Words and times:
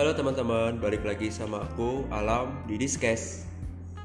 Halo 0.00 0.16
teman-teman, 0.16 0.80
balik 0.80 1.04
lagi 1.04 1.28
sama 1.28 1.60
aku 1.60 2.08
Alam 2.08 2.64
di 2.64 2.80
Diskes. 2.80 3.44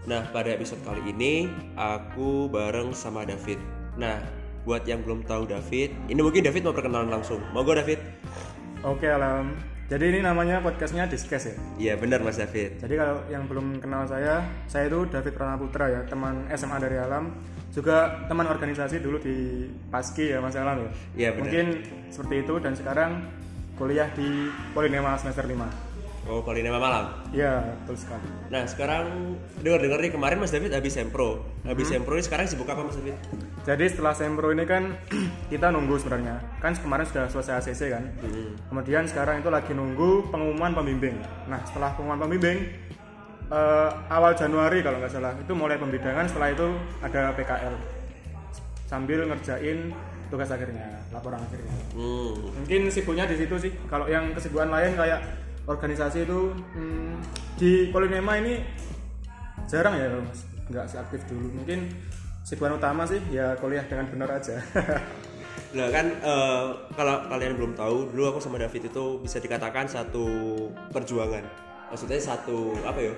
Nah, 0.04 0.28
pada 0.28 0.52
episode 0.52 0.84
kali 0.84 1.00
ini 1.08 1.48
aku 1.80 2.52
bareng 2.52 2.92
sama 2.92 3.24
David. 3.24 3.64
Nah, 3.96 4.20
buat 4.68 4.84
yang 4.84 5.08
belum 5.08 5.24
tahu 5.24 5.48
David, 5.48 5.96
ini 6.12 6.20
mungkin 6.20 6.44
David 6.44 6.68
mau 6.68 6.76
perkenalan 6.76 7.08
langsung. 7.08 7.40
Mau 7.56 7.64
gue 7.64 7.80
David? 7.80 8.04
Oke 8.84 9.08
Alam. 9.08 9.56
Jadi 9.88 10.12
ini 10.12 10.20
namanya 10.20 10.60
podcastnya 10.60 11.08
Diskes 11.08 11.48
ya. 11.48 11.56
Iya 11.80 11.94
benar 11.96 12.20
Mas 12.28 12.44
David. 12.44 12.76
Jadi 12.76 12.94
kalau 13.00 13.24
yang 13.32 13.48
belum 13.48 13.80
kenal 13.80 14.04
saya, 14.04 14.44
saya 14.68 14.92
itu 14.92 15.08
David 15.08 15.32
Pranaputra 15.32 15.88
ya, 15.88 16.04
teman 16.12 16.44
SMA 16.52 16.76
dari 16.76 17.00
Alam, 17.00 17.32
juga 17.72 18.28
teman 18.28 18.52
organisasi 18.52 19.00
dulu 19.00 19.16
di 19.24 19.72
Paski 19.88 20.36
ya 20.36 20.44
Mas 20.44 20.60
Alam 20.60 20.76
ya. 20.76 20.92
Iya, 21.16 21.30
benar. 21.40 21.44
Mungkin 21.48 21.66
seperti 22.12 22.36
itu 22.44 22.54
dan 22.60 22.76
sekarang 22.76 23.12
kuliah 23.80 24.12
di 24.12 24.52
Polinema 24.76 25.16
semester 25.16 25.48
5. 25.48 25.85
Oh, 26.26 26.42
Polinema 26.42 26.82
Malang. 26.82 27.30
Iya, 27.30 27.62
betul 27.86 28.02
sekali. 28.02 28.26
Nah, 28.50 28.66
sekarang 28.66 29.38
dengar-dengar 29.62 30.02
nih 30.02 30.10
kemarin 30.10 30.42
Mas 30.42 30.50
David 30.50 30.74
habis 30.74 30.98
sempro. 30.98 31.46
Habis 31.62 31.94
sempro 31.94 32.18
ini 32.18 32.26
sekarang 32.26 32.50
sibuk 32.50 32.66
apa 32.66 32.82
Mas 32.82 32.98
David? 32.98 33.14
Jadi 33.62 33.86
setelah 33.94 34.18
sempro 34.18 34.50
ini 34.50 34.66
kan 34.66 34.98
kita 35.54 35.70
nunggu 35.70 36.02
sebenarnya. 36.02 36.42
Kan 36.58 36.74
kemarin 36.82 37.06
sudah 37.06 37.30
selesai 37.30 37.62
ACC 37.62 37.94
kan. 37.94 38.04
Kemudian 38.74 39.06
sekarang 39.06 39.46
itu 39.46 39.54
lagi 39.54 39.78
nunggu 39.78 40.34
pengumuman 40.34 40.74
pembimbing. 40.74 41.22
Nah 41.46 41.62
setelah 41.62 41.94
pengumuman 41.94 42.26
pembimbing 42.26 42.74
eh, 43.54 43.90
awal 44.10 44.34
Januari 44.34 44.82
kalau 44.82 44.98
nggak 44.98 45.14
salah 45.14 45.38
itu 45.38 45.54
mulai 45.54 45.78
pembidangan. 45.78 46.26
Setelah 46.26 46.50
itu 46.58 46.74
ada 47.06 47.38
PKL 47.38 47.76
sambil 48.90 49.30
ngerjain 49.30 49.94
tugas 50.34 50.50
akhirnya, 50.50 51.06
laporan 51.14 51.38
akhirnya. 51.38 51.70
Hmm. 51.94 52.34
Mungkin 52.66 52.90
sibuknya 52.90 53.30
di 53.30 53.38
situ 53.38 53.62
sih. 53.62 53.70
Kalau 53.86 54.10
yang 54.10 54.34
kesibukan 54.34 54.74
lain 54.74 54.98
kayak 54.98 55.45
organisasi 55.66 56.26
itu 56.26 56.54
hmm, 56.54 57.14
di 57.58 57.90
Polinema 57.90 58.38
ini 58.38 58.62
jarang 59.66 59.98
ya 59.98 60.08
mas, 60.22 60.46
nggak 60.70 60.86
seaktif 60.86 61.22
dulu. 61.30 61.50
Mungkin 61.62 61.90
kesibukan 62.46 62.78
utama 62.78 63.04
sih 63.10 63.18
ya 63.34 63.58
kuliah 63.58 63.86
dengan 63.86 64.06
benar 64.10 64.42
aja. 64.42 64.62
Nah 65.76 65.92
kan 65.92 66.08
eh, 66.08 66.68
kalau 66.96 67.28
kalian 67.28 67.60
belum 67.60 67.76
tahu, 67.76 68.16
dulu 68.16 68.32
aku 68.32 68.40
sama 68.40 68.56
David 68.56 68.88
itu 68.88 69.20
bisa 69.20 69.44
dikatakan 69.44 69.92
satu 69.92 70.24
perjuangan. 70.96 71.44
Maksudnya 71.92 72.16
satu 72.16 72.80
apa 72.88 72.96
ya? 73.04 73.14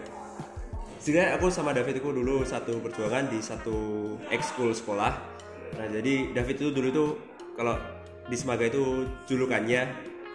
Sebenarnya 0.98 1.38
aku 1.38 1.54
sama 1.54 1.70
David 1.78 2.02
itu 2.02 2.10
dulu 2.10 2.42
satu 2.42 2.82
perjuangan 2.82 3.30
di 3.30 3.38
satu 3.46 3.78
ekskul 4.34 4.74
sekolah. 4.74 5.14
Nah 5.78 5.86
jadi 5.94 6.34
David 6.34 6.56
itu 6.58 6.70
dulu 6.74 6.90
tuh 6.90 7.10
kalau 7.54 7.78
di 8.26 8.34
Semaga 8.36 8.66
itu 8.66 9.06
julukannya 9.30 9.88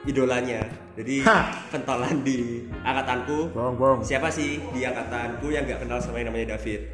idolanya. 0.04 0.60
Jadi 0.92 1.24
Hah. 1.24 1.48
kentolan 1.68 2.20
di 2.20 2.68
angkatanku 2.82 3.48
bohong 3.50 3.76
bohong. 3.76 4.00
siapa 4.02 4.28
sih 4.28 4.60
di 4.70 4.84
angkatanku 4.84 5.48
yang 5.48 5.64
nggak 5.64 5.80
kenal 5.80 5.96
sama 5.96 6.20
yang 6.20 6.28
namanya 6.28 6.52
David 6.54 6.84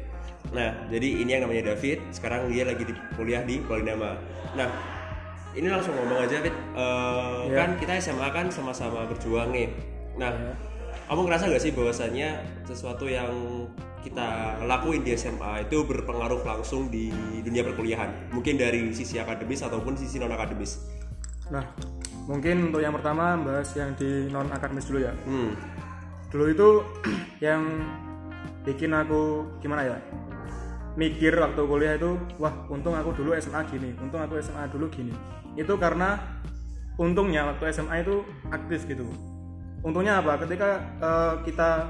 nah 0.49 0.71
jadi 0.87 1.19
ini 1.19 1.29
yang 1.29 1.43
namanya 1.43 1.75
David 1.75 1.99
sekarang 2.09 2.47
dia 2.47 2.63
lagi 2.63 2.81
di 2.81 2.95
kuliah 3.13 3.43
di 3.43 3.59
Polinema 3.59 4.15
nah 4.55 4.71
ini 5.51 5.67
langsung 5.67 5.91
ngomong 5.93 6.23
aja 6.23 6.39
David 6.39 6.55
Eh, 6.71 7.41
Iya. 7.45 7.55
kan 7.57 7.69
kita 7.75 7.99
SMA 7.99 8.23
kan 8.31 8.47
sama-sama 8.47 9.03
berjuang 9.03 9.51
nih 9.51 9.67
nah 10.15 10.31
Iya. 10.31 10.55
kamu 11.05 11.27
ngerasa 11.27 11.51
gak 11.51 11.59
sih 11.59 11.75
bahwasannya 11.75 12.29
sesuatu 12.63 13.03
yang 13.05 13.29
kita 13.99 14.27
lakuin 14.63 15.03
di 15.03 15.11
SMA 15.11 15.67
itu 15.67 15.83
berpengaruh 15.83 16.39
langsung 16.41 16.87
di 16.87 17.11
dunia 17.43 17.67
perkuliahan 17.67 18.31
mungkin 18.31 18.55
dari 18.55 18.95
sisi 18.95 19.19
akademis 19.19 19.59
ataupun 19.59 19.99
sisi 19.99 20.17
non 20.17 20.31
akademis 20.31 20.87
Nah 21.49 21.65
mungkin 22.29 22.69
untuk 22.69 22.85
yang 22.85 22.93
pertama 22.93 23.33
bahas 23.41 23.73
yang 23.73 23.97
di 23.97 24.29
non 24.29 24.45
akademis 24.53 24.85
dulu 24.85 24.99
ya. 25.01 25.13
hmm. 25.25 25.51
Dulu 26.29 26.45
itu 26.53 26.69
yang 27.49 27.65
bikin 28.61 28.93
aku 28.93 29.49
gimana 29.65 29.89
ya? 29.89 29.97
Mikir 30.93 31.33
waktu 31.41 31.61
kuliah 31.65 31.97
itu 31.97 32.21
wah 32.37 32.53
untung 32.69 32.93
aku 32.93 33.17
dulu 33.17 33.33
SMA 33.41 33.65
gini 33.65 33.97
untung 33.97 34.21
aku 34.21 34.37
SMA 34.45 34.69
dulu 34.69 34.85
gini. 34.93 35.11
Itu 35.57 35.73
karena 35.81 36.21
untungnya 37.01 37.49
waktu 37.49 37.73
SMA 37.73 38.05
itu 38.05 38.21
aktif 38.53 38.85
gitu. 38.85 39.09
Untungnya 39.81 40.21
apa? 40.21 40.37
Ketika 40.45 40.69
eh, 41.01 41.33
kita 41.49 41.89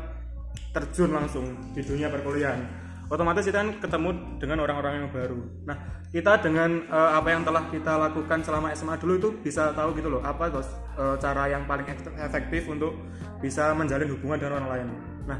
terjun 0.72 1.12
langsung 1.12 1.52
di 1.76 1.82
dunia 1.84 2.08
perkuliahan 2.08 2.79
otomatis 3.10 3.44
kita 3.44 3.58
kan 3.60 3.70
ketemu 3.82 4.10
dengan 4.38 4.58
orang-orang 4.64 4.94
yang 5.04 5.08
baru 5.10 5.40
nah 5.66 5.78
kita 6.14 6.42
dengan 6.46 6.70
eh, 6.86 7.12
apa 7.18 7.28
yang 7.34 7.42
telah 7.44 7.64
kita 7.68 7.94
lakukan 7.98 8.40
selama 8.46 8.72
SMA 8.78 8.96
dulu 9.02 9.14
itu 9.18 9.30
bisa 9.42 9.74
tahu 9.74 9.98
gitu 9.98 10.14
loh 10.14 10.22
apa 10.22 10.50
eh, 10.54 11.16
cara 11.18 11.50
yang 11.50 11.66
paling 11.66 11.86
ek- 11.90 12.18
efektif 12.22 12.70
untuk 12.70 12.94
bisa 13.42 13.74
menjalin 13.74 14.10
hubungan 14.14 14.38
dengan 14.38 14.54
orang 14.62 14.70
lain 14.70 14.88
nah 15.26 15.40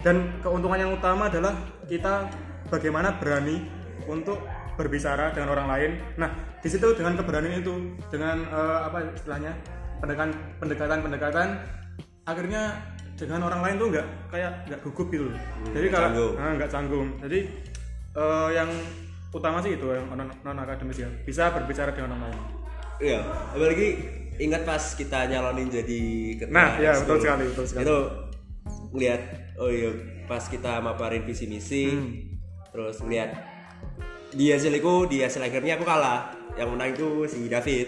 dan 0.00 0.40
keuntungan 0.40 0.80
yang 0.80 0.92
utama 0.96 1.28
adalah 1.28 1.52
kita 1.84 2.32
bagaimana 2.72 3.20
berani 3.20 3.68
untuk 4.08 4.40
berbicara 4.80 5.36
dengan 5.36 5.52
orang 5.52 5.68
lain. 5.68 5.90
Nah, 6.16 6.32
di 6.64 6.68
situ 6.72 6.96
dengan 6.96 7.20
keberanian 7.20 7.60
itu, 7.60 8.00
dengan 8.08 8.48
eh, 8.48 8.80
apa 8.88 9.12
istilahnya 9.12 9.52
pendekatan 10.00 11.04
pendekatan, 11.04 11.48
akhirnya 12.24 12.80
dengan 13.20 13.44
orang 13.44 13.60
lain 13.60 13.74
tuh 13.76 13.88
nggak 13.92 14.06
kayak 14.32 14.52
nggak 14.66 14.80
gugup 14.80 15.12
gitu. 15.12 15.28
Jadi 15.76 15.86
kalau 15.92 16.08
canggung. 16.08 16.32
nah, 16.40 16.52
nggak 16.56 16.70
canggung. 16.72 17.08
Jadi 17.20 17.38
eh, 18.16 18.48
yang 18.56 18.70
utama 19.30 19.60
sih 19.60 19.76
itu 19.76 19.86
yang 19.92 20.08
non, 20.10 20.56
akademis 20.58 20.98
ya, 20.98 21.08
bisa 21.22 21.52
berbicara 21.52 21.92
dengan 21.92 22.16
orang 22.16 22.32
lain. 22.32 22.40
Iya, 23.00 23.20
apalagi 23.54 23.88
ingat 24.40 24.64
pas 24.64 24.82
kita 24.96 25.28
nyalonin 25.28 25.68
jadi 25.68 26.00
ketua 26.36 26.52
Nah, 26.52 26.68
iya, 26.80 26.90
ekskul. 26.96 27.04
betul 27.06 27.18
sekali, 27.20 27.44
betul 27.52 27.64
sekali. 27.68 27.84
Itu 27.84 27.98
ngeliat 28.90 29.22
oh 29.60 29.70
iya 29.70 29.90
pas 30.26 30.42
kita 30.42 30.80
maparin 30.80 31.22
visi 31.22 31.44
misi, 31.44 31.84
Hmm. 31.92 32.40
terus 32.72 32.98
ngeliat 32.98 33.30
di 34.30 34.48
hasil 34.48 34.72
itu 34.72 34.94
di 35.06 35.20
hasil 35.20 35.42
akhirnya 35.42 35.76
aku 35.76 35.84
kalah. 35.84 36.32
Yang 36.58 36.68
menang 36.74 36.90
itu 36.92 37.08
si 37.30 37.46
David. 37.46 37.86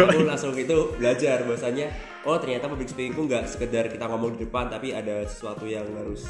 Aku 0.00 0.24
langsung 0.24 0.56
itu 0.56 0.96
belajar 0.96 1.44
bahwasanya 1.44 1.86
oh 2.28 2.36
ternyata 2.36 2.68
public 2.68 2.92
speaking 2.92 3.16
itu 3.16 3.22
nggak 3.24 3.48
sekedar 3.48 3.88
kita 3.88 4.04
ngomong 4.04 4.36
di 4.36 4.44
depan 4.44 4.68
tapi 4.68 4.92
ada 4.92 5.24
sesuatu 5.24 5.64
yang 5.64 5.88
harus 5.96 6.28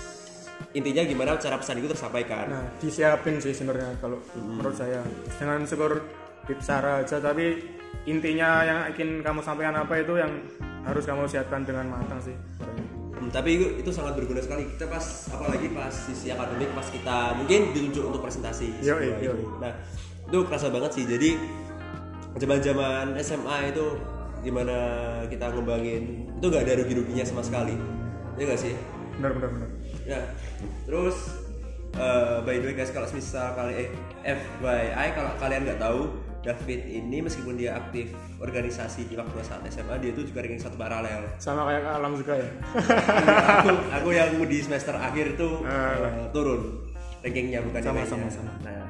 intinya 0.71 1.03
gimana 1.03 1.39
cara 1.39 1.59
pesan 1.59 1.81
itu 1.83 1.89
tersampaikan. 1.91 2.47
Nah, 2.51 2.67
disiapin 2.83 3.39
sih 3.39 3.55
sebenarnya 3.55 3.95
kalau 4.03 4.19
menurut 4.39 4.75
saya. 4.75 5.03
Jangan 5.39 5.65
sekedar 5.67 6.03
bicara 6.45 7.03
aja 7.03 7.17
tapi 7.23 7.63
intinya 8.09 8.65
yang 8.65 8.79
ingin 8.95 9.21
kamu 9.23 9.41
sampaikan 9.43 9.77
apa 9.79 10.01
itu 10.01 10.19
yang 10.19 10.33
harus 10.87 11.05
kamu 11.05 11.27
siapkan 11.31 11.63
dengan 11.67 11.89
matang 11.91 12.21
sih. 12.23 12.37
Hmm, 13.19 13.31
tapi 13.35 13.59
itu, 13.59 13.67
itu 13.83 13.91
sangat 13.91 14.15
berguna 14.15 14.39
sekali 14.39 14.71
kita 14.79 14.87
pas 14.87 15.03
apalagi 15.35 15.67
pas 15.75 15.91
sisi 15.91 16.31
akademik 16.31 16.71
pas 16.71 16.87
kita 16.87 17.35
mungkin 17.35 17.75
ditunjuk 17.75 18.05
untuk 18.15 18.23
presentasi 18.23 18.79
sebuah 18.79 19.03
yoi. 19.03 19.43
itu. 19.43 19.47
nah 19.59 19.75
itu 20.31 20.39
kerasa 20.47 20.71
banget 20.71 20.91
sih 20.95 21.03
jadi 21.03 21.35
zaman 22.39 22.63
zaman 22.63 23.07
SMA 23.19 23.75
itu 23.75 23.99
di 24.39 24.51
mana 24.51 24.77
kita 25.27 25.49
ngembangin 25.49 26.03
itu 26.31 26.45
nggak 26.45 26.63
ada 26.63 26.75
rugi 26.79 26.95
ruginya 26.95 27.25
sama 27.25 27.41
sekali 27.41 27.75
ya 28.35 28.45
nggak 28.45 28.61
sih 28.61 28.75
Benar 29.17 29.35
benar 29.35 29.51
benar. 29.51 29.69
ya 30.05 30.21
terus 30.85 31.17
eh, 31.93 32.37
by 32.41 32.55
the 32.57 32.67
way 32.67 32.75
guys 32.75 32.89
kalau 32.89 33.09
misal 33.09 33.51
kali 33.53 33.73
eh 33.77 33.89
FYI 34.25 35.09
kalau 35.13 35.31
kalian 35.37 35.63
nggak 35.65 35.81
tahu 35.81 36.01
David 36.39 36.87
ini 36.87 37.19
meskipun 37.19 37.59
dia 37.59 37.75
aktif 37.75 38.09
organisasi 38.39 39.05
di 39.05 39.19
waktu 39.19 39.43
saat 39.43 39.67
SMA 39.67 39.99
dia 39.99 40.15
itu 40.15 40.23
juga 40.23 40.39
ranking 40.39 40.63
satu 40.63 40.75
paralel 40.75 41.27
Sama 41.37 41.67
kayak 41.67 41.83
alam 41.85 42.15
juga 42.15 42.39
ya. 42.39 42.47
aku, 43.59 43.69
aku 43.91 44.09
yang 44.13 44.31
di 44.39 44.59
semester 44.59 44.95
akhir 44.95 45.35
itu 45.35 45.49
Ah. 45.63 45.99
eh, 45.99 46.31
turun 46.31 46.87
rankingnya 47.19 47.59
bukan 47.61 47.83
Sama, 47.83 48.07
sama, 48.07 48.31
sama. 48.31 48.53
Nah, 48.63 48.87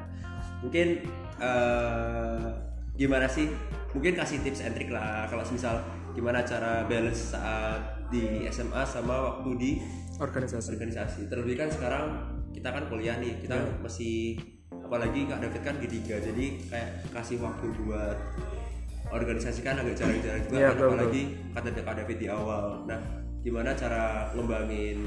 mungkin 0.61 1.01
eh, 1.41 2.47
gimana 2.95 3.25
sih? 3.25 3.49
Mungkin 3.89 4.13
kasih 4.13 4.37
tips 4.41 4.61
and 4.61 4.73
trick 4.73 4.89
lah 4.89 5.25
kalau 5.25 5.41
misal 5.45 5.81
gimana 6.11 6.41
cara 6.41 6.85
balance 6.85 7.33
saat 7.33 7.81
di 8.07 8.45
SMA 8.47 8.81
sama 8.83 9.15
waktu 9.33 9.49
di 9.55 9.71
Organisasi. 10.15 10.75
organisasi. 10.75 11.21
Terlebih 11.25 11.55
kan 11.55 11.69
sekarang 11.69 12.05
kita 12.51 12.69
kan 12.69 12.83
kuliah 12.85 13.15
nih, 13.15 13.39
kita 13.39 13.55
Iya. 13.55 13.71
masih 13.79 14.35
apalagi 14.69 15.23
Kak 15.23 15.39
David 15.39 15.61
kan 15.63 15.75
G3 15.77 15.95
jadi 16.19 16.45
kayak 16.65 16.89
kasih 17.09 17.37
waktu 17.39 17.65
buat 17.79 18.17
organisasi 19.09 19.61
kan 19.61 19.77
agak 19.77 19.95
jarang-jarang 19.95 20.41
juga 20.43 20.53
Iya, 20.53 20.65
kan, 20.65 20.75
betul, 20.75 20.87
apalagi 20.91 21.21
kata 21.55 21.67
Kak 21.79 21.95
David 21.95 22.17
di 22.19 22.27
awal. 22.27 22.65
Nah, 22.83 22.99
gimana 23.39 23.71
cara 23.73 24.03
ngembangin 24.33 24.99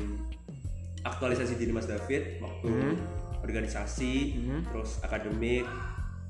aktualisasi 1.02 1.54
diri 1.54 1.70
Mas 1.70 1.84
David 1.84 2.40
waktu 2.40 2.70
Hmm. 2.70 2.94
organisasi, 3.42 4.14
terus 4.64 5.02
akademik 5.02 5.66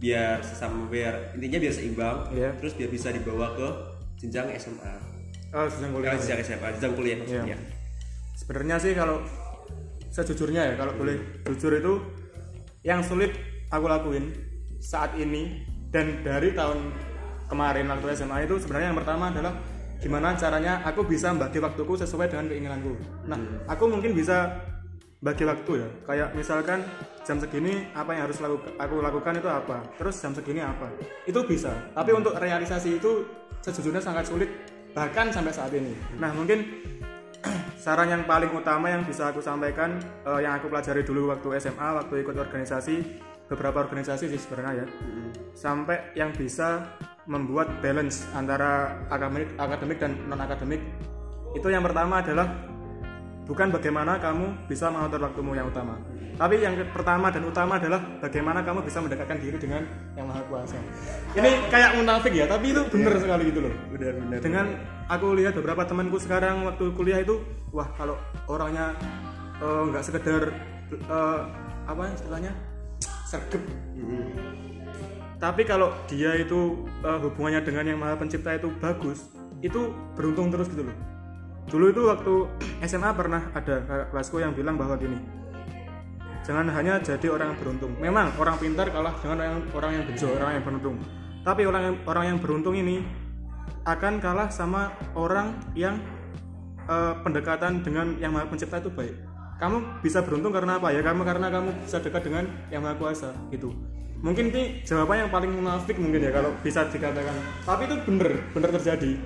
biar 0.02 0.42
sesama 0.42 0.90
biar 0.90 1.38
intinya 1.38 1.62
biar 1.62 1.74
seimbang, 1.74 2.18
Iya. 2.34 2.50
terus 2.58 2.74
biar 2.74 2.90
bisa 2.90 3.14
dibawa 3.14 3.54
ke 3.54 3.68
jenjang 4.18 4.50
SMA. 4.58 4.94
Oh, 5.54 5.70
sedang 5.70 5.94
kuliah. 5.94 6.12
Eh, 6.12 6.18
jenjang 6.18 6.40
SMA, 6.42 6.68
jenjang 6.74 6.94
kuliah 6.98 7.16
maksudnya. 7.22 7.54
Iya. 7.54 7.58
Sebenarnya 8.34 8.76
sih 8.82 8.92
kalau 8.98 9.22
sejujurnya 10.12 10.62
ya 10.68 10.74
kalau 10.76 10.92
boleh 10.98 11.16
jujur 11.48 11.72
itu 11.72 11.94
yang 12.84 13.00
sulit 13.00 13.32
aku 13.72 13.88
lakuin 13.88 14.28
saat 14.82 15.16
ini 15.16 15.64
dan 15.88 16.20
dari 16.20 16.52
tahun 16.52 16.92
kemarin 17.48 17.88
waktu 17.88 18.12
SMA 18.12 18.44
itu 18.44 18.60
sebenarnya 18.60 18.92
yang 18.92 18.98
pertama 18.98 19.32
adalah 19.32 19.54
gimana 20.02 20.34
caranya 20.36 20.82
aku 20.84 21.06
bisa 21.06 21.30
bagi 21.32 21.62
waktuku 21.62 21.94
sesuai 21.96 22.28
dengan 22.28 22.50
keinginanku 22.50 22.92
nah 23.24 23.38
aku 23.70 23.88
mungkin 23.88 24.12
bisa 24.12 24.50
bagi 25.22 25.46
waktu 25.46 25.72
ya. 25.78 25.88
Kayak 26.04 26.28
misalkan 26.34 26.82
jam 27.22 27.38
segini 27.38 27.86
apa 27.94 28.10
yang 28.12 28.26
harus 28.26 28.42
laku, 28.42 28.58
aku 28.74 28.94
lakukan 28.98 29.38
itu 29.38 29.48
apa? 29.48 29.78
Terus 29.96 30.18
jam 30.18 30.34
segini 30.34 30.60
apa? 30.60 30.90
Itu 31.24 31.46
bisa. 31.46 31.70
Tapi 31.94 32.10
untuk 32.10 32.34
realisasi 32.34 32.98
itu 32.98 33.22
sejujurnya 33.62 34.02
sangat 34.02 34.26
sulit 34.26 34.50
bahkan 34.92 35.30
sampai 35.30 35.54
saat 35.54 35.70
ini. 35.72 35.94
Nah 36.18 36.34
mungkin 36.34 36.66
saran 37.82 38.10
yang 38.10 38.26
paling 38.26 38.50
utama 38.50 38.90
yang 38.90 39.06
bisa 39.06 39.30
aku 39.30 39.38
sampaikan 39.38 40.02
eh, 40.26 40.40
yang 40.42 40.58
aku 40.58 40.66
pelajari 40.68 41.06
dulu 41.06 41.30
waktu 41.30 41.62
SMA 41.62 41.88
waktu 42.02 42.26
ikut 42.26 42.36
organisasi 42.36 42.96
beberapa 43.46 43.86
organisasi 43.86 44.26
sih 44.26 44.40
sebenarnya 44.42 44.84
ya. 44.84 44.86
Sampai 45.54 46.12
yang 46.18 46.34
bisa 46.34 46.98
membuat 47.30 47.78
balance 47.78 48.26
antara 48.34 48.98
akademik 49.06 49.54
akademik 49.54 49.98
dan 50.02 50.18
non 50.26 50.42
akademik 50.42 50.82
itu 51.54 51.68
yang 51.70 51.86
pertama 51.86 52.18
adalah 52.18 52.71
bukan 53.46 53.74
bagaimana 53.74 54.18
kamu 54.22 54.68
bisa 54.70 54.88
mengatur 54.88 55.22
waktumu 55.26 55.52
yang 55.56 55.66
utama. 55.68 55.98
Tapi 56.32 56.64
yang 56.64 56.74
pertama 56.90 57.28
dan 57.28 57.44
utama 57.44 57.76
adalah 57.76 58.00
bagaimana 58.18 58.64
kamu 58.64 58.82
bisa 58.82 58.98
mendekatkan 59.04 59.38
diri 59.38 59.56
dengan 59.58 59.82
yang 60.16 60.26
maha 60.26 60.42
kuasa. 60.48 60.78
Ini 61.36 61.68
kayak 61.68 62.00
munafik 62.00 62.32
ya 62.32 62.46
tapi 62.48 62.72
itu 62.72 62.82
bener 62.88 63.14
sekali 63.18 63.52
gitu 63.52 63.60
loh. 63.68 63.74
Benar 63.94 64.12
benar 64.16 64.38
dengan 64.40 64.66
aku 65.06 65.26
lihat 65.36 65.52
beberapa 65.58 65.82
temanku 65.84 66.18
sekarang 66.18 66.64
waktu 66.66 66.84
kuliah 66.96 67.20
itu 67.20 67.42
wah 67.70 67.86
kalau 67.94 68.16
orangnya 68.48 68.96
eh, 69.60 69.82
nggak 69.90 70.02
sekedar 70.02 70.50
eh, 70.90 71.40
apa 71.86 72.02
istilahnya? 72.14 72.52
Sergap 73.28 73.62
tapi 75.42 75.66
kalau 75.66 75.90
dia 76.06 76.38
itu 76.38 76.86
eh, 77.02 77.18
hubungannya 77.18 77.66
dengan 77.66 77.84
yang 77.90 77.98
maha 77.98 78.14
pencipta 78.14 78.54
itu 78.54 78.70
bagus 78.78 79.26
itu 79.58 79.90
beruntung 80.14 80.54
terus 80.54 80.70
gitu 80.70 80.86
loh 80.86 81.11
dulu 81.70 81.84
itu 81.90 82.02
waktu 82.06 82.34
SMA 82.86 83.10
pernah 83.14 83.42
ada 83.54 84.06
kelasku 84.10 84.42
yang 84.42 84.56
bilang 84.56 84.74
bahwa 84.74 84.98
gini 84.98 85.42
jangan 86.42 86.66
hanya 86.74 86.98
jadi 86.98 87.26
orang 87.30 87.54
yang 87.54 87.58
beruntung. 87.58 87.92
Memang 88.02 88.34
orang 88.36 88.56
pintar 88.58 88.90
kalah 88.90 89.14
dengan 89.22 89.38
orang, 89.40 89.62
orang 89.72 89.90
yang 89.94 90.04
bejo 90.06 90.26
orang 90.34 90.52
yang 90.58 90.64
beruntung. 90.66 90.96
Tapi 91.42 91.62
orang 91.66 91.82
yang, 91.82 91.96
orang 92.06 92.24
yang 92.34 92.38
beruntung 92.38 92.74
ini 92.78 93.02
akan 93.82 94.22
kalah 94.22 94.50
sama 94.50 94.94
orang 95.18 95.58
yang 95.74 95.98
eh, 96.86 97.14
pendekatan 97.22 97.82
dengan 97.82 98.14
yang 98.18 98.34
maha 98.34 98.46
pencipta 98.46 98.78
itu 98.78 98.90
baik. 98.90 99.14
Kamu 99.58 100.02
bisa 100.02 100.22
beruntung 100.26 100.50
karena 100.50 100.82
apa 100.82 100.90
ya? 100.90 101.02
Kamu 101.02 101.22
karena 101.22 101.46
kamu 101.50 101.70
bisa 101.86 102.02
dekat 102.02 102.22
dengan 102.26 102.44
yang 102.70 102.82
maha 102.82 102.98
kuasa 102.98 103.30
gitu. 103.54 103.70
Mungkin 104.22 104.54
ini 104.54 104.86
jawaban 104.86 105.26
yang 105.26 105.30
paling 105.34 105.50
munafik 105.50 105.98
mungkin 105.98 106.22
ya 106.22 106.30
kalau 106.30 106.54
bisa 106.62 106.86
dikatakan. 106.86 107.34
Tapi 107.66 107.90
itu 107.90 107.96
bener 108.06 108.38
bener 108.54 108.70
terjadi 108.78 109.18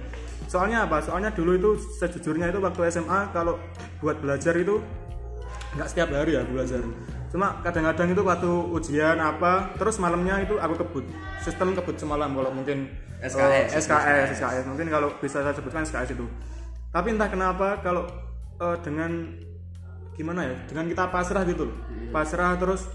soalnya 0.46 0.86
apa? 0.86 1.02
Soalnya 1.02 1.30
dulu 1.34 1.54
itu 1.54 1.70
sejujurnya 1.98 2.50
itu 2.50 2.58
waktu 2.62 2.80
SMA 2.90 3.30
kalau 3.34 3.58
buat 4.00 4.18
belajar 4.18 4.54
itu 4.58 4.82
nggak 5.76 5.88
setiap 5.92 6.08
hari 6.14 6.38
ya 6.38 6.42
belajar. 6.46 6.80
Cuma 7.28 7.60
kadang-kadang 7.60 8.16
itu 8.16 8.22
waktu 8.24 8.50
ujian 8.72 9.18
apa 9.20 9.76
terus 9.76 10.00
malamnya 10.00 10.40
itu 10.40 10.56
aku 10.56 10.74
kebut. 10.80 11.04
Sistem 11.44 11.76
kebut 11.76 12.00
semalam 12.00 12.32
kalau 12.32 12.50
mungkin 12.54 12.88
SKS. 13.20 13.76
eh, 13.76 13.80
SKS 13.82 14.28
SKS 14.40 14.64
mungkin 14.70 14.86
kalau 14.88 15.08
bisa 15.20 15.42
saya 15.44 15.52
sebutkan 15.52 15.84
SKS 15.84 16.16
itu. 16.16 16.24
Tapi 16.94 17.12
entah 17.12 17.28
kenapa 17.28 17.82
kalau 17.84 18.08
eh, 18.62 18.76
dengan 18.80 19.36
gimana 20.16 20.48
ya? 20.48 20.56
Dengan 20.64 20.88
kita 20.88 21.12
pasrah 21.12 21.44
gitu 21.44 21.68
loh. 21.68 21.76
Pasrah 22.08 22.56
terus 22.56 22.88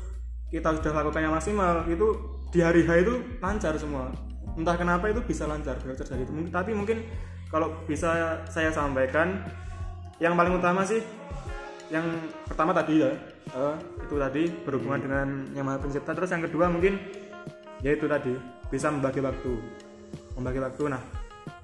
kita 0.49 0.73
sudah 0.79 0.91
lakukan 0.91 1.21
yang 1.21 1.33
maksimal 1.37 1.85
itu 1.87 2.07
di 2.51 2.59
hari 2.59 2.83
H 2.83 2.91
itu 3.03 3.13
lancar 3.39 3.77
semua. 3.77 4.11
Entah 4.57 4.75
kenapa 4.75 5.07
itu 5.07 5.23
bisa 5.23 5.47
lancar 5.47 5.79
belajar 5.79 6.03
dari 6.03 6.27
itu. 6.27 6.31
Tapi 6.51 6.71
mungkin 6.75 6.97
kalau 7.51 7.75
bisa 7.83 8.39
saya 8.47 8.71
sampaikan 8.71 9.43
yang 10.23 10.39
paling 10.39 10.55
utama 10.55 10.87
sih 10.87 11.03
yang 11.91 12.07
pertama 12.47 12.71
tadi 12.71 13.03
ya 13.03 13.11
eh, 13.51 13.75
itu 14.07 14.15
tadi 14.15 14.43
berhubungan 14.63 14.99
dengan 15.03 15.27
yang 15.51 15.67
maha 15.67 15.83
pencipta. 15.83 16.15
Terus 16.15 16.31
yang 16.31 16.43
kedua 16.47 16.71
mungkin 16.71 16.95
yaitu 17.83 18.07
tadi 18.07 18.31
bisa 18.71 18.87
membagi 18.87 19.19
waktu. 19.19 19.59
Membagi 20.39 20.59
waktu. 20.63 20.83
Nah 20.87 21.01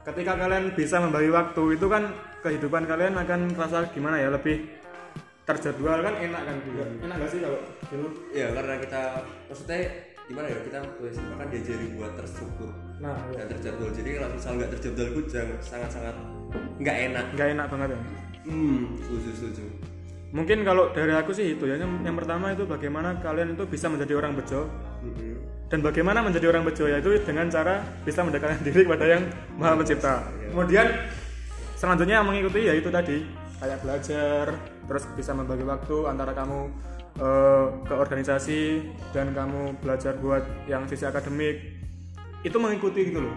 ketika 0.04 0.36
kalian 0.36 0.76
bisa 0.76 1.00
membagi 1.00 1.32
waktu 1.32 1.64
itu 1.80 1.88
kan 1.88 2.12
kehidupan 2.44 2.84
kalian 2.84 3.16
akan 3.16 3.40
terasa 3.56 3.88
gimana 3.96 4.20
ya 4.20 4.28
lebih 4.28 4.68
terjadwal 5.48 6.04
kan 6.04 6.20
enak 6.20 6.42
kan? 6.44 6.56
Juga 6.68 6.84
enak 7.08 7.16
gak 7.24 7.30
sih 7.32 7.40
kalau 7.40 7.60
dulu? 7.88 8.08
Ya 8.36 8.52
karena 8.52 8.76
kita 8.84 9.02
maksudnya 9.48 9.80
gimana 10.28 10.48
ya 10.52 10.60
kita 10.60 10.78
waktu 10.84 11.02
SMA 11.16 11.36
kan 11.40 11.48
diajari 11.48 11.86
buat 11.96 12.12
terstruktur 12.20 12.72
nah 13.00 13.16
ya. 13.32 13.44
dan 13.44 13.48
terjadwal. 13.56 13.90
Jadi 13.96 14.10
kalau 14.20 14.30
misal 14.36 14.52
nggak 14.60 14.72
terjadwal 14.76 15.08
itu 15.16 15.22
jangan 15.32 15.58
sangat 15.64 15.90
sangat 15.96 16.16
nggak 16.84 16.98
enak. 17.12 17.26
Nggak 17.34 17.48
enak 17.56 17.66
banget 17.72 17.90
ya? 17.96 18.00
Hmm 18.48 18.82
setuju 19.00 19.30
setuju. 19.40 19.64
Mungkin 20.28 20.58
kalau 20.68 20.92
dari 20.92 21.14
aku 21.16 21.32
sih 21.32 21.56
itu 21.56 21.64
ya 21.64 21.80
yang, 21.80 22.04
yang 22.04 22.16
pertama 22.20 22.52
itu 22.52 22.68
bagaimana 22.68 23.16
kalian 23.24 23.56
itu 23.56 23.64
bisa 23.64 23.88
menjadi 23.88 24.20
orang 24.20 24.36
bejo. 24.36 24.68
Mhm. 24.98 25.36
dan 25.68 25.84
bagaimana 25.84 26.24
menjadi 26.24 26.48
orang 26.48 26.64
bejo 26.64 26.88
yaitu 26.88 27.12
dengan 27.28 27.52
cara 27.52 27.84
bisa 28.08 28.24
mendekatkan 28.24 28.64
diri 28.68 28.88
kepada 28.88 29.04
yang 29.04 29.24
maha 29.60 29.76
pencipta. 29.76 30.24
kemudian 30.50 30.88
selanjutnya 31.76 32.24
mengikuti 32.24 32.72
yaitu 32.72 32.88
tadi 32.88 33.28
kayak 33.60 33.84
belajar 33.84 34.56
terus 34.88 35.04
bisa 35.14 35.32
membagi 35.36 35.68
waktu 35.68 36.08
antara 36.08 36.32
kamu 36.32 36.72
eh, 37.18 37.66
ke 37.86 37.94
organisasi 37.94 38.62
dan 39.12 39.34
kamu 39.34 39.82
belajar 39.82 40.16
buat 40.22 40.46
yang 40.70 40.86
sisi 40.86 41.04
akademik 41.04 41.78
itu 42.46 42.58
mengikuti 42.62 43.10
gitu 43.10 43.26
loh. 43.26 43.36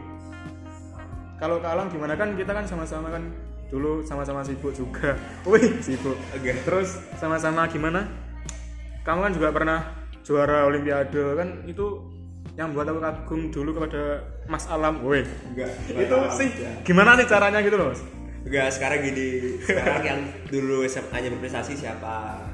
Kalau 1.41 1.56
kalang 1.65 1.88
gimana? 1.88 2.15
Kan 2.21 2.37
kita 2.37 2.53
kan 2.53 2.69
sama-sama 2.69 3.09
kan 3.09 3.32
dulu 3.73 4.05
sama-sama 4.05 4.44
sibuk 4.44 4.77
juga. 4.77 5.17
Wih 5.49 5.81
sibuk. 5.81 6.19
Oke. 6.37 6.53
terus 6.67 7.00
sama-sama 7.17 7.65
gimana? 7.71 8.05
Kamu 9.00 9.25
kan 9.25 9.32
juga 9.32 9.49
pernah 9.49 9.79
juara 10.21 10.69
olimpiade 10.69 11.17
kan 11.41 11.65
itu 11.65 12.05
yang 12.59 12.77
buat 12.77 12.85
aku 12.85 13.00
kagum 13.00 13.49
dulu 13.49 13.81
kepada 13.81 14.21
Mas 14.50 14.69
Alam. 14.69 15.00
Weh 15.06 15.25
enggak. 15.25 15.71
itu 15.88 16.17
sih 16.37 16.49
gimana 16.85 17.17
sih 17.17 17.25
caranya 17.25 17.65
gitu 17.65 17.81
loh 17.81 17.97
enggak 18.44 18.69
sekarang 18.69 19.00
gini. 19.00 19.56
Sekarang 19.65 20.03
yang 20.05 20.21
dulu 20.53 20.85
SMA 20.85 21.17
nya 21.25 21.29
berprestasi 21.32 21.73
siapa 21.73 22.50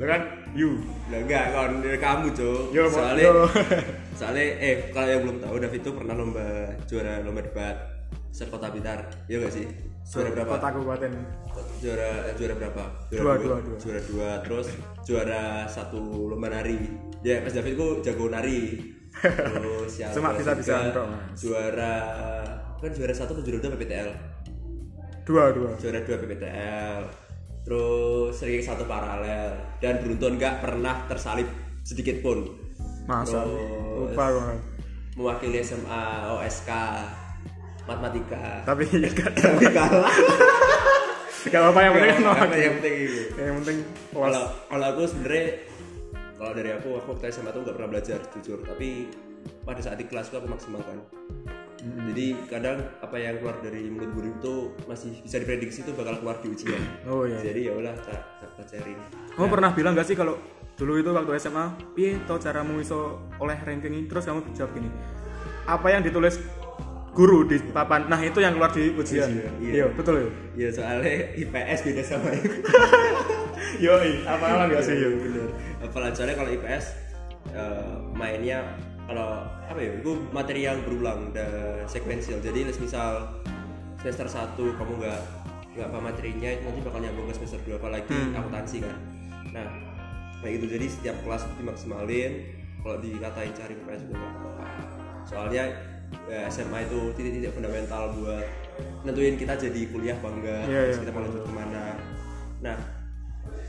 Lo 0.00 0.08
kan 0.08 0.22
you 0.56 0.80
Nah, 1.12 1.20
enggak, 1.20 1.44
kalau 1.52 1.82
dari 1.82 1.98
kamu. 1.98 2.26
Yo, 2.70 2.86
Mo- 2.86 2.94
soalnya, 2.94 3.26
yo. 3.28 3.44
soalnya, 4.18 4.44
eh, 4.62 4.74
kalau 4.94 5.10
yang 5.10 5.22
belum 5.26 5.38
tahu, 5.42 5.54
David 5.58 5.80
itu 5.82 5.90
pernah 5.90 6.14
lomba 6.14 6.46
juara 6.86 7.18
lomba 7.20 7.42
debat 7.42 7.76
sekota 8.30 8.70
Blitar, 8.70 9.10
iya 9.26 9.42
gak 9.42 9.50
sih? 9.50 9.66
Juara 10.06 10.30
berapa? 10.30 10.54
kota 10.54 10.68
kabupaten 10.70 11.12
Juara 11.82 12.30
eh, 12.30 12.34
juara 12.38 12.54
berapa? 12.54 12.84
Dua, 13.10 13.34
dua, 13.42 13.56
dua. 13.58 13.76
Juara 13.76 14.00
dua, 14.06 14.30
terus 14.46 14.66
juara 15.02 15.42
satu 15.66 16.30
lomba 16.30 16.46
nari. 16.46 16.78
Ya, 17.26 17.42
Mas 17.42 17.58
David 17.58 17.74
itu 17.74 17.86
jago 18.06 18.30
nari. 18.30 18.80
Terus 19.20 19.92
yang 20.00 20.14
Cuma 20.14 20.30
juara 20.38 20.54
entok, 20.86 21.04
Mas. 21.10 21.36
Juara 21.42 21.92
kan 22.78 22.90
juara 22.94 23.12
satu 23.12 23.34
atau 23.34 23.42
juara 23.42 23.58
dua 23.60 23.74
PPTL? 23.76 24.08
dua 25.26 25.52
dua 25.54 25.70
juara 25.78 26.00
dua 26.02 26.16
PPTL 26.16 27.29
terus 27.70 28.34
ranking 28.42 28.66
satu 28.66 28.82
paralel. 28.82 29.54
Dan 29.78 30.02
beruntun 30.02 30.34
nggak 30.34 30.58
pernah 30.58 31.06
tersalib 31.06 31.46
sedikit 31.86 32.18
pun. 32.18 32.50
Masa? 33.06 33.46
Lupa 33.46 34.26
mewakili 35.14 35.62
SMA 35.62 36.02
OSK 36.34 36.70
matematika. 37.86 38.66
Tapi 38.66 38.84
gak 39.14 39.30
tapi 39.38 39.66
kalah. 39.70 40.14
Gak 41.40 41.62
apa 41.72 41.78
yang 41.80 41.92
penting 41.96 42.18
nolak. 42.20 42.50
yang 42.52 42.74
penting 42.78 42.96
yang 43.38 43.56
penting 43.64 43.78
kalau 44.12 44.44
kalau 44.68 44.86
aku 44.92 45.02
sebenarnya 45.08 45.46
kalau 46.36 46.52
dari 46.52 46.70
aku 46.72 46.88
aku 47.00 47.08
waktu 47.16 47.32
SMA 47.32 47.50
tuh 47.52 47.60
nggak 47.64 47.76
pernah 47.78 47.90
belajar 47.90 48.18
jujur. 48.34 48.58
Tapi 48.66 49.08
pada 49.64 49.80
saat 49.80 49.96
di 49.96 50.04
kelas 50.10 50.32
aku 50.32 50.48
maksimalkan 50.48 51.00
jadi 51.80 52.26
kadang 52.48 52.78
apa 53.00 53.16
yang 53.16 53.40
keluar 53.40 53.56
dari 53.64 53.88
mulut 53.88 54.12
guru 54.12 54.28
itu 54.36 54.54
masih 54.84 55.16
bisa 55.24 55.40
diprediksi 55.40 55.80
itu 55.80 55.96
bakal 55.96 56.20
keluar 56.20 56.36
di 56.44 56.52
ujian. 56.52 56.82
Oh 57.08 57.24
iya. 57.24 57.40
Jadi 57.40 57.60
ya 57.68 57.72
udah 57.72 57.94
tak 58.04 58.20
tak 58.40 58.50
pelajarin 58.56 58.98
kamu 59.36 59.46
pernah 59.56 59.70
bilang 59.72 59.92
gak 59.96 60.04
sih 60.04 60.16
kalau 60.18 60.36
dulu 60.76 61.00
itu 61.00 61.10
waktu 61.16 61.32
SMA 61.40 61.64
piye 61.96 62.20
tau 62.28 62.36
caramu 62.36 62.76
iso 62.82 63.24
oleh 63.40 63.56
ranking 63.56 63.92
ini? 63.96 64.04
Terus 64.04 64.28
kamu 64.28 64.44
jawab 64.52 64.76
gini 64.76 64.90
apa 65.64 65.86
yang 65.92 66.02
ditulis 66.02 66.40
guru 67.10 67.46
di 67.46 67.58
papan 67.72 68.06
nah 68.06 68.20
itu 68.20 68.38
yang 68.42 68.54
keluar 68.58 68.70
di 68.74 68.92
ujian. 68.94 69.28
Iya. 69.32 69.48
iya 69.60 69.86
betul 69.90 70.20
ya 70.20 70.28
Ya 70.54 70.68
soalnya 70.68 71.10
IPS 71.40 71.78
beda 71.88 72.02
sama 72.04 72.28
IPS. 72.36 72.68
yo 73.84 73.96
apa 74.28 74.44
apa 74.44 74.64
gak 74.76 74.82
sih 74.84 74.94
yo 75.00 75.08
bener. 75.16 75.48
Apalagi 75.80 76.14
soalnya 76.20 76.36
kalau 76.36 76.50
IPS 76.52 76.84
eh, 77.56 77.94
mainnya 78.12 78.76
kalau 79.08 79.46
apa 79.70 79.78
ya, 79.78 79.92
itu 80.02 80.12
materi 80.34 80.66
yang 80.66 80.82
berulang 80.82 81.30
dan 81.30 81.86
sekuensial. 81.86 82.42
Jadi 82.42 82.66
misal 82.82 83.30
semester 84.02 84.26
1 84.26 84.58
kamu 84.58 84.92
nggak 84.98 85.20
nggak 85.70 85.86
apa 85.86 85.98
materinya 86.02 86.50
itu 86.50 86.62
nanti 86.66 86.80
bakal 86.82 86.98
nyambung 86.98 87.30
ke 87.30 87.34
semester 87.38 87.62
2 87.62 87.78
apalagi 87.78 88.18
akuntansi 88.34 88.82
kan. 88.82 88.98
Nah 89.54 89.68
kayak 90.42 90.52
gitu 90.58 90.66
jadi 90.74 90.86
setiap 90.90 91.16
kelas 91.22 91.46
dimaksimalin 91.54 92.32
kalau 92.82 92.96
dikatain 92.98 93.54
cari 93.54 93.78
IPS 93.78 94.00
juga 94.10 94.18
nggak 94.18 94.32
apa-apa. 94.34 94.64
Soalnya 95.22 95.64
ya, 96.26 96.50
SMA 96.50 96.90
itu 96.90 96.98
titik-titik 97.14 97.54
fundamental 97.54 98.10
buat 98.18 98.46
nentuin 99.06 99.36
kita 99.38 99.54
jadi 99.56 99.80
kuliah 99.92 100.16
enggak 100.18 100.64
Iya, 100.66 100.80
terus 100.90 100.96
iya, 100.98 101.02
kita 101.06 101.12
mau 101.14 101.22
lanjut 101.24 101.42
ke 101.44 101.52
mana 101.52 101.84
nah 102.60 102.76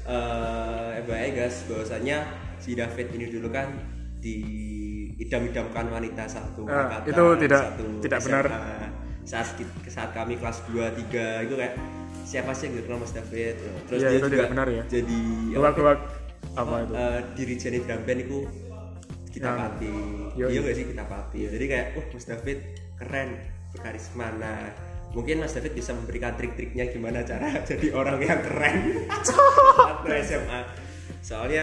eh 0.04 1.00
FYI 1.06 1.30
guys 1.38 1.64
bahwasanya 1.70 2.18
si 2.60 2.76
David 2.76 3.08
ini 3.16 3.32
dulu 3.32 3.48
kan 3.54 3.72
di 4.20 4.38
idam-idamkan 5.22 5.86
wanita 5.88 6.24
satu 6.26 6.66
Ah, 6.66 6.90
angkatan, 6.90 7.08
itu 7.08 7.26
tidak- 7.40 7.64
satu 7.68 7.86
tidak 8.00 8.20
SMA. 8.20 8.28
benar. 8.28 8.46
saat 9.22 9.48
saat 9.86 10.10
kami 10.12 10.34
kelas 10.36 10.66
2 10.66 10.90
3 10.92 11.46
itu 11.46 11.54
kayak 11.54 11.78
siapa 12.24 12.52
sih 12.52 12.68
yang 12.68 12.82
kenal 12.82 12.98
Mas 12.98 13.14
David 13.14 13.54
terus 13.86 14.00
Iya, 14.00 14.10
dia 14.10 14.18
itu 14.18 14.28
juga 14.30 14.46
benar 14.50 14.68
ya. 14.68 14.84
jadi 14.84 15.20
Luak-luak 15.54 16.00
apa 16.52 16.76
itu? 16.80 16.92
eh, 16.92 17.20
diri 17.36 17.56
Jenny 17.56 17.80
drum 17.80 18.02
band 18.02 18.20
itu 18.20 18.38
kita 19.30 19.46
Yang- 19.46 19.60
pati 19.62 19.94
iya 20.34 20.46
iya. 20.50 20.60
gak 20.60 20.74
sih 20.74 20.86
kita 20.88 21.04
pati 21.06 21.40
jadi 21.48 21.66
kayak 21.68 21.88
oh 21.94 22.06
Mas 22.10 22.26
David 22.26 22.58
keren 22.98 23.30
berkarisma 23.72 24.28
nah 24.34 24.60
mungkin 25.12 25.36
Mas 25.38 25.54
David 25.54 25.74
bisa 25.74 25.92
memberikan 25.92 26.34
trik-triknya 26.34 26.84
gimana 26.88 27.22
cara 27.22 27.48
jadi 27.70 27.88
orang 27.94 28.20
yang 28.20 28.42
keren 28.42 28.76
waktu 29.88 30.08
SMA 30.24 30.60
soalnya 31.22 31.62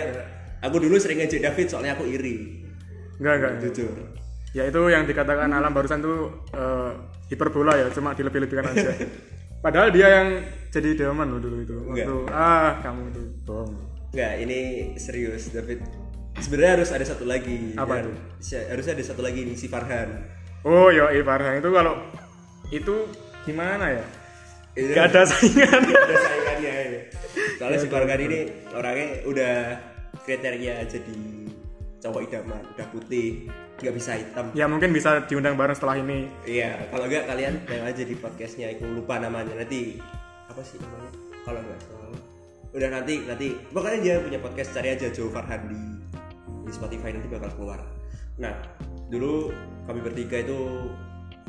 aku 0.59 0.79
dulu 0.79 0.95
sering 0.97 1.19
ngejek 1.19 1.43
David 1.43 1.67
soalnya 1.67 1.93
aku 1.93 2.07
iri 2.07 2.65
Enggak, 3.19 3.35
enggak. 3.37 3.53
jujur 3.65 3.93
Ya 4.57 4.65
itu 4.65 4.81
yang 4.89 5.05
dikatakan 5.05 5.53
alam 5.53 5.71
barusan 5.71 6.01
tuh 6.01 6.33
eh, 6.51 6.91
hiperbola 7.29 7.77
ya, 7.77 7.87
cuma 7.93 8.17
dilebih-lebihkan 8.17 8.65
aja. 8.67 8.91
Padahal 9.65 9.91
dia 9.91 10.09
yang 10.09 10.29
jadi 10.71 10.97
delman 10.97 11.29
loh 11.29 11.41
dulu 11.43 11.57
itu. 11.61 11.77
Waktu 11.85 12.17
ah 12.31 12.79
kamu 12.81 13.11
itu 13.11 13.23
bohong. 13.45 13.75
Enggak, 14.09 14.33
ini 14.41 14.59
serius 14.97 15.53
David 15.53 15.85
sebenarnya 16.39 16.81
harus 16.81 16.91
ada 16.95 17.05
satu 17.05 17.27
lagi 17.27 17.75
Apa 17.75 17.99
tuh? 18.01 18.15
si- 18.39 18.57
harusnya 18.57 18.95
ada 18.95 19.05
satu 19.05 19.21
lagi 19.21 19.43
nih 19.43 19.59
si 19.59 19.67
Farhan 19.67 20.23
Oh 20.63 20.89
yo 20.89 21.11
Farhan 21.21 21.59
itu 21.59 21.69
kalau 21.69 21.99
itu 22.71 22.95
gimana 23.45 23.91
ya? 23.91 24.05
Itu 24.73 24.95
Gak 24.95 25.11
ada 25.11 25.23
saingan. 25.27 25.81
ada 25.83 26.17
saingannya 26.17 26.73
ya. 26.73 27.01
soalnya 27.59 27.79
si 27.79 27.89
Farhan 27.91 28.21
ini 28.23 28.41
orangnya 28.71 29.09
udah 29.27 29.55
kriteria 30.23 30.87
jadi 30.87 31.19
cowok 31.99 32.21
idaman 32.31 32.63
udah 32.75 32.87
putih 32.95 33.51
nggak 33.79 33.95
bisa 33.95 34.19
hitam. 34.19 34.51
Ya 34.55 34.67
mungkin 34.67 34.91
bisa 34.91 35.23
diundang 35.27 35.55
bareng 35.55 35.75
setelah 35.75 35.99
ini. 35.99 36.27
iya 36.47 36.79
kalau 36.91 37.07
nggak 37.07 37.27
kalian 37.27 37.55
tengok 37.67 37.87
aja 37.91 38.03
di 38.07 38.15
podcastnya 38.19 38.67
aku 38.75 38.85
lupa 38.87 39.19
namanya. 39.19 39.55
Nanti 39.55 39.99
apa 40.51 40.63
sih 40.63 40.79
namanya? 40.79 41.11
Kalau 41.47 41.61
nggak 41.63 41.81
salah 41.83 42.07
udah 42.69 42.89
nanti 42.93 43.15
nanti. 43.27 43.47
Pokoknya 43.71 43.99
dia 44.03 44.15
punya 44.23 44.39
podcast 44.39 44.71
cari 44.75 44.89
aja 44.95 45.07
Joe 45.11 45.31
Farhan 45.31 45.67
di 45.71 45.81
di 46.67 46.73
Spotify 46.75 47.15
nanti 47.15 47.29
bakal 47.31 47.51
keluar. 47.59 47.81
Nah 48.39 48.55
dulu 49.11 49.51
kami 49.87 50.01
bertiga 50.05 50.43
itu 50.43 50.59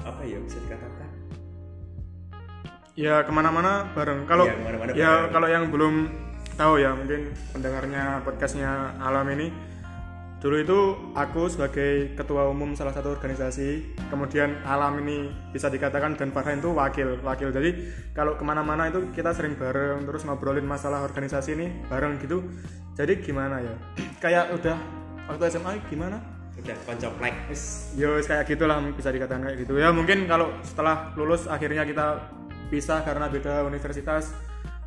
apa 0.01 0.21
ya 0.25 0.37
bisa 0.41 0.57
dikatakan? 0.65 1.09
Ya 2.97 3.23
ke 3.23 3.31
mana-mana 3.31 3.87
bareng. 3.95 4.27
Kalau 4.27 4.43
Iya, 4.47 4.55
ya 4.57 4.65
bareng. 4.91 5.31
kalau 5.31 5.47
yang 5.47 5.63
belum 5.71 5.95
tahu 6.59 6.73
ya 6.83 6.91
mungkin 6.91 7.31
pendengarnya 7.55 8.19
podcastnya 8.27 8.91
Alam 8.99 9.31
ini 9.31 9.47
dulu 10.39 10.55
itu 10.55 10.79
aku 11.19 11.51
sebagai 11.51 12.15
ketua 12.15 12.47
umum 12.47 12.71
salah 12.71 12.95
satu 12.95 13.11
organisasi 13.11 13.99
kemudian 14.07 14.63
Alam 14.63 15.03
ini 15.03 15.27
bisa 15.51 15.67
dikatakan 15.67 16.15
dan 16.15 16.31
Farhan 16.31 16.63
itu 16.63 16.71
wakil 16.71 17.19
wakil. 17.19 17.51
Jadi 17.51 17.91
kalau 18.15 18.39
ke 18.39 18.43
mana-mana 18.47 18.87
itu 18.87 19.11
kita 19.11 19.35
sering 19.35 19.59
bareng 19.59 20.07
terus 20.07 20.23
ngobrolin 20.23 20.63
masalah 20.63 21.03
organisasi 21.03 21.59
ini 21.59 21.67
bareng 21.91 22.23
gitu. 22.23 22.47
Jadi 22.95 23.19
gimana 23.19 23.59
ya? 23.59 23.75
Kayak 24.23 24.55
udah 24.55 24.77
waktu 25.27 25.43
SMA 25.51 25.75
gimana? 25.91 26.23
Udah 26.55 26.75
koncoplek. 26.87 27.35
Yo 27.95 28.19
kayak 28.19 28.47
gitulah 28.47 28.79
bisa 28.91 29.11
dikatakan 29.11 29.43
kayak 29.47 29.63
gitu. 29.63 29.79
Ya 29.79 29.95
mungkin 29.95 30.27
kalau 30.27 30.51
setelah 30.63 31.15
lulus 31.15 31.47
akhirnya 31.47 31.87
kita 31.87 32.19
pisah 32.67 33.03
karena 33.03 33.31
beda 33.31 33.63
universitas 33.63 34.35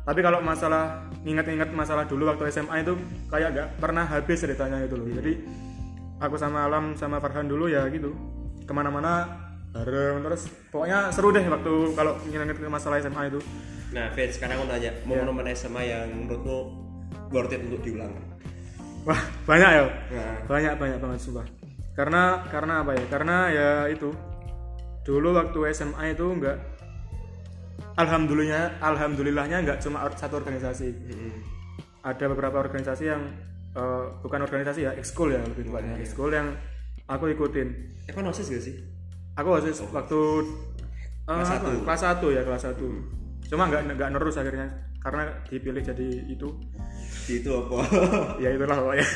tapi 0.03 0.19
kalau 0.19 0.43
masalah 0.43 1.07
ingat-ingat 1.23 1.71
masalah 1.71 2.03
dulu 2.03 2.27
waktu 2.27 2.51
SMA 2.51 2.83
itu 2.83 2.99
kayak 3.31 3.49
gak 3.55 3.67
pernah 3.79 4.03
habis 4.03 4.43
ceritanya 4.43 4.83
itu 4.83 4.99
loh. 4.99 5.07
Jadi 5.07 5.33
aku 6.19 6.35
sama 6.35 6.67
Alam 6.67 6.99
sama 6.99 7.23
Farhan 7.23 7.47
dulu 7.47 7.71
ya 7.71 7.87
gitu. 7.87 8.11
Ke 8.67 8.75
mana-mana 8.75 9.27
bareng 9.71 10.21
terus 10.21 10.51
pokoknya 10.69 11.09
seru 11.09 11.31
deh 11.31 11.41
waktu 11.47 11.73
kalau 11.95 12.19
ingat 12.27 12.51
masalah 12.67 12.99
SMA 12.99 13.31
itu. 13.31 13.39
Nah 13.95 14.11
Fed 14.11 14.35
sekarang 14.35 14.59
aku 14.59 14.65
nanya 14.69 14.91
momen-momen 15.07 15.47
SMA 15.55 15.81
yang 15.87 16.07
menurutmu 16.11 16.57
worth 17.31 17.55
it 17.55 17.63
untuk 17.63 17.79
diulang? 17.81 18.11
Wah 19.07 19.21
banyak 19.47 19.69
ya? 19.71 19.83
Nah 19.87 20.35
banyak 20.51 20.73
banyak 20.75 20.97
banget 20.99 21.19
sumpah. 21.23 21.47
Karena 21.95 22.43
karena 22.51 22.83
apa 22.83 22.91
ya? 22.91 23.05
Karena 23.07 23.37
ya 23.47 23.69
itu 23.87 24.11
dulu 25.07 25.31
waktu 25.35 25.59
SMA 25.71 26.11
itu 26.11 26.27
enggak 26.27 26.59
alhamdulillah 27.97 28.79
alhamdulillahnya 28.81 29.57
enggak 29.63 29.79
cuma 29.83 30.05
satu 30.13 30.39
organisasi. 30.41 30.93
Ada 32.03 32.25
beberapa 32.27 32.59
organisasi 32.59 33.03
yang 33.07 33.21
eh, 33.73 34.03
bukan 34.19 34.43
organisasi 34.43 34.85
ya 34.85 34.91
ekskul 34.97 35.31
ya 35.31 35.39
lebih 35.43 35.71
tepatnya. 35.71 35.95
Ekskul 36.01 36.29
yang 36.33 36.51
aku 37.07 37.31
ikutin. 37.31 37.67
Kan 38.11 38.27
osis 38.27 38.51
gak 38.51 38.63
sih? 38.63 38.75
Aku 39.39 39.49
osis 39.55 39.81
waktu 39.89 40.19
eh, 41.25 41.31
Kelas 41.31 41.49
satu. 41.49 41.69
kelas 41.87 42.01
satu 42.01 42.27
ya 42.29 42.41
kelas 42.43 42.63
satu. 42.67 42.87
Cuma 43.47 43.69
nggak 43.69 43.95
nggak 43.95 44.09
nerus 44.11 44.35
akhirnya 44.39 44.67
karena 45.03 45.23
dipilih 45.47 45.83
jadi 45.83 46.07
itu. 46.31 46.47
Di 47.27 47.39
itu 47.39 47.49
apa? 47.51 47.77
Ya 48.43 48.49
itulah 48.55 48.77
pokoknya. 48.79 49.07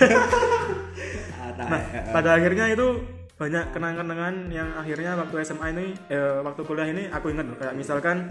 Ah, 1.37 1.53
nah, 1.53 1.79
eh, 1.79 2.09
pada 2.09 2.33
akhirnya 2.33 2.65
itu 2.73 2.97
banyak 3.37 3.69
kenangan-kenangan 3.69 4.49
yang 4.49 4.73
akhirnya 4.73 5.13
waktu 5.13 5.45
SMA 5.45 5.69
ini, 5.77 5.85
eh, 6.09 6.41
waktu 6.41 6.61
kuliah 6.65 6.89
ini 6.89 7.05
aku 7.13 7.29
ingat. 7.29 7.45
Kayak 7.61 7.77
misalkan 7.77 8.25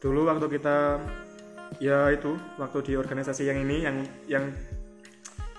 dulu 0.00 0.28
waktu 0.28 0.46
kita 0.60 1.00
ya 1.82 2.12
itu 2.12 2.36
waktu 2.60 2.78
di 2.84 2.92
organisasi 2.94 3.48
yang 3.48 3.58
ini 3.64 3.76
yang 3.84 3.96
yang 4.30 4.44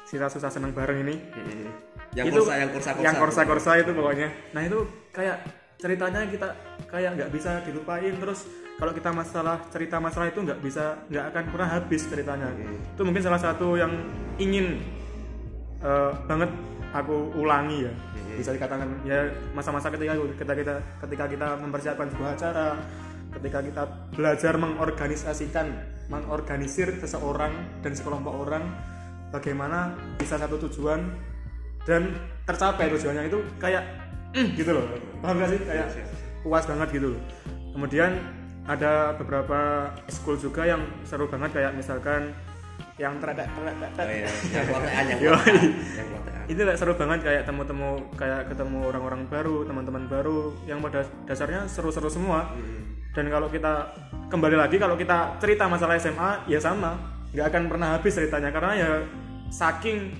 kita 0.08 0.32
susah 0.32 0.48
senang 0.48 0.72
bareng 0.72 1.04
ini. 1.04 1.16
Mm, 1.20 1.68
yang 2.16 2.26
itu 2.32 2.40
kursa 2.40 2.56
yang 2.56 2.72
kursa 2.72 2.90
kursa 2.96 3.04
yang 3.04 3.16
korsa 3.20 3.42
korsa 3.44 3.72
itu 3.84 3.92
pokoknya. 3.92 4.30
Nah 4.56 4.62
itu 4.64 4.80
kayak 5.12 5.38
ceritanya 5.78 6.22
kita 6.26 6.50
kayak 6.88 7.12
nggak 7.20 7.30
bisa 7.36 7.60
dilupain. 7.68 8.14
Terus 8.16 8.48
kalau 8.80 8.94
kita 8.96 9.10
masalah 9.12 9.58
cerita 9.70 9.98
masalah 10.00 10.32
itu 10.32 10.40
nggak 10.42 10.60
bisa 10.64 10.96
nggak 11.12 11.26
akan 11.36 11.44
pernah 11.52 11.70
habis 11.70 12.02
ceritanya. 12.08 12.48
Itu 12.96 13.02
mungkin 13.04 13.22
salah 13.22 13.42
satu 13.42 13.76
yang 13.76 13.92
ingin 14.40 14.80
eh, 15.84 16.12
banget 16.26 16.50
aku 16.96 17.36
ulangi 17.36 17.92
ya. 17.92 17.94
Bisa 18.38 18.54
dikatakan 18.54 18.88
ya 19.04 19.28
masa-masa 19.52 19.92
ketika 19.92 20.14
ketika 20.40 20.56
kita 20.56 20.76
ketika 21.04 21.26
kita 21.28 21.48
mempersiapkan 21.60 22.08
sebuah 22.16 22.32
acara 22.38 22.78
ketika 23.38 23.62
kita 23.62 23.84
belajar 24.18 24.54
mengorganisasikan 24.58 25.72
mengorganisir 26.10 26.92
seseorang 26.98 27.54
dan 27.86 27.92
sekelompok 27.94 28.34
orang 28.48 28.64
bagaimana 29.30 29.94
bisa 30.18 30.40
satu 30.40 30.58
tujuan 30.68 31.04
dan 31.84 32.12
tercapai 32.44 32.92
tujuannya 32.92 33.32
itu 33.32 33.40
kayak 33.60 33.84
"Mm," 34.36 34.48
gitu 34.60 34.72
loh. 34.76 34.84
Paham 35.24 35.40
gak 35.40 35.50
sih? 35.56 35.60
Kayak 35.64 35.88
puas 36.44 36.64
banget 36.68 36.88
gitu 36.96 37.08
loh. 37.16 37.22
Kemudian 37.76 38.12
ada 38.68 39.16
beberapa 39.16 39.92
school 40.12 40.36
juga 40.36 40.68
yang 40.68 40.84
seru 41.08 41.32
banget 41.32 41.56
kayak 41.56 41.72
misalkan 41.72 42.36
yang 43.00 43.16
teretek 43.22 43.48
teretek 43.54 43.90
oh, 43.96 44.10
iya. 44.10 44.28
yang 45.06 45.20
itu 46.52 46.60
kayak 46.64 46.80
seru 46.80 46.94
banget 46.98 47.20
kayak 47.24 47.44
temu-temu 47.48 48.02
kayak 48.20 48.50
ketemu 48.52 48.80
orang-orang 48.90 49.22
baru 49.30 49.64
teman-teman 49.64 50.04
baru 50.10 50.52
yang 50.68 50.84
pada 50.84 51.06
dasarnya 51.30 51.70
seru-seru 51.70 52.10
semua 52.12 52.52
dan 53.18 53.34
kalau 53.34 53.50
kita 53.50 53.98
kembali 54.30 54.54
lagi 54.54 54.78
kalau 54.78 54.94
kita 54.94 55.42
cerita 55.42 55.66
masalah 55.66 55.98
SMA 55.98 56.46
ya 56.46 56.62
sama. 56.62 56.94
Nggak 57.34 57.50
akan 57.50 57.64
pernah 57.66 57.88
habis 57.98 58.14
ceritanya 58.14 58.54
karena 58.54 58.72
ya 58.78 58.92
saking 59.50 60.14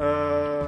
eh, 0.00 0.64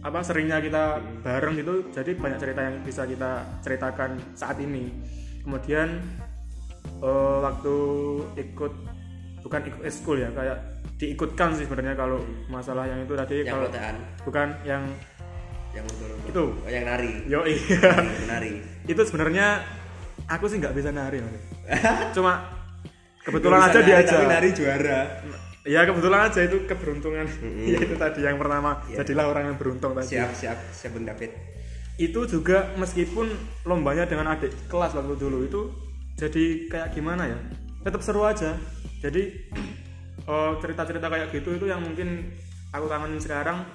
apa 0.00 0.22
seringnya 0.24 0.62
kita 0.64 1.02
bareng 1.20 1.60
gitu 1.60 1.90
jadi 1.90 2.14
banyak 2.16 2.38
cerita 2.40 2.60
yang 2.64 2.76
bisa 2.80 3.04
kita 3.04 3.44
ceritakan 3.60 4.16
saat 4.32 4.56
ini. 4.56 4.88
Kemudian 5.44 6.00
eh, 7.04 7.38
waktu 7.44 7.76
ikut 8.40 8.72
bukan 9.44 9.60
ikut 9.60 9.82
school 9.92 10.24
ya 10.24 10.32
kayak 10.32 10.56
diikutkan 10.96 11.52
sih 11.52 11.68
sebenarnya 11.68 11.92
kalau 11.92 12.24
masalah 12.48 12.88
yang 12.88 13.04
itu 13.04 13.12
tadi 13.12 13.44
yang 13.44 13.52
kalau 13.52 13.68
klotekan 13.68 13.96
bukan 14.24 14.48
yang 14.64 14.82
yang 15.76 15.84
Itu. 16.24 16.56
Oh, 16.56 16.70
yang 16.72 16.88
nari. 16.88 17.12
Yo 17.28 17.44
iya 17.44 18.00
nari. 18.32 18.64
Itu 18.88 19.04
sebenarnya 19.04 19.60
aku 20.26 20.44
sih 20.50 20.58
nggak 20.58 20.74
bisa 20.74 20.90
nari 20.90 21.22
Mas. 21.22 21.34
cuma 22.16 22.42
kebetulan 23.22 23.58
aja 23.66 23.78
nari, 23.78 23.86
diajak 23.86 24.16
tapi 24.18 24.26
nari 24.26 24.48
juara. 24.54 25.00
Ya 25.66 25.82
kebetulan 25.82 26.30
aja 26.30 26.40
itu 26.46 26.56
keberuntungan. 26.66 27.26
Ya 27.70 27.78
itu 27.82 27.94
tadi 27.98 28.22
yang 28.22 28.38
pertama. 28.38 28.82
Jadilah 28.86 29.26
orang 29.26 29.44
yang 29.50 29.56
beruntung 29.58 29.98
tadi. 29.98 30.14
Siap 30.14 30.30
siap. 30.34 30.58
Siap 30.70 30.94
Bung 30.94 31.06
David. 31.06 31.34
Itu 31.98 32.28
juga 32.28 32.70
meskipun 32.78 33.26
lombanya 33.66 34.06
dengan 34.06 34.36
adik 34.36 34.52
kelas 34.70 34.94
waktu 34.94 35.14
dulu 35.16 35.42
itu 35.42 35.60
jadi 36.14 36.70
kayak 36.70 36.88
gimana 36.94 37.26
ya? 37.26 37.38
Tetap 37.82 38.00
seru 38.02 38.22
aja. 38.22 38.54
Jadi 39.02 39.22
eh, 40.30 40.52
cerita-cerita 40.62 41.06
kayak 41.10 41.34
gitu 41.34 41.58
itu 41.58 41.66
yang 41.66 41.82
mungkin 41.82 42.30
aku 42.70 42.86
kangenin 42.86 43.22
sekarang. 43.22 43.66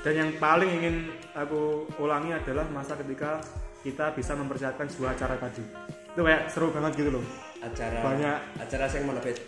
Dan 0.00 0.14
yang 0.16 0.30
paling 0.40 0.70
ingin 0.80 1.12
aku 1.36 1.84
ulangi 2.00 2.32
adalah 2.32 2.64
masa 2.72 2.96
ketika 2.96 3.44
kita 3.80 4.12
bisa 4.12 4.32
mempersiapkan 4.34 4.86
sebuah 4.86 5.14
acara 5.14 5.34
tadi. 5.36 5.64
Itu 6.10 6.20
kayak 6.20 6.50
seru 6.50 6.68
banget 6.70 6.92
gitu 6.96 7.10
loh. 7.12 7.24
Acara 7.60 8.00
Banyak. 8.00 8.38
acara 8.58 8.84
yang 8.88 9.04
mana 9.06 9.20
Fit? 9.20 9.38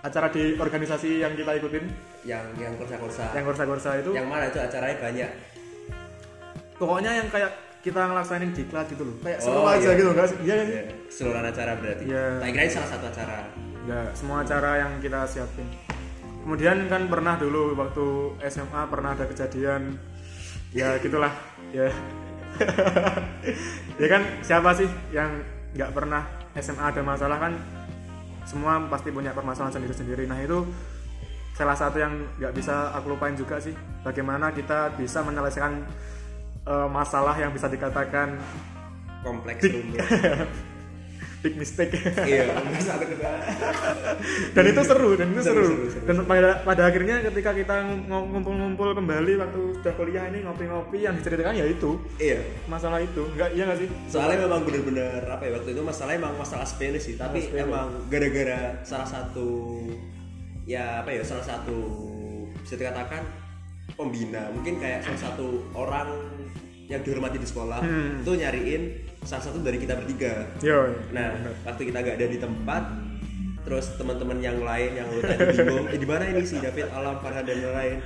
acara 0.00 0.30
di 0.30 0.54
organisasi 0.54 1.20
yang 1.20 1.34
kita 1.34 1.50
ikutin. 1.56 1.84
Yang 2.22 2.44
yang 2.56 2.72
kursa-kursa 2.76 3.24
yang 3.32 3.44
korsa-korsa 3.44 3.90
itu. 4.00 4.10
Yang 4.12 4.28
mana 4.28 4.44
itu 4.46 4.58
acaranya 4.58 4.96
banyak? 4.96 5.30
Pokoknya 6.76 7.10
yang 7.20 7.28
kayak 7.28 7.52
kita 7.80 8.00
ngelaksanain 8.06 8.52
di 8.52 8.64
kelas 8.64 8.86
gitu 8.88 9.02
loh. 9.04 9.16
Kayak 9.20 9.38
seru 9.40 9.58
Oh, 9.58 9.68
aja 9.68 9.80
iya. 9.82 9.98
gitu 9.98 10.08
enggak 10.12 10.28
sih? 10.28 10.38
Iya 10.40 10.54
kan 10.54 10.66
Ya, 10.68 10.82
keseluruhan 11.08 11.46
acara 11.48 11.72
berarti. 11.76 12.04
Iya. 12.06 12.24
tak 12.38 12.48
kirain 12.50 12.70
salah 12.70 12.88
satu 12.88 13.04
acara. 13.08 13.36
Ya 13.88 14.00
semua 14.12 14.36
acara 14.40 14.70
yang 14.78 14.92
kita 15.00 15.20
siapin. 15.26 15.68
Kemudian 16.40 16.76
kan 16.88 17.02
pernah 17.06 17.34
dulu 17.36 17.62
waktu 17.74 18.06
SMA 18.48 18.82
pernah 18.86 19.10
ada 19.12 19.24
kejadian. 19.26 19.96
Ya 20.70 20.96
gitulah. 20.96 21.32
Ya 21.72 21.88
ya 24.02 24.06
kan 24.10 24.22
siapa 24.42 24.70
sih 24.76 24.88
yang 25.14 25.42
nggak 25.74 25.90
pernah 25.94 26.26
SMA 26.58 26.82
ada 26.82 27.02
masalah 27.02 27.38
kan 27.38 27.52
semua 28.44 28.82
pasti 28.90 29.14
punya 29.14 29.30
permasalahan 29.30 29.78
sendiri-sendiri. 29.78 30.26
Nah 30.26 30.42
itu 30.42 30.66
salah 31.54 31.76
satu 31.76 32.00
yang 32.00 32.16
nggak 32.40 32.56
bisa 32.56 32.88
aku 32.96 33.12
lupain 33.12 33.36
juga 33.36 33.60
sih 33.60 33.76
bagaimana 34.00 34.48
kita 34.48 34.96
bisa 34.96 35.20
menyelesaikan 35.20 35.84
eh, 36.64 36.88
masalah 36.88 37.36
yang 37.36 37.52
bisa 37.52 37.68
dikatakan 37.68 38.40
kompleks 39.20 39.68
rumit 39.68 40.00
big 41.40 41.54
mistake. 41.56 41.96
Iya 42.28 42.52
dan 44.52 44.64
itu 44.66 44.80
seru 44.84 45.10
dan 45.16 45.32
itu 45.32 45.40
Seru, 45.40 45.64
seru, 45.64 45.64
seru, 45.64 45.86
seru, 45.88 46.04
dan 46.04 46.16
pada 46.28 46.50
pada 46.62 46.82
akhirnya 46.88 47.24
ketika 47.24 47.50
kita 47.56 47.76
ngum- 48.08 48.28
ngumpul-ngumpul 48.36 48.92
kembali 48.92 49.32
waktu 49.40 49.60
sudah 49.80 49.94
kuliah 49.96 50.24
ini 50.28 50.44
ngopi-ngopi 50.44 51.04
yang 51.04 51.16
diceritakan 51.16 51.56
ya 51.56 51.66
itu. 51.66 51.96
Iya. 52.20 52.40
Masalah 52.68 53.00
itu. 53.00 53.22
Enggak 53.32 53.50
iya 53.56 53.62
nggak 53.68 53.78
sih? 53.80 53.88
Soalnya 54.10 54.44
memang 54.44 54.60
bener-bener 54.68 55.22
apa 55.24 55.42
ya 55.48 55.52
waktu 55.56 55.70
itu 55.72 55.82
masalahnya 55.82 56.18
emang 56.28 56.34
masalah 56.36 56.66
sepele 56.68 56.98
sih. 57.00 57.16
Tapi 57.16 57.38
sepele. 57.40 57.64
emang 57.64 57.88
gara-gara 58.12 58.76
salah 58.84 59.08
satu 59.08 59.48
ya 60.68 61.00
apa 61.02 61.10
ya 61.10 61.22
salah 61.24 61.44
satu 61.44 61.78
bisa 62.60 62.76
dikatakan 62.76 63.24
pembina. 63.96 64.52
Mungkin 64.52 64.76
kayak 64.76 65.08
salah 65.08 65.32
satu 65.32 65.64
orang 65.72 66.08
yang 66.90 67.00
dihormati 67.00 67.38
di 67.38 67.46
sekolah 67.46 67.78
Hmm. 67.78 68.18
itu 68.20 68.34
nyariin 68.34 68.82
salah 69.22 69.46
satu 69.46 69.62
dari 69.62 69.78
kita 69.78 69.94
bertiga. 69.94 70.50
Yo. 70.58 70.90
Nah 71.10 71.30
waktu 71.62 71.86
kita 71.86 71.98
gak 72.00 72.18
ada 72.18 72.26
di 72.26 72.36
tempat 72.36 72.82
terus 73.60 73.94
teman-teman 73.94 74.36
yang 74.36 74.58
lain 74.58 74.90
yang 74.94 75.06
lu 75.06 75.20
tadi 75.20 75.54
bingung 75.54 75.86
eh, 75.86 75.94
di 75.94 76.04
mana 76.04 76.24
ini 76.26 76.42
si 76.42 76.56
David 76.56 76.90
Alam 76.90 77.20
Farhan 77.20 77.44
dan 77.44 77.60
lain 77.60 77.96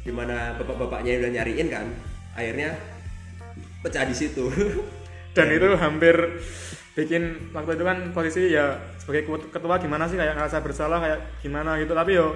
di 0.00 0.08
mana 0.08 0.56
bapak-bapaknya 0.56 1.20
udah 1.20 1.30
nyariin 1.32 1.68
kan 1.68 1.86
akhirnya 2.32 2.72
pecah 3.80 4.02
di 4.02 4.14
situ. 4.14 4.48
Dan 5.30 5.46
itu 5.48 5.68
hampir 5.76 6.14
bikin 6.92 7.22
waktu 7.50 7.76
itu 7.76 7.84
kan 7.84 8.10
posisi 8.10 8.50
ya 8.50 8.74
sebagai 8.96 9.22
ketua- 9.46 9.78
gimana 9.78 10.04
sih 10.04 10.16
kayak 10.16 10.34
ngerasa 10.34 10.58
bersalah 10.58 10.98
kayak 10.98 11.20
gimana 11.38 11.76
gitu. 11.76 11.92
Tapi 11.92 12.16
yo 12.16 12.34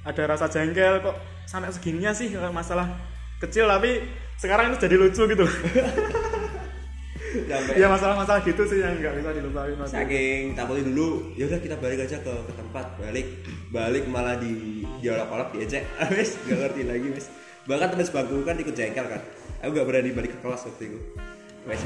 ada 0.00 0.22
rasa 0.24 0.46
jengkel 0.46 1.00
kok 1.00 1.16
sampai 1.44 1.68
segininya 1.68 2.08
sih 2.10 2.30
masalah 2.48 2.88
kecil 3.40 3.64
tapi 3.64 4.04
sekarang 4.36 4.72
itu 4.72 4.76
jadi 4.84 4.96
lucu 5.00 5.22
gitu. 5.24 5.46
Ya 7.78 7.86
masalah-masalah 7.86 8.42
gitu 8.42 8.66
sih 8.66 8.82
yang 8.82 8.98
nggak 8.98 9.22
bisa 9.22 9.30
dilupain 9.38 9.74
Mas. 9.78 9.94
saking 9.94 10.58
takutnya 10.58 10.90
dulu 10.90 11.30
ya 11.38 11.46
udah 11.46 11.62
kita 11.62 11.78
balik 11.78 12.02
aja 12.02 12.18
ke, 12.18 12.32
ke 12.32 12.52
tempat 12.58 12.86
balik 12.98 13.26
balik 13.70 14.04
malah 14.10 14.34
di 14.34 14.82
diolok-olok 14.98 15.54
diejek. 15.54 15.86
Wes 16.14 16.34
gak 16.42 16.58
ngerti 16.58 16.82
lagi 16.90 17.06
wes 17.14 17.30
bahkan 17.70 17.94
teman 17.94 18.02
sebangku 18.02 18.42
kan 18.42 18.58
ikut 18.58 18.74
jengkel 18.74 19.06
kan. 19.06 19.22
Aku 19.62 19.70
gak 19.70 19.86
berani 19.86 20.10
balik 20.10 20.34
ke 20.34 20.38
kelas 20.42 20.66
waktu 20.66 20.90
itu. 20.90 20.98
Wes. 21.70 21.80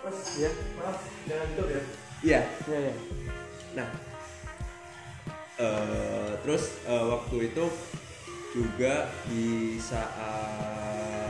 Mas, 0.00 0.18
ya 0.40 0.50
maaf 0.80 0.98
jangan 1.28 1.46
gitu 1.52 1.62
ya. 1.68 1.82
Iya. 2.24 2.40
Iya 2.64 2.78
iya. 2.80 2.94
Nah 3.76 3.88
eh, 5.60 6.30
terus 6.46 6.64
eh, 6.88 7.04
waktu 7.12 7.36
itu 7.52 7.64
juga 8.54 9.12
di 9.28 9.76
saat 9.76 11.28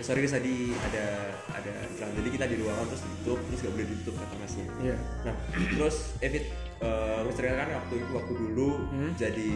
eh, 0.00 0.02
sorry 0.02 0.24
guys, 0.24 0.32
tadi 0.32 0.72
ada 0.72 1.28
ada 1.52 1.72
iklan. 1.92 2.10
jadi 2.16 2.28
kita 2.32 2.44
di 2.48 2.56
ruangan 2.56 2.88
terus 2.88 3.02
ditutup 3.04 3.38
terus 3.52 3.58
gak 3.60 3.72
boleh 3.76 3.86
ditutup 3.92 4.14
kata 4.16 4.34
masnya 4.40 4.64
iya 4.80 4.96
Nah, 5.28 5.34
terus 5.76 5.96
Evit 6.24 6.44
uh, 6.80 7.20
kan 7.28 7.68
waktu 7.68 7.94
itu 8.00 8.10
waktu 8.16 8.32
dulu 8.32 8.70
Hmm. 8.90 9.12
jadi 9.20 9.52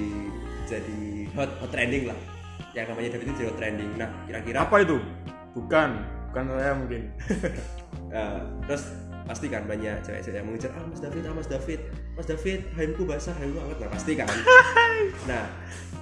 jadi 0.65 1.01
hot 1.37 1.51
hot 1.61 1.71
trending 1.73 2.09
lah. 2.09 2.19
Yang 2.73 2.87
namanya 2.95 3.09
David 3.17 3.27
itu 3.31 3.35
jadi 3.41 3.49
hot 3.53 3.59
trending. 3.61 3.91
Nah, 3.97 4.09
kira-kira 4.29 4.59
apa 4.65 4.77
itu 4.85 4.97
bukan 5.55 5.91
bukan 6.33 6.45
saya 6.51 6.75
mungkin 6.75 7.03
uh, 8.11 8.41
terus 8.67 8.85
pasti 9.25 9.49
kan 9.49 9.65
banyak 9.65 10.05
cewek-cewek 10.05 10.37
yang 10.37 10.47
mengejar 10.51 10.71
ah 10.77 10.85
Mas 10.85 11.01
David, 11.01 11.23
ah 11.25 11.33
Mas 11.33 11.49
David, 11.49 11.81
Mas 12.13 12.27
David, 12.29 12.61
haimku 12.77 13.03
basah, 13.09 13.33
haimku 13.41 13.57
hangat. 13.57 13.79
Nah, 13.81 13.89
pasti 13.89 14.13
kan. 14.13 14.29
nah, 15.31 15.45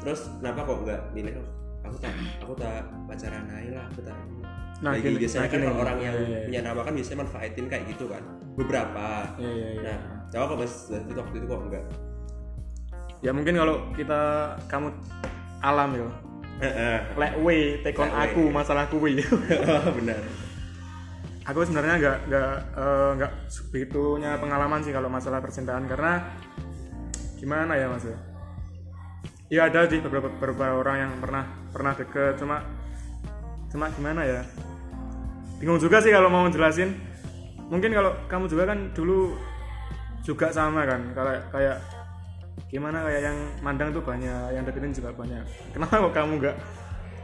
terus 0.02 0.26
kenapa 0.42 0.66
kok 0.66 0.78
nggak 0.82 1.00
oh, 1.38 1.46
aku 1.86 1.96
tak 2.02 2.12
aku 2.42 2.52
tak 2.58 2.82
pacaran 3.06 3.46
aja 3.50 3.70
lah, 3.78 3.86
aku 3.90 4.00
tak 4.02 4.18
Nah, 4.82 4.98
Lagi 4.98 5.14
gini, 5.14 5.22
biasanya 5.22 5.46
nah, 5.46 5.52
kan 5.54 5.60
gini. 5.62 5.78
orang 5.78 5.98
yang 6.02 6.16
Iya, 6.18 6.26
iya, 6.26 6.34
iya. 6.42 6.46
punya 6.50 6.60
nama 6.66 6.80
kan 6.82 6.92
biasanya 6.98 7.18
manfaatin 7.22 7.64
kayak 7.70 7.84
gitu 7.94 8.04
kan 8.10 8.22
beberapa. 8.58 9.08
Iya 9.38 9.50
iya 9.54 9.70
nah 9.78 9.98
coba 10.26 10.44
kok 10.50 10.58
mas 10.58 10.74
David 10.90 11.16
waktu 11.22 11.34
itu 11.38 11.46
kok 11.46 11.60
enggak 11.70 11.84
ya 13.22 13.30
mungkin 13.30 13.54
kalau 13.54 13.76
kita 13.94 14.20
kamu 14.66 14.88
alam 15.62 15.90
yo. 15.94 16.08
Lek 17.14 17.32
we 17.46 17.78
tekon 17.86 18.10
Lek 18.10 18.14
we. 18.18 18.22
aku 18.26 18.42
masalah 18.50 18.84
kuwi 18.90 19.22
benar. 20.02 20.18
Aku 21.46 21.62
sebenarnya 21.62 21.94
nggak 22.02 22.18
nggak 22.26 22.50
eh, 22.74 23.10
nggak 23.22 23.32
begitunya 23.70 24.34
pengalaman 24.42 24.82
sih 24.82 24.90
kalau 24.90 25.06
masalah 25.06 25.38
percintaan 25.38 25.86
karena 25.86 26.26
gimana 27.38 27.78
ya 27.78 27.86
mas 27.86 28.02
ya 28.02 28.18
ya 29.52 29.68
ada 29.68 29.84
sih 29.84 30.00
beberapa 30.00 30.32
beberapa 30.32 30.80
orang 30.80 30.96
yang 30.96 31.12
pernah 31.20 31.44
pernah 31.68 31.92
deket 31.92 32.40
cuma 32.40 32.64
cuma 33.68 33.92
gimana 33.92 34.24
ya? 34.24 34.40
Bingung 35.60 35.76
juga 35.76 36.00
sih 36.00 36.08
kalau 36.08 36.32
mau 36.32 36.48
jelasin. 36.48 36.96
Mungkin 37.68 37.92
kalau 37.92 38.16
kamu 38.32 38.48
juga 38.48 38.72
kan 38.72 38.96
dulu 38.96 39.36
juga 40.24 40.48
sama 40.48 40.88
kan? 40.88 41.12
Kayak 41.12 41.42
kayak 41.52 41.76
gimana 42.72 43.04
kayak 43.04 43.22
yang 43.28 43.38
mandang 43.60 43.92
tuh 43.92 44.00
banyak 44.00 44.56
yang 44.56 44.64
deketin 44.64 44.96
juga 44.96 45.12
banyak. 45.12 45.44
Kenapa 45.76 46.00
kok 46.00 46.16
kamu 46.16 46.32
nggak 46.40 46.56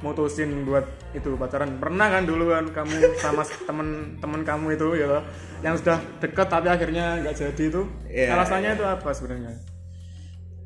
mutusin 0.04 0.68
buat 0.68 0.84
itu 1.16 1.32
pacaran? 1.32 1.80
Pernah 1.80 2.12
kan 2.12 2.28
dulu 2.28 2.52
kan 2.52 2.68
kamu 2.76 3.16
sama 3.16 3.40
temen-temen 3.68 4.40
kamu 4.44 4.76
itu 4.76 5.00
ya 5.00 5.24
yang 5.64 5.80
sudah 5.80 5.96
deket 6.20 6.46
tapi 6.52 6.68
akhirnya 6.68 7.24
nggak 7.24 7.34
jadi 7.34 7.64
itu 7.72 7.82
Iya, 8.06 8.36
alasannya 8.36 8.78
itu 8.78 8.84
apa 8.86 9.10
sebenarnya 9.10 9.77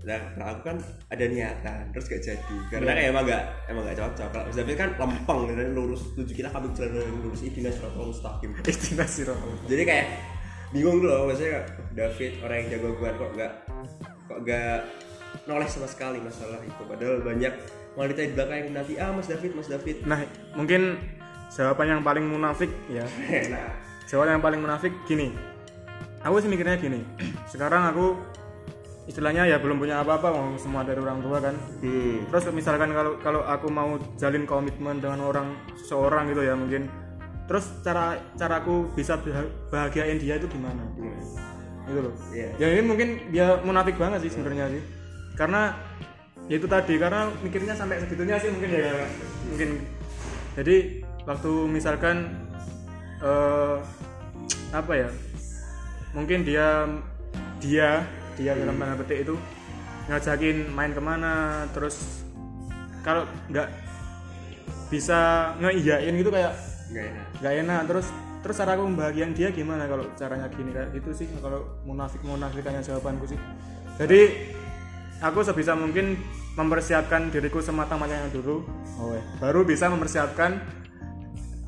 nah 0.03 0.19
kalau 0.35 0.47
aku 0.59 0.62
kan 0.75 0.77
ada 1.11 1.25
niatan 1.31 1.83
terus 1.95 2.07
gak 2.11 2.23
jadi. 2.23 2.57
Karena 2.71 2.93
kayak 2.99 3.09
emang 3.15 3.25
gak 3.27 3.43
emang 3.71 3.83
gak 3.87 3.99
cocok. 4.03 4.29
Kalau 4.35 4.45
Mas 4.51 4.57
David 4.59 4.77
kan 4.77 4.91
lempeng 4.99 5.41
dan 5.51 5.69
lurus 5.73 6.03
tujuh 6.19 6.35
kita 6.35 6.49
kami 6.51 6.75
jalan 6.75 6.99
yang 6.99 7.19
lurus. 7.23 7.41
Itu 7.47 7.62
nasrul 7.62 7.95
mustaqim 7.95 8.51
destinasi 8.67 9.29
roh 9.31 9.38
jadi 9.71 9.83
kayak 9.87 10.07
bingung 10.73 11.05
loh 11.05 11.29
maksudnya 11.29 11.62
David 11.93 12.41
orang 12.41 12.57
yang 12.65 12.69
jago 12.79 12.88
banget 12.99 13.15
kok 13.21 13.31
gak 13.37 13.53
kok 14.27 14.38
gak 14.49 14.79
noleh 15.47 15.69
sama 15.69 15.88
sekali 15.88 16.19
masalah 16.23 16.59
itu. 16.62 16.83
Padahal 16.87 17.23
banyak 17.23 17.55
wanita 17.93 18.21
di 18.25 18.33
belakang 18.33 18.59
yang 18.65 18.71
nanti 18.73 18.93
ah 18.97 19.11
Mas 19.12 19.29
David 19.29 19.53
Mas 19.55 19.69
David. 19.69 20.05
Nah 20.09 20.23
mungkin 20.57 20.97
jawaban 21.53 21.87
yang 21.99 22.03
paling 22.03 22.25
munafik 22.25 22.71
ya. 22.88 23.05
Nah. 23.53 23.93
Jawaban 24.09 24.37
yang 24.37 24.45
paling 24.45 24.61
munafik 24.61 24.93
gini. 25.09 25.33
Aku 26.23 26.38
sih 26.38 26.51
mikirnya 26.51 26.77
gini. 26.79 27.01
Sekarang 27.53 27.88
aku 27.93 28.17
istilahnya 29.03 29.51
ya 29.51 29.59
belum 29.59 29.83
punya 29.83 29.99
apa-apa 29.99 30.31
mau 30.31 30.55
semua 30.55 30.87
dari 30.87 31.03
orang 31.03 31.19
tua 31.19 31.38
kan. 31.43 31.55
Hmm. 31.83 32.23
terus 32.31 32.45
misalkan 32.55 32.95
kalau 32.95 33.12
kalau 33.19 33.41
aku 33.43 33.67
mau 33.67 33.99
jalin 34.15 34.47
komitmen 34.47 35.03
dengan 35.03 35.27
orang 35.27 35.59
seseorang 35.83 36.31
gitu 36.31 36.43
ya 36.47 36.55
mungkin. 36.55 36.87
Terus 37.51 37.67
cara 37.83 38.23
caraku 38.38 38.95
bisa 38.95 39.19
bah- 39.19 39.51
bahagiain 39.75 40.23
dia 40.23 40.38
itu 40.38 40.47
gimana? 40.47 40.87
Gitu 41.83 41.99
loh. 41.99 42.15
Iya. 42.31 42.49
ya 42.62 42.67
ini 42.79 42.83
mungkin 42.87 43.09
dia 43.35 43.59
munafik 43.67 43.99
banget 43.99 44.23
sih 44.23 44.38
sebenarnya 44.38 44.71
sih. 44.79 44.83
Karena 45.35 45.75
ya 46.47 46.55
itu 46.62 46.71
tadi 46.71 46.95
karena 46.97 47.27
mikirnya 47.43 47.75
sampai 47.75 47.99
segitunya 47.99 48.38
sih 48.38 48.55
mungkin 48.55 48.71
ya. 48.71 48.95
Mungkin. 49.51 49.71
Jadi 50.62 50.77
waktu 51.27 51.53
misalkan 51.67 52.38
eh 53.19 53.77
apa 54.71 54.93
ya? 54.95 55.11
Mungkin 56.15 56.47
dia 56.47 56.87
dia 57.59 58.07
dia 58.37 58.53
dalam 58.57 58.77
tanda 58.77 58.97
petik 59.01 59.29
itu 59.29 59.35
ngajakin 60.11 60.57
main 60.75 60.92
ke 60.92 61.03
mana 61.03 61.64
terus 61.71 62.27
kalau 63.03 63.27
nggak 63.51 63.68
bisa 64.92 65.53
ngeiyain 65.59 66.14
gitu 66.14 66.31
kayak 66.31 66.53
nggak 66.92 67.05
enak. 67.09 67.27
nggak 67.40 67.55
enak. 67.64 67.81
Terus 67.88 68.07
terus 68.42 68.57
cara 68.59 68.75
aku 68.75 68.83
membahagiain 68.87 69.33
dia 69.33 69.49
gimana 69.51 69.88
kalau 69.88 70.05
caranya 70.14 70.47
gini? 70.53 70.71
Kayak 70.71 70.88
gitu 71.01 71.11
sih 71.16 71.27
kalau 71.40 71.64
munafik 71.88 72.21
munafikannya 72.23 72.85
jawabanku 72.85 73.27
sih. 73.31 73.38
Jadi 73.97 74.21
aku 75.25 75.40
sebisa 75.40 75.73
mungkin 75.73 76.21
mempersiapkan 76.55 77.33
diriku 77.33 77.64
sematang-matangnya 77.64 78.29
dulu. 78.29 78.66
Oh, 79.01 79.16
eh. 79.16 79.25
baru 79.40 79.64
bisa 79.64 79.88
mempersiapkan 79.88 80.61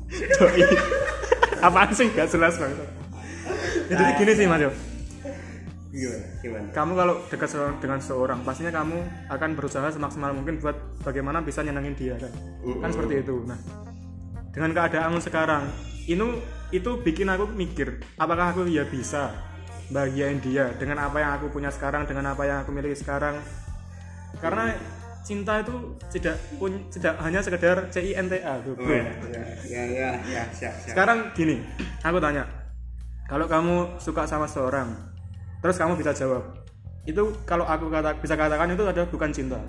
doi. 0.39 0.61
Apaan 1.65 1.89
sih? 1.97 2.13
Gak 2.13 2.29
jelas 2.29 2.61
banget. 2.61 2.77
Jadi 3.89 4.03
gini 4.21 4.33
sih 4.33 4.45
mas 4.45 4.61
Yo 4.61 4.94
gimana? 5.95 6.25
Gimana? 6.43 6.67
Kamu 6.75 6.91
kalau 6.99 7.15
dekat 7.31 7.49
dengan 7.79 7.99
seorang 8.03 8.39
pastinya 8.43 8.71
kamu 8.75 8.99
akan 9.31 9.49
berusaha 9.55 9.87
semaksimal 9.95 10.35
mungkin 10.35 10.59
buat 10.59 10.75
bagaimana 11.07 11.39
bisa 11.39 11.63
nyenengin 11.63 11.95
dia 11.95 12.19
kan? 12.19 12.31
Kan 12.83 12.89
seperti 12.91 13.23
itu. 13.23 13.47
Nah 13.47 13.59
dengan 14.55 14.71
keadaanmu 14.71 15.19
sekarang 15.19 15.67
itu 16.07 16.39
itu 16.71 16.91
bikin 17.03 17.27
aku 17.27 17.51
mikir 17.51 17.99
apakah 18.15 18.55
aku 18.55 18.67
ya 18.71 18.87
bisa 18.87 19.35
bahagiain 19.91 20.39
dia 20.41 20.71
dengan 20.79 21.03
apa 21.05 21.21
yang 21.21 21.31
aku 21.37 21.51
punya 21.53 21.69
sekarang 21.69 22.07
dengan 22.09 22.31
apa 22.31 22.43
yang 22.47 22.63
aku 22.63 22.71
miliki 22.75 22.99
sekarang? 22.99 23.39
Karena 24.39 24.75
cinta 25.25 25.57
itu 25.57 25.97
tidak 26.13 26.37
pun 26.61 26.85
tidak 26.93 27.17
hanya 27.25 27.41
sekedar 27.41 27.89
CINTA 27.89 28.61
bro. 28.61 28.77
ya 28.85 29.01
ya 29.65 29.83
ya 29.89 30.09
ya 30.21 30.43
siap 30.53 30.73
siap. 30.77 30.93
Sekarang 30.93 31.33
gini, 31.33 31.65
aku 32.05 32.21
tanya, 32.21 32.45
kalau 33.25 33.49
kamu 33.49 33.97
suka 33.97 34.29
sama 34.29 34.45
seorang, 34.45 34.93
terus 35.59 35.75
kamu 35.77 35.99
bisa 35.99 36.11
jawab, 36.15 36.43
itu 37.05 37.21
kalau 37.45 37.67
aku 37.67 37.91
kata 37.91 38.17
bisa 38.19 38.33
katakan 38.33 38.73
itu 38.73 38.83
adalah 38.83 39.07
bukan 39.07 39.29
cinta, 39.29 39.59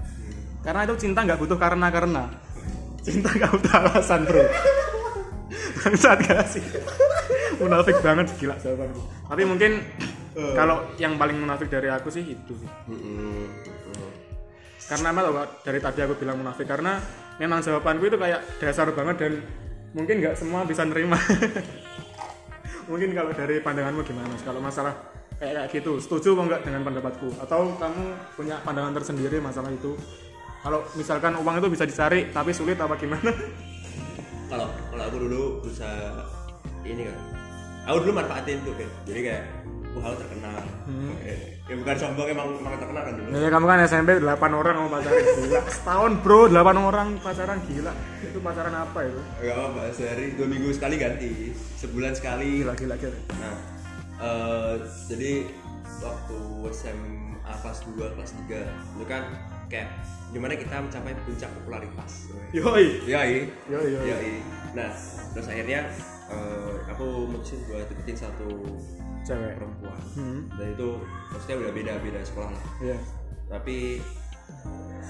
karena 0.63 0.87
itu 0.87 0.95
cinta 0.99 1.21
nggak 1.27 1.41
butuh 1.41 1.59
karena 1.59 1.87
karena, 1.93 2.25
cinta 3.07 3.29
nggak 3.31 3.51
butuh 3.55 3.73
alasan 3.83 4.23
bro. 4.25 4.45
Bangsat 5.77 6.19
gak 6.27 6.47
sih? 6.51 6.65
munafik 7.61 7.97
banget 8.05 8.27
gila 8.37 8.57
jawabanku. 8.61 9.01
Tapi 9.31 9.43
mungkin 9.47 9.73
kalau 10.53 10.85
yang 11.01 11.17
paling 11.17 11.41
munafik 11.41 11.73
dari 11.73 11.89
aku 11.89 12.13
sih 12.13 12.25
itu 12.37 12.53
sih. 12.53 12.71
Karena 14.87 15.11
apa 15.11 15.65
dari 15.67 15.79
tadi 15.83 15.99
aku 16.05 16.15
bilang 16.21 16.39
munafik 16.39 16.69
karena 16.69 17.01
memang 17.41 17.65
jawabanku 17.65 18.07
itu 18.07 18.19
kayak 18.21 18.41
dasar 18.63 18.93
banget 18.93 19.17
dan 19.19 19.33
mungkin 19.97 20.21
nggak 20.21 20.37
semua 20.37 20.63
bisa 20.69 20.85
nerima. 20.85 21.17
mungkin 22.91 23.11
kalau 23.17 23.33
dari 23.35 23.59
pandanganmu 23.65 24.03
gimana? 24.07 24.37
Kalau 24.45 24.61
masalah 24.63 24.95
kayak 25.37 25.53
kayak 25.55 25.69
gitu, 25.75 25.93
setuju 25.99 26.29
apa 26.33 26.43
enggak 26.43 26.61
dengan 26.65 26.83
pendapatku? 26.83 27.29
Atau 27.39 27.77
kamu 27.77 28.03
punya 28.35 28.57
pandangan 28.61 28.93
tersendiri 28.95 29.37
masalah 29.39 29.69
itu? 29.69 29.93
Kalau 30.59 30.83
misalkan 30.93 31.37
uang 31.37 31.57
itu 31.57 31.69
bisa 31.71 31.85
dicari 31.85 32.31
tapi 32.31 32.51
sulit 32.51 32.75
apa 32.77 32.97
gimana? 32.97 33.31
kalau 34.51 34.67
kalau 34.89 35.03
aku 35.05 35.17
dulu 35.21 35.41
berusaha 35.61 36.23
ini 36.83 37.03
kan 37.05 37.17
aku 37.85 37.97
dulu 38.01 38.13
manfaatin 38.15 38.63
tuh 38.63 38.75
kan 38.75 38.87
jadi 39.03 39.21
kayak 39.23 39.45
wah 39.93 40.07
aku 40.07 40.17
terkenal 40.23 40.63
Eh, 41.27 41.59
ya 41.67 41.75
bukan 41.75 41.97
sombong 41.99 42.31
emang 42.31 42.47
emang 42.55 42.79
terkenal 42.79 43.03
kan 43.03 43.15
dulu 43.17 43.27
Ya 43.35 43.49
kamu 43.51 43.67
kan 43.67 43.79
SMP 43.83 44.11
8 44.17 44.23
orang 44.55 44.75
mau 44.79 44.89
pacaran 44.89 45.19
gila. 45.37 45.61
Setahun 45.67 46.13
bro 46.23 46.41
8 46.47 46.63
orang 46.81 47.09
pacaran 47.19 47.59
gila. 47.67 47.93
Itu 48.23 48.39
pacaran 48.39 48.75
apa 48.77 48.99
itu? 49.03 49.21
Gak 49.43 49.57
apa 49.57 49.81
sehari 49.91 50.25
dua 50.35 50.47
minggu 50.47 50.71
sekali 50.71 50.95
ganti 50.95 51.31
sebulan 51.77 52.15
sekali 52.15 52.63
Gila 52.63 52.75
gila 52.75 52.95
gila. 52.95 53.19
nah 53.37 53.55
eh, 54.17 54.75
jadi 55.09 55.33
waktu 56.03 56.39
SMA 56.73 57.55
kelas 57.63 57.79
2 57.87 58.15
kelas 58.17 58.31
3 58.49 58.97
itu 58.97 59.05
kan 59.07 59.23
kayak 59.67 59.91
di 60.31 60.39
mana 60.39 60.55
kita 60.55 60.79
mencapai 60.79 61.15
puncak 61.27 61.51
popularitas 61.63 62.31
Yoi. 62.55 63.03
ya 63.07 63.23
Yoi 63.23 63.51
yoi. 63.71 64.07
Yoi. 64.07 64.33
Nah, 64.75 64.91
terus 65.33 65.47
akhirnya 65.47 65.87
eh, 66.27 66.73
aku 66.91 67.31
mutusin 67.31 67.63
buat 67.67 67.87
deketin 67.87 68.19
satu 68.19 68.51
Cewek. 69.27 69.59
perempuan. 69.59 69.99
Hmm. 70.15 70.47
Dan 70.55 70.75
itu 70.75 70.89
maksudnya 71.35 71.57
udah 71.67 71.73
beda 71.75 71.93
beda 71.99 72.21
sekolah 72.23 72.51
lah. 72.55 72.65
Iya. 72.83 72.99
Tapi 73.51 74.03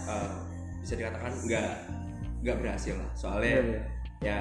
eh, 0.09 0.31
bisa 0.81 0.95
dikatakan 0.95 1.33
nggak 1.45 1.69
nggak 2.45 2.57
berhasil 2.62 2.95
lah. 2.97 3.11
Soalnya 3.16 3.57
Iya, 3.61 3.64
iya. 3.64 3.83
ya 4.25 4.38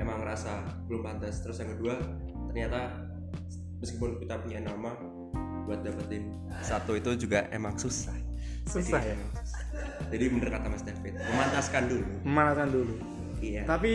emang 0.00 0.20
ngerasa 0.24 0.52
belum 0.88 1.00
pantas. 1.04 1.44
Terus 1.44 1.60
yang 1.60 1.76
kedua 1.76 1.96
ternyata 2.48 3.07
meskipun 3.78 4.18
kita 4.22 4.38
punya 4.42 4.60
nama 4.62 4.94
buat 5.68 5.84
dapetin 5.84 6.32
satu 6.64 6.96
itu 6.96 7.28
juga 7.28 7.46
emang 7.52 7.76
susah. 7.76 8.16
Susah 8.64 9.00
Jadi, 9.00 9.12
ya. 9.12 9.16
susah. 9.36 9.64
Jadi 10.08 10.24
bener 10.32 10.48
kata 10.52 10.66
Mas 10.68 10.84
David, 10.84 11.14
memantaskan 11.16 11.82
dulu. 11.88 12.04
Memanaskan 12.24 12.68
dulu. 12.72 12.94
Iya. 13.38 13.62
Tapi 13.64 13.92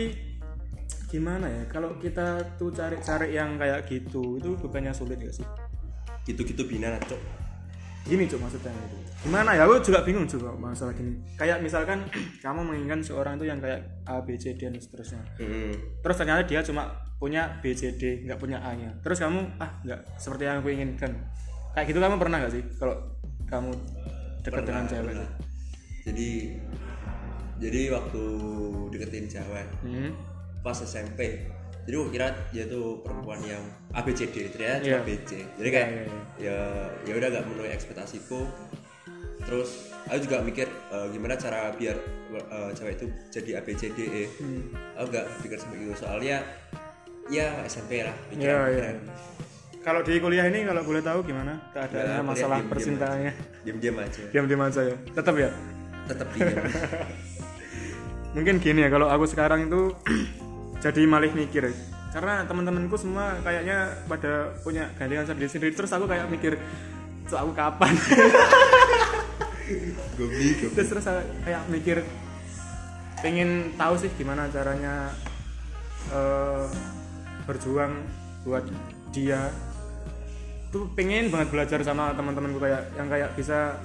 gimana 1.10 1.46
ya 1.46 1.62
kalau 1.70 1.94
kita 2.02 2.58
tuh 2.58 2.74
cari-cari 2.74 3.38
yang 3.38 3.54
kayak 3.54 3.86
gitu 3.86 4.38
itu 4.38 4.58
bukannya 4.58 4.90
sulit 4.90 5.18
gak 5.22 5.34
sih? 5.34 5.46
Gitu-gitu 6.26 6.66
bina 6.66 6.98
cok. 6.98 7.43
Gini 8.04 8.28
cuk 8.28 8.40
maksudnya 8.40 8.68
itu. 8.70 8.96
Gimana 9.24 9.56
ya? 9.56 9.64
Aku 9.64 9.80
juga 9.80 10.04
bingung 10.04 10.28
juga 10.28 10.52
masalah 10.52 10.92
gini. 10.92 11.16
Kayak 11.40 11.64
misalkan 11.64 12.04
kamu 12.44 12.60
menginginkan 12.60 13.00
seorang 13.00 13.40
itu 13.40 13.48
yang 13.48 13.58
kayak 13.64 13.80
A, 14.04 14.20
B, 14.20 14.36
C, 14.36 14.52
D 14.52 14.68
dan 14.68 14.76
seterusnya. 14.76 15.24
Mm. 15.40 15.72
Terus 16.04 16.16
ternyata 16.20 16.44
dia 16.44 16.60
cuma 16.60 16.92
punya 17.16 17.56
B, 17.64 17.72
C, 17.72 17.96
D, 17.96 18.28
nggak 18.28 18.36
punya 18.36 18.60
A-nya. 18.60 18.92
Terus 19.00 19.24
kamu 19.24 19.56
ah 19.56 19.80
nggak 19.80 20.00
seperti 20.20 20.42
yang 20.44 20.60
aku 20.60 20.68
inginkan. 20.68 21.12
Kayak 21.72 21.86
gitu 21.90 21.98
kamu 22.04 22.16
pernah 22.20 22.36
nggak 22.44 22.52
sih 22.52 22.62
kalau 22.76 22.96
kamu 23.48 23.70
dekat 24.44 24.62
dengan 24.68 24.84
cewek? 24.84 25.12
pernah. 25.16 25.30
jadi 26.04 26.30
jadi 27.56 27.80
waktu 27.96 28.22
deketin 28.92 29.26
cewek 29.30 29.66
Hmm. 29.80 30.12
pas 30.60 30.76
SMP 30.76 31.48
jadi 31.84 31.94
gue 31.94 32.10
kira 32.10 32.26
dia 32.48 32.64
tuh 32.64 32.98
perempuan 32.98 33.40
yang 33.40 33.60
ABCD 33.92 34.48
ternyata 34.48 34.80
Iya. 34.80 34.96
cuma 34.96 35.06
BC 35.06 35.30
jadi 35.54 35.68
kayak 35.70 35.88
Iya, 35.88 36.02
iya, 36.02 36.12
ya 36.40 36.58
ya 37.04 37.12
udah 37.14 37.28
gak 37.30 37.44
memenuhi 37.44 37.70
ekspektasiku 37.70 38.40
terus 39.40 39.70
aku 40.02 40.18
juga 40.20 40.40
mikir 40.40 40.64
eh, 40.66 41.06
gimana 41.10 41.34
cara 41.34 41.68
biar 41.70 41.96
eh, 42.32 42.70
cewek 42.72 42.94
itu 42.94 43.04
jadi 43.30 43.50
ABCD 43.58 43.98
E 44.00 44.24
Hmm. 44.34 44.72
aku 44.94 45.12
gak 45.12 45.26
pikir 45.40 45.56
seperti 45.56 45.82
itu 45.82 45.94
soalnya 45.94 46.40
ya 47.26 47.46
SMP 47.64 48.00
lah 48.00 48.16
Iya, 48.30 48.40
iya. 48.40 48.56
pikiran 48.70 48.96
Kalau 49.80 50.00
di 50.00 50.16
kuliah 50.16 50.44
ini 50.44 50.64
kalau 50.64 50.80
boleh 50.80 51.00
tahu 51.00 51.20
gimana 51.22 51.60
keadaannya 51.70 51.92
kuliah 51.92 52.24
masalah 52.24 52.56
diem-diem 52.56 52.72
percintaannya? 52.72 53.32
diam-diam 53.62 53.96
aja 53.98 54.22
Diam-diam 54.28 54.60
aja 54.62 54.80
ya. 54.82 54.96
Tetap 55.10 55.34
ya. 55.36 55.50
tetap 56.04 56.28
diam 56.32 56.56
Mungkin 58.34 58.54
gini 58.58 58.80
ya 58.80 58.88
kalau 58.88 59.06
aku 59.06 59.24
sekarang 59.24 59.68
itu 59.68 59.92
jadi 60.84 61.08
malih 61.08 61.32
mikir. 61.32 61.72
Karena 62.12 62.44
teman-temanku 62.44 62.94
semua 63.00 63.40
kayaknya 63.40 64.04
pada 64.04 64.52
punya 64.60 64.92
gandengan 65.00 65.32
sendiri-sendiri 65.32 65.72
terus 65.72 65.90
aku 65.96 66.04
kayak 66.04 66.28
mikir 66.28 66.60
"Cuk, 67.24 67.40
aku 67.40 67.52
kapan? 67.56 67.92
gobi 70.20 70.60
gobi 70.60 70.72
terus 70.76 70.88
terus 70.92 71.06
kayak 71.44 71.62
mikir 71.72 72.04
pengen 73.24 73.72
tahu 73.80 73.96
sih 73.96 74.12
gimana 74.20 74.44
caranya 74.52 75.08
eh, 76.12 76.68
berjuang 77.48 78.04
buat 78.44 78.64
dia 79.08 79.48
tuh 80.68 80.90
pengen 80.92 81.32
banget 81.32 81.48
belajar 81.54 81.80
sama 81.80 82.12
teman-temanku 82.12 82.60
kayak 82.60 82.92
yang 82.98 83.08
kayak 83.08 83.32
bisa 83.38 83.78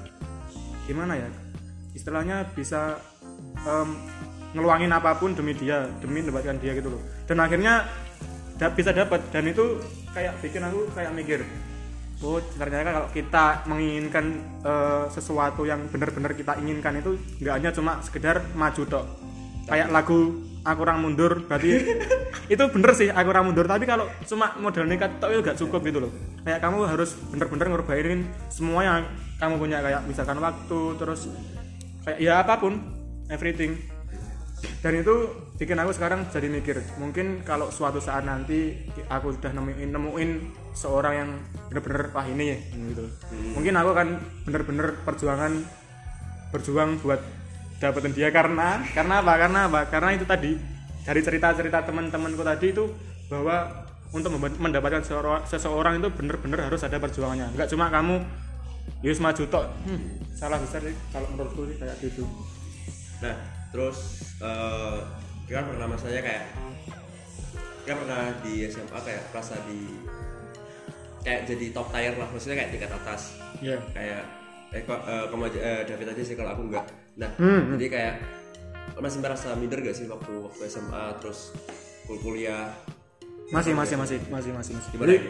gimana 0.90 1.16
ya 1.16 1.30
istilahnya 1.96 2.50
bisa 2.58 2.98
em, 3.64 3.90
ngeluangin 4.54 4.90
apa 4.90 5.18
pun 5.18 5.38
demi 5.38 5.54
dia 5.54 5.86
demi 6.02 6.26
mendapatkan 6.26 6.58
dia 6.58 6.74
gitu 6.78 6.90
loh. 6.94 7.02
Dan 7.30 7.38
akhirnya 7.42 7.86
da- 8.58 8.74
bisa 8.74 8.94
dapat. 8.94 9.22
Dan 9.30 9.50
itu 9.50 9.82
kayak 10.14 10.42
bikin 10.42 10.66
aku 10.66 10.90
kayak 10.94 11.14
mikir 11.14 11.42
oh 12.20 12.40
ternyata 12.60 12.92
kalau 12.92 13.10
kita 13.16 13.64
menginginkan 13.64 14.26
eh, 14.64 15.06
sesuatu 15.08 15.64
yang 15.64 15.88
benar-benar 15.88 16.36
kita 16.36 16.60
inginkan 16.60 17.00
itu 17.00 17.16
nggak 17.40 17.54
hanya 17.56 17.72
cuma 17.72 18.04
sekedar 18.04 18.44
maju 18.56 18.84
tok. 18.84 19.06
Kayak 19.70 19.94
lagu 19.94 20.50
aku 20.66 20.80
orang 20.84 21.00
mundur 21.00 21.46
berarti 21.46 21.80
itu 22.54 22.64
bener 22.74 22.92
sih 22.92 23.08
aku 23.08 23.28
orang 23.32 23.48
mundur. 23.48 23.64
Tapi 23.70 23.88
kalau 23.88 24.10
cuma 24.28 24.52
modal 24.60 24.84
nekat 24.90 25.22
tok 25.24 25.32
itu 25.32 25.42
gak 25.46 25.60
cukup 25.62 25.80
gitu 25.88 26.00
loh. 26.04 26.12
Kayak 26.44 26.60
kamu 26.60 26.78
harus 26.90 27.16
bener-bener 27.32 27.66
ngorbanin 27.72 28.22
semua 28.52 28.82
yang 28.84 29.02
kamu 29.40 29.56
punya 29.56 29.80
kayak 29.80 30.02
misalkan 30.04 30.38
waktu 30.44 30.80
terus 31.00 31.32
kayak 32.04 32.20
ya 32.20 32.44
apa 32.44 32.60
pun 32.60 32.84
everything 33.32 33.80
dan 34.80 34.94
itu 34.96 35.16
bikin 35.60 35.76
aku 35.76 35.92
sekarang 35.92 36.28
jadi 36.32 36.48
mikir 36.48 36.80
mungkin 37.00 37.44
kalau 37.44 37.68
suatu 37.68 38.00
saat 38.00 38.24
nanti 38.24 38.80
aku 39.12 39.36
sudah 39.36 39.52
nemuin 39.52 39.92
nemuin 39.92 40.30
seorang 40.72 41.14
yang 41.16 41.30
bener-bener 41.68 42.12
wah 42.16 42.24
ini 42.24 42.46
ya 42.56 42.58
gitu. 42.72 43.06
Mungkin 43.60 43.74
aku 43.76 43.90
akan 43.92 44.08
bener-bener 44.48 44.88
perjuangan 45.04 45.54
berjuang 46.56 47.00
buat 47.04 47.22
dapetin 47.80 48.14
dia. 48.16 48.30
Karena 48.32 48.84
karena 48.96 49.24
apa? 49.24 49.34
Karena 49.36 49.60
apa? 49.68 49.82
Karena 49.88 50.10
itu 50.16 50.26
tadi 50.28 50.56
dari 51.04 51.22
cerita-cerita 51.24 51.84
teman-temanku 51.88 52.44
tadi 52.44 52.72
itu 52.72 52.86
bahwa 53.28 53.88
untuk 54.10 54.34
mendapatkan 54.42 55.06
seorang, 55.06 55.46
seseorang 55.46 56.02
itu 56.02 56.10
bener-bener 56.10 56.66
harus 56.66 56.82
ada 56.82 56.98
perjuangannya. 56.98 57.54
Nggak 57.56 57.70
cuma 57.76 57.92
kamu 57.92 58.24
yus 59.06 59.22
maju 59.22 59.44
tok 59.48 59.70
hmm, 59.86 60.34
salah 60.34 60.58
besar 60.58 60.82
sih 60.82 60.98
kalau 61.14 61.30
menurutku 61.32 61.62
sih 61.70 61.78
kayak 61.78 61.96
gitu. 62.02 62.26
Nah, 63.22 63.38
terus 63.70 63.98
eh 64.42 64.98
kan 65.50 65.66
pernah 65.66 65.88
masanya 65.90 66.22
kayak 66.22 66.44
kan 67.86 67.96
pernah 68.06 68.22
di 68.46 68.70
SMA 68.70 69.00
kayak 69.02 69.22
merasa 69.34 69.58
di 69.66 69.80
kayak 71.20 71.42
jadi 71.46 71.66
top 71.74 71.90
tier 71.90 72.16
lah, 72.16 72.28
maksudnya 72.30 72.56
kayak 72.64 72.72
tingkat 72.72 72.92
atas. 72.94 73.22
ya 73.60 73.78
Kayak 73.92 74.24
eh 74.70 74.82
kok 74.86 75.02
eh, 75.04 75.26
kamu 75.28 75.44
aja 75.50 75.60
eh, 75.60 75.82
David 75.90 76.08
aja 76.14 76.22
sih 76.22 76.36
kalau 76.38 76.54
aku 76.54 76.62
enggak. 76.70 76.86
Nah 77.18 77.30
Hmm, 77.36 77.74
jadi 77.76 77.86
kayak 77.90 78.16
masih 79.00 79.20
merasa 79.24 79.56
minder 79.56 79.80
gak 79.80 79.96
sih 79.96 80.06
waktu 80.06 80.32
waktu 80.32 80.62
SMA 80.68 81.04
terus 81.18 81.56
kul- 82.06 82.22
kuliah? 82.22 82.70
Masih 83.50 83.74
masih 83.74 83.98
masih 83.98 84.18
masih 84.30 84.52
masih 84.54 84.74
masih. 84.78 84.90
Jadi, 84.94 85.16
itu? 85.18 85.30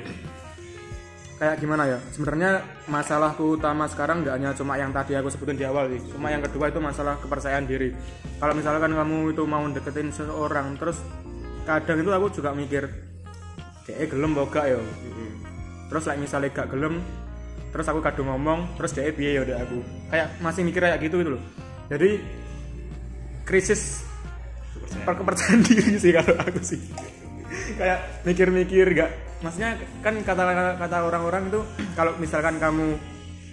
Kayak 1.39 1.56
gimana 1.63 1.88
ya? 1.88 1.97
Sebenarnya 2.12 2.62
masalahku 2.91 3.56
utama 3.56 3.88
sekarang 3.88 4.21
nggak 4.21 4.36
hanya 4.36 4.52
cuma 4.52 4.75
yang 4.75 4.91
tadi 4.91 5.15
aku 5.15 5.32
sebutin 5.32 5.56
di 5.56 5.63
awal 5.63 5.88
sih. 5.88 6.04
Cuma 6.12 6.28
yang 6.28 6.43
kedua 6.43 6.67
itu 6.67 6.84
masalah 6.84 7.15
kepercayaan 7.23 7.63
diri. 7.63 7.95
Kalau 8.38 8.54
misalkan 8.54 8.91
kamu 8.91 9.32
itu 9.32 9.43
mau 9.47 9.63
deketin 9.71 10.12
seseorang 10.12 10.75
terus 10.75 10.99
kadang 11.63 12.04
itu 12.04 12.12
aku 12.12 12.28
juga 12.36 12.52
mikir 12.52 12.91
kayak 13.88 14.12
gelem 14.12 14.36
apa 14.36 14.43
gak 14.52 14.65
ya? 14.67 14.80
Terus 15.89 16.04
like 16.06 16.19
misalnya 16.21 16.52
gak 16.52 16.69
gelem 16.75 16.99
terus 17.69 17.86
aku 17.86 18.02
kadung 18.02 18.34
ngomong 18.34 18.65
terus 18.82 18.91
dia 18.91 19.08
piye 19.15 19.39
ya 19.39 19.41
udah 19.47 19.58
aku? 19.63 19.80
Kayak 20.12 20.28
masih 20.43 20.62
mikir 20.67 20.82
kayak 20.84 20.99
gitu 20.99 21.23
gitu 21.23 21.32
loh. 21.39 21.43
Jadi 21.88 22.19
krisis 23.47 24.04
Kepercayaan. 24.75 25.06
per 25.08 25.13
kepercayaan 25.17 25.60
diri 25.71 25.95
sih 25.95 26.12
kalau 26.12 26.36
aku 26.36 26.60
sih. 26.62 26.80
Kayak 27.80 28.28
mikir-mikir 28.28 28.86
gak 28.91 29.29
maksudnya 29.39 29.80
kan 30.04 30.13
kata 30.19 30.43
kata 30.75 30.97
orang-orang 31.08 31.47
itu 31.47 31.62
kalau 31.95 32.12
misalkan 32.19 32.60
kamu 32.60 32.99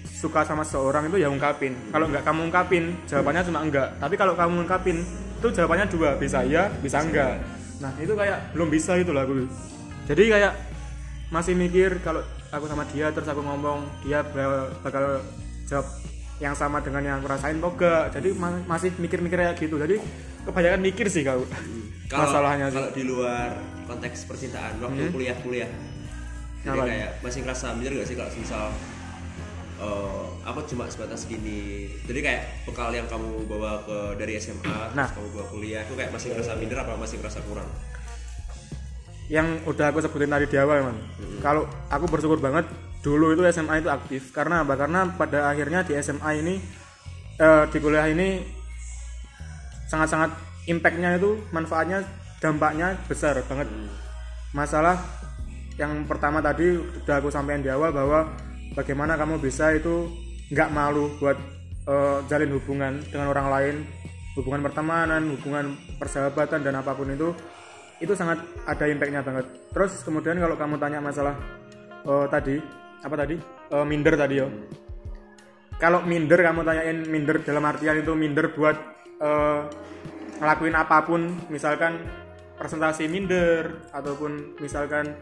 suka 0.06 0.42
sama 0.48 0.64
seorang 0.64 1.06
itu 1.12 1.20
ya 1.20 1.28
ungkapin. 1.28 1.76
Kalau 1.92 2.08
nggak 2.08 2.24
kamu 2.24 2.40
ungkapin 2.48 2.84
jawabannya 3.04 3.42
cuma 3.46 3.60
enggak. 3.62 3.88
Tapi 4.00 4.14
kalau 4.16 4.32
kamu 4.32 4.64
ungkapin 4.64 5.04
itu 5.36 5.48
jawabannya 5.52 5.86
dua 5.92 6.16
bisa 6.16 6.40
iya 6.42 6.72
bisa 6.80 7.04
enggak. 7.04 7.38
Nah 7.84 7.92
itu 8.00 8.16
kayak 8.16 8.56
belum 8.56 8.68
bisa 8.72 8.96
itu 8.96 9.12
lah 9.12 9.28
aku. 9.28 9.44
Jadi 10.08 10.22
kayak 10.32 10.52
masih 11.28 11.52
mikir 11.58 12.00
kalau 12.00 12.22
aku 12.48 12.64
sama 12.70 12.86
dia 12.88 13.12
terus 13.12 13.28
aku 13.28 13.42
ngomong 13.42 13.84
dia 14.06 14.24
bakal, 14.80 15.20
jawab 15.66 15.86
yang 16.38 16.54
sama 16.56 16.80
dengan 16.80 17.02
yang 17.04 17.16
aku 17.20 17.28
rasain 17.28 17.60
enggak. 17.60 18.08
Jadi 18.16 18.32
ma- 18.34 18.64
masih 18.64 18.96
mikir-mikir 18.96 19.36
kayak 19.36 19.60
gitu. 19.60 19.76
Jadi 19.76 20.00
kebanyakan 20.48 20.80
mikir 20.80 21.06
sih 21.12 21.22
kau. 21.26 21.44
Kalau 22.06 22.22
masalahnya 22.24 22.70
sih. 22.70 22.78
kalau 22.80 22.90
di 22.94 23.02
luar 23.04 23.75
konteks 23.86 24.26
percintaan 24.26 24.82
waktu 24.82 25.08
kuliah-kuliah. 25.10 25.70
Jadi 26.66 26.78
Apa? 26.78 26.86
kayak 26.90 27.10
masih 27.22 27.40
ngerasa 27.46 27.66
minder 27.78 27.92
gak 28.02 28.08
sih 28.10 28.16
kalau 28.18 28.30
misal 28.34 28.64
eh, 29.76 30.24
aku 30.42 30.60
cuma 30.66 30.84
sebatas 30.90 31.24
gini? 31.24 31.86
Jadi 32.04 32.18
kayak 32.20 32.42
bekal 32.66 32.90
yang 32.90 33.06
kamu 33.06 33.46
bawa 33.46 33.78
ke 33.86 34.18
dari 34.18 34.34
SMA 34.36 34.66
Nah. 34.66 35.06
terus 35.06 35.14
kamu 35.14 35.28
bawa 35.30 35.46
kuliah 35.54 35.80
itu 35.86 35.94
kayak 35.94 36.10
masih 36.10 36.34
ngerasa 36.34 36.52
minder 36.58 36.78
apa 36.82 36.92
masih 36.98 37.16
ngerasa 37.22 37.38
kurang? 37.46 37.68
Yang 39.26 39.48
udah 39.66 39.86
aku 39.90 39.98
sebutin 40.02 40.30
tadi 40.30 40.46
di 40.46 40.56
awal 40.58 40.86
man 40.86 40.98
kalau 41.42 41.66
aku 41.90 42.06
bersyukur 42.06 42.38
banget 42.38 42.66
dulu 43.02 43.30
itu 43.34 43.42
SMA 43.54 43.82
itu 43.82 43.90
aktif. 43.90 44.34
Karena 44.34 44.66
apa? 44.66 44.74
Karena 44.74 45.06
pada 45.14 45.50
akhirnya 45.50 45.86
di 45.86 45.94
SMA 45.98 46.30
ini 46.42 46.54
eh, 47.38 47.64
di 47.70 47.78
kuliah 47.78 48.06
ini 48.10 48.42
sangat-sangat 49.86 50.34
impactnya 50.66 51.14
itu 51.14 51.38
manfaatnya 51.54 52.02
dampaknya 52.40 52.96
besar 53.08 53.40
banget. 53.44 53.68
Masalah 54.52 54.96
yang 55.76 56.08
pertama 56.08 56.40
tadi 56.40 56.76
udah 56.76 57.20
aku 57.20 57.28
sampaikan 57.28 57.60
di 57.60 57.68
awal 57.68 57.92
bahwa 57.92 58.32
bagaimana 58.72 59.16
kamu 59.20 59.36
bisa 59.40 59.76
itu 59.76 60.08
nggak 60.52 60.72
malu 60.72 61.12
buat 61.20 61.36
eh, 61.84 62.18
jalin 62.28 62.50
hubungan 62.56 63.04
dengan 63.12 63.28
orang 63.32 63.48
lain 63.52 63.76
hubungan 64.36 64.60
pertemanan 64.64 65.22
hubungan 65.32 65.76
persahabatan 65.96 66.60
dan 66.60 66.76
apa 66.80 66.92
pun 66.92 67.08
itu 67.08 67.32
itu 67.96 68.12
sangat 68.12 68.44
ada 68.68 68.84
impactnya 68.84 69.24
banget. 69.24 69.48
Terus 69.72 70.04
kemudian 70.04 70.36
kalau 70.36 70.56
kamu 70.56 70.76
tanya 70.76 71.00
masalah 71.00 71.36
eh, 72.04 72.26
tadi 72.28 72.56
apa 73.04 73.14
tadi? 73.16 73.36
Eh, 73.72 73.84
minder 73.84 74.14
tadi 74.16 74.34
yo. 74.40 74.48
Kalau 75.76 76.00
minder 76.08 76.40
kamu 76.40 76.64
tanyain 76.64 76.98
minder 77.04 77.36
dalam 77.44 77.64
artian 77.68 78.00
itu 78.00 78.12
minder 78.16 78.52
buat 78.56 78.76
eh, 79.20 79.60
ngelakuin 80.40 80.76
apa 80.76 81.04
pun 81.04 81.20
misalkan 81.48 81.96
presentasi 82.56 83.06
minder 83.06 83.84
ataupun 83.92 84.58
misalkan 84.58 85.16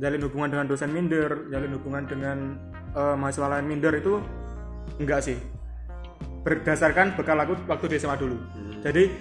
jalin 0.00 0.24
hubungan 0.24 0.48
dengan 0.48 0.66
dosen 0.68 0.88
minder 0.88 1.48
jalin 1.52 1.72
hubungan 1.76 2.04
dengan 2.08 2.38
eh, 2.96 3.16
mahasiswa 3.16 3.48
lain 3.48 3.66
minder 3.68 3.92
itu 3.96 4.18
enggak 5.00 5.20
sih. 5.20 5.36
Berdasarkan 6.42 7.14
bekal 7.14 7.38
aku 7.38 7.54
waktu 7.70 7.86
di 7.92 7.96
SMA 8.02 8.16
dulu. 8.18 8.36
Jadi 8.82 9.12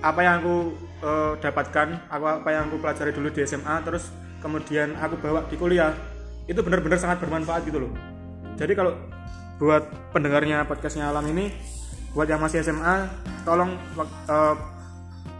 apa 0.00 0.20
yang 0.24 0.34
aku 0.40 0.56
eh, 1.04 1.32
dapatkan 1.42 1.88
aku 2.08 2.24
apa 2.24 2.48
yang 2.54 2.70
aku 2.70 2.76
pelajari 2.80 3.12
dulu 3.12 3.28
di 3.34 3.42
SMA 3.44 3.74
terus 3.84 4.08
kemudian 4.40 4.96
aku 4.96 5.20
bawa 5.20 5.44
di 5.50 5.56
kuliah 5.60 5.92
itu 6.48 6.58
benar-benar 6.64 6.96
sangat 6.96 7.20
bermanfaat 7.20 7.66
gitu 7.68 7.84
loh. 7.84 7.92
Jadi 8.56 8.72
kalau 8.72 8.96
buat 9.60 9.84
pendengarnya 10.16 10.64
podcastnya 10.64 11.12
alam 11.12 11.26
ini 11.28 11.52
buat 12.16 12.26
yang 12.26 12.40
masih 12.40 12.64
SMA 12.64 13.06
tolong 13.44 13.76
eh, 14.30 14.54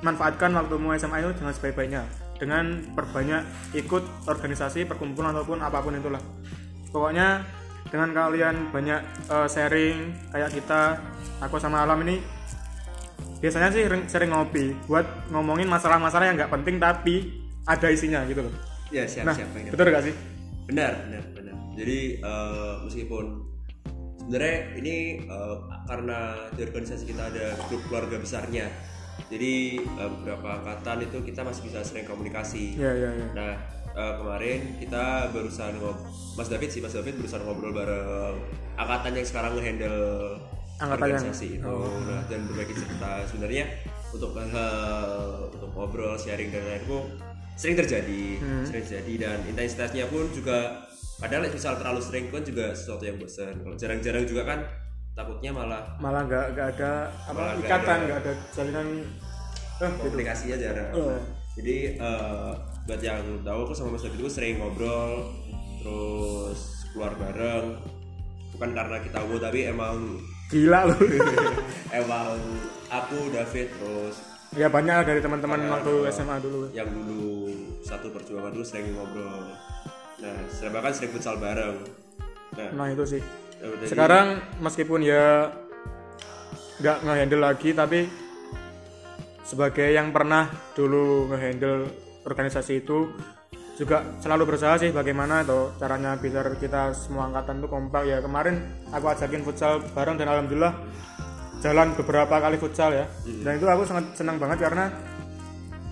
manfaatkan 0.00 0.52
waktumu 0.56 0.96
SMA 0.96 1.24
itu 1.24 1.30
dengan 1.36 1.52
sebaik-baiknya. 1.52 2.02
Dengan 2.40 2.64
perbanyak 2.96 3.42
ikut 3.76 4.04
organisasi 4.24 4.88
perkumpulan 4.88 5.36
ataupun 5.36 5.60
apa 5.60 5.84
pun 5.84 5.92
itulah. 5.92 6.22
Pokoknya 6.88 7.44
dengan 7.88 8.14
kalian 8.16 8.72
banyak 8.72 9.00
eh, 9.28 9.48
sharing 9.50 10.14
kayak 10.32 10.50
kita 10.52 11.00
aku 11.42 11.56
sama 11.58 11.84
alam 11.84 12.00
ini 12.06 12.22
biasanya 13.40 13.72
sih 13.72 13.82
sering, 13.88 14.04
sering 14.04 14.30
ngopi 14.30 14.76
buat 14.84 15.32
ngomongin 15.32 15.64
masalah-masalah 15.64 16.28
yang 16.28 16.36
nggak 16.36 16.52
penting 16.52 16.76
tapi 16.76 17.40
ada 17.64 17.88
isinya 17.88 18.24
gitu 18.28 18.44
loh. 18.44 18.54
Ya 18.92 19.04
siap 19.08 19.24
nah 19.28 19.34
siap 19.36 19.48
pengen. 19.52 19.70
betul 19.72 19.86
gak 19.92 20.04
sih? 20.04 20.14
Benar 20.68 20.92
benar 21.08 21.22
benar. 21.36 21.54
Jadi 21.76 21.98
eh, 22.20 22.74
meskipun 22.84 23.24
sebenarnya 24.20 24.56
ini 24.76 24.96
eh, 25.24 25.56
karena 25.88 26.18
di 26.52 26.60
organisasi 26.64 27.04
kita 27.08 27.22
ada 27.32 27.46
grup 27.68 27.82
keluarga 27.88 28.16
besarnya 28.20 28.68
jadi 29.26 29.52
eh, 29.76 30.08
beberapa 30.14 30.48
angkatan 30.56 31.02
itu 31.02 31.18
kita 31.22 31.40
masih 31.40 31.62
bisa 31.62 31.82
sering 31.82 32.04
komunikasi. 32.04 32.74
Ya 32.74 32.90
ya 32.90 33.10
ya 33.10 33.26
nah 33.32 33.52
eh, 33.90 34.12
kemarin 34.16 34.58
kita 34.78 35.04
barusan 35.28 35.76
ngob 35.76 35.98
Mas 36.34 36.46
David 36.46 36.70
sih 36.70 36.78
Mas 36.78 36.92
David 36.92 37.16
berusaha 37.16 37.40
ngobrol 37.40 37.70
bareng 37.70 38.38
angkatan 38.74 39.12
yang 39.12 39.26
sekarang 39.26 39.52
ngehandle 39.54 40.38
Angkatan 40.78 40.88
yang- 41.06 41.20
organisasi 41.20 41.46
itu. 41.54 41.68
Oh. 41.68 41.92
nah, 42.00 42.24
dan 42.24 42.40
berbagi 42.46 42.72
cerita. 42.72 43.20
Sebenarnya 43.26 43.68
untuk 44.10 44.32
hal 44.32 45.12
untuk 45.50 45.70
ngobrol 45.70 46.16
sharing 46.16 46.48
dan 46.48 46.64
lain-lain 46.64 47.04
sering 47.52 47.76
terjadi 47.76 48.40
Hmm. 48.40 48.64
sering 48.64 48.82
terjadi. 48.82 49.12
Dan 49.20 49.38
intensitasnya 49.46 50.08
pun 50.08 50.32
juga 50.32 50.88
padahal 51.20 51.44
misal 51.46 51.76
terlalu 51.76 52.00
sering 52.00 52.26
pun 52.26 52.40
juga 52.40 52.72
sesuatu 52.72 53.04
yang 53.04 53.20
bosan 53.20 53.60
kalau 53.60 53.76
jarang-jarang 53.76 54.24
juga 54.24 54.42
kan 54.46 54.64
takutnya 55.12 55.50
malah 55.50 55.82
malah 55.96 56.22
nggak 56.22 56.46
nggak 56.50 56.68
ada 56.74 56.92
apa 57.24 57.40
nggak 57.52 57.56
ikatan 57.62 57.88
ada- 57.92 58.06
nggak 58.06 58.18
ada 58.20 58.32
jalinan 58.50 58.88
eh, 59.76 59.90
gitu. 59.90 60.00
komunikasinya 60.00 60.56
jarang 60.56 60.90
Oh. 60.92 61.18
jadi 61.54 61.76
eh, 61.96 62.50
buat 62.82 63.00
yang 63.00 63.22
tahu 63.40 63.58
aku 63.62 63.72
sama 63.72 63.94
Mas 63.94 64.02
David 64.02 64.18
itu 64.18 64.30
sering 64.30 64.54
ngobrol 64.56 65.28
terus 65.78 66.60
keluar 66.88 67.14
bareng. 67.14 67.78
Bukan 68.50 68.70
karena 68.70 68.96
kita 68.98 69.22
mau 69.22 69.38
tapi 69.38 69.64
emang 69.64 70.18
gila 70.48 70.84
loh 70.84 70.98
emang 71.94 72.34
aku 72.88 73.30
David 73.30 73.70
terus 73.70 74.16
ya 74.50 74.66
banyak 74.66 75.06
dari 75.06 75.20
teman-teman 75.20 75.60
waktu. 75.70 76.10
SMA 76.10 76.36
dulu. 76.38 76.66
yang 76.70 76.90
dulu 76.90 77.46
satu 77.80 78.10
perjuangan 78.10 78.50
dulu 78.50 78.60
sering 78.60 78.90
ngobrol. 78.90 79.54
Nah 80.18 80.36
sering 80.48 80.72
bahkan 80.72 80.90
sering 80.90 81.10
futsal 81.10 81.38
bareng. 81.38 81.76
Nah 82.52 82.68
nah 82.74 82.86
itu 82.88 83.04
sih 83.08 83.22
jadi- 83.60 83.88
sekarang 83.92 84.26
meskipun 84.64 85.00
ya 85.04 85.52
nggak 86.80 86.96
ngehandle 87.04 87.40
lagi 87.44 87.76
tapi 87.76 88.08
sebagai 89.44 89.92
yang 89.92 90.14
pernah 90.14 90.48
dulu 90.72 91.28
ngehandle 91.28 91.90
organisasi 92.24 92.86
itu 92.86 93.10
juga 93.80 94.04
selalu 94.20 94.52
berusaha 94.52 94.76
sih 94.76 94.92
bagaimana 94.92 95.40
atau 95.40 95.72
caranya 95.80 96.12
biar 96.20 96.52
kita 96.60 96.92
semua 96.92 97.32
angkatan 97.32 97.64
tuh 97.64 97.70
kompak. 97.72 98.04
Ya 98.04 98.20
kemarin 98.20 98.60
aku 98.92 99.08
ajakin 99.08 99.40
futsal 99.40 99.80
bareng 99.96 100.20
dan 100.20 100.28
alhamdulillah 100.28 100.76
jalan 101.64 101.96
beberapa 101.96 102.36
kali 102.36 102.60
futsal 102.60 102.92
ya. 102.92 103.08
Dan 103.24 103.56
itu 103.56 103.64
aku 103.64 103.88
sangat 103.88 104.12
senang 104.12 104.36
banget 104.36 104.68
karena 104.68 104.92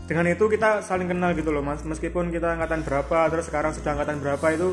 dengan 0.05 0.29
itu 0.29 0.45
kita 0.53 0.85
saling 0.85 1.09
kenal 1.09 1.33
gitu 1.33 1.49
loh 1.49 1.65
mas. 1.65 1.81
Meskipun 1.81 2.29
kita 2.29 2.61
angkatan 2.61 2.85
berapa 2.85 3.33
terus 3.33 3.49
sekarang 3.49 3.73
sudah 3.73 3.97
angkatan 3.97 4.21
berapa 4.21 4.47
itu 4.53 4.69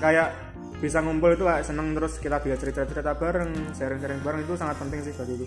kayak 0.00 0.45
bisa 0.76 1.00
ngumpul 1.00 1.30
itu 1.30 1.40
kayak 1.40 1.62
seneng 1.62 1.92
terus 1.92 2.16
kita 2.16 2.36
bisa 2.38 2.54
cerita-cerita 2.54 3.14
bareng 3.14 3.48
sharing-sharing 3.72 4.20
bareng 4.20 4.40
itu 4.42 4.54
sangat 4.54 4.76
penting 4.76 5.00
sih 5.00 5.12
bagi 5.12 5.34
itu 5.34 5.46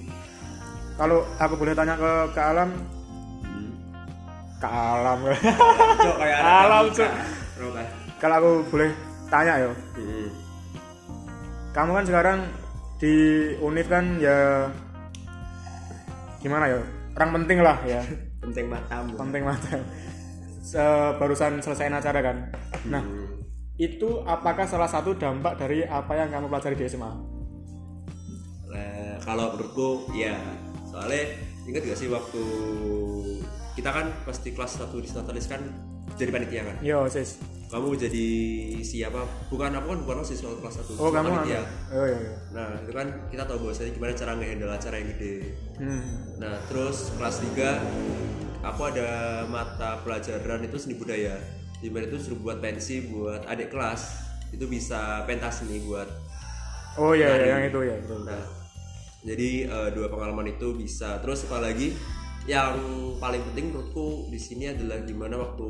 kalau 0.95 1.21
aku 1.37 1.53
boleh 1.55 1.71
tanya 1.71 1.93
ke 1.93 2.11
ke 2.29 2.41
alam 2.41 2.69
ke 4.57 4.67
alam 4.67 5.19
Cok, 5.23 6.15
kayak 6.17 6.37
Alam. 6.41 6.83
Cok. 6.91 7.11
Pramuka. 7.55 7.83
kalau 8.17 8.35
aku 8.35 8.51
boleh 8.67 8.89
tanya 9.27 9.53
ya 9.57 9.71
Hmm. 9.95 10.27
kamu 11.71 11.91
kan 11.93 12.05
sekarang 12.05 12.39
di 12.97 13.13
univ 13.59 13.87
kan 13.87 14.17
ya 14.17 14.67
gimana 16.39 16.65
ya 16.67 16.79
orang 17.13 17.29
penting 17.37 17.59
lah 17.61 17.77
ya 17.85 18.01
penting 18.43 18.65
matamu 18.65 19.13
penting 19.15 19.41
banget 19.45 19.79
Se- 20.59 21.13
barusan 21.15 21.61
selesai 21.61 21.93
acara 21.93 22.19
kan 22.19 22.37
nah 22.83 22.99
Hmm. 22.99 23.28
Itu 23.79 24.21
apakah 24.27 24.67
salah 24.67 24.91
satu 24.91 25.15
dampak 25.15 25.55
dari 25.55 25.87
apa 25.87 26.11
yang 26.19 26.27
kamu 26.27 26.51
pelajari 26.51 26.75
di 26.75 26.85
SMA 26.91 27.39
kalau 29.23 29.53
menurutku 29.53 30.09
ya 30.15 30.35
soalnya 30.89 31.37
ingat 31.69 31.85
gak 31.85 31.99
sih 31.99 32.09
waktu 32.09 32.43
kita 33.77 33.89
kan 33.93 34.09
pasti 34.25 34.51
kelas 34.57 34.81
1 34.81 34.89
di 34.89 35.09
Natalis 35.13 35.45
kan 35.47 35.61
jadi 36.17 36.33
panitia 36.33 36.65
kan? 36.65 36.75
Yo 36.81 37.05
sis. 37.05 37.37
Kamu 37.69 37.93
jadi 37.93 38.27
siapa? 38.81 39.29
Bukan 39.53 39.69
aku 39.77 39.93
kan 39.93 39.99
bukan 40.01 40.17
osis 40.25 40.41
waktu 40.41 40.57
kelas 40.57 40.81
1 40.81 40.97
oh 40.97 41.13
kamu 41.13 41.29
panitia. 41.29 41.61
oh 41.93 42.05
iya 42.09 42.17
iya. 42.17 42.33
Nah 42.49 42.67
itu 42.81 42.91
kan 42.91 43.07
kita 43.29 43.45
tahu 43.45 43.69
bahwasanya 43.69 43.93
gimana 43.93 44.11
cara 44.17 44.31
ngehandle 44.35 44.73
acara 44.73 44.95
yang 44.97 45.09
gede. 45.15 45.33
Hmm. 45.77 46.03
nah 46.41 46.57
terus 46.67 47.13
kelas 47.15 47.39
3 47.45 48.65
aku 48.65 48.81
ada 48.89 49.09
mata 49.47 50.01
pelajaran 50.03 50.65
itu 50.65 50.75
seni 50.75 50.97
budaya 50.97 51.37
di 51.79 51.87
mana 51.87 52.11
itu 52.11 52.19
suruh 52.19 52.39
buat 52.39 52.59
pensi 52.59 53.07
buat 53.07 53.47
adik 53.47 53.71
kelas 53.71 54.27
itu 54.51 54.65
bisa 54.67 55.23
pentas 55.23 55.63
nih 55.63 55.79
buat 55.87 56.09
oh 56.99 57.15
iya, 57.15 57.39
iya 57.39 57.45
yang 57.55 57.63
itu 57.71 57.79
ya 57.85 57.95
betul 58.03 58.27
Nah, 58.27 58.43
jadi 59.23 59.67
eh, 59.67 59.89
dua 59.91 60.07
pengalaman 60.07 60.47
itu 60.55 60.75
bisa. 60.75 61.19
Terus 61.19 61.43
apalagi 61.43 61.91
yang 62.47 62.79
paling 63.19 63.43
penting 63.51 63.75
menurutku 63.75 64.31
di 64.31 64.39
sini 64.39 64.71
adalah 64.71 65.03
gimana 65.03 65.35
waktu 65.37 65.69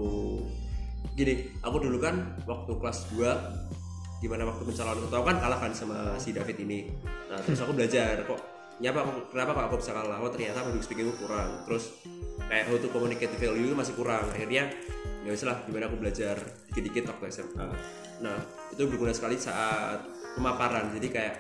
gini, 1.18 1.58
aku 1.66 1.82
dulu 1.82 1.98
kan 2.00 2.40
waktu 2.46 2.72
kelas 2.78 3.10
2 3.12 4.22
gimana 4.24 4.44
waktu 4.48 4.64
pencalonan 4.68 5.00
ketua 5.08 5.24
kan 5.24 5.38
kalah 5.40 5.60
kan 5.60 5.72
sama 5.74 6.16
si 6.20 6.36
David 6.36 6.60
ini. 6.62 6.92
Nah, 7.32 7.40
terus 7.42 7.60
aku 7.64 7.72
belajar 7.74 8.20
kok 8.24 8.40
nyapa 8.80 9.04
aku 9.04 9.12
kenapa 9.36 9.52
kok 9.56 9.64
aku 9.72 9.76
bisa 9.84 9.92
kalah? 9.96 10.18
Oh, 10.24 10.32
ternyata 10.32 10.64
public 10.64 10.84
speaking 10.84 11.12
kurang. 11.20 11.64
Terus 11.68 12.00
kayak 12.48 12.68
how 12.68 12.78
to 12.80 12.88
communicate 12.92 13.34
value 13.40 13.72
masih 13.76 13.96
kurang. 13.96 14.28
Akhirnya 14.32 14.72
ya 15.20 15.30
wis 15.30 15.44
lah 15.44 15.60
gimana 15.68 15.88
aku 15.88 16.00
belajar 16.00 16.36
dikit-dikit 16.72 17.12
waktu 17.12 17.28
SMA. 17.30 17.68
Nah, 18.20 18.38
itu 18.72 18.84
berguna 18.88 19.12
sekali 19.12 19.36
saat 19.36 20.04
pemaparan. 20.36 20.92
Jadi 20.96 21.08
kayak 21.12 21.36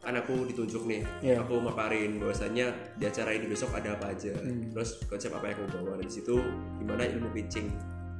kan 0.00 0.14
aku 0.14 0.46
ditunjuk 0.46 0.86
nih 0.86 1.02
Iya. 1.18 1.42
aku 1.42 1.58
maparin 1.58 2.22
bahwasanya 2.22 2.70
di 2.94 3.04
acara 3.10 3.34
ini 3.34 3.50
besok 3.50 3.74
ada 3.74 3.98
apa 3.98 4.14
aja. 4.14 4.30
Terus 4.70 5.02
konsep 5.04 5.34
apa 5.34 5.50
yang 5.50 5.58
aku 5.58 5.66
bawa. 5.74 5.98
Dari 5.98 6.12
situ 6.12 6.36
gimana 6.78 7.02
ilmu 7.04 7.34
pitching 7.34 7.72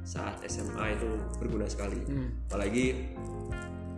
saat 0.03 0.43
SMA 0.45 0.99
itu 0.99 1.07
berguna 1.39 1.63
sekali. 1.63 2.01
Apalagi 2.51 2.85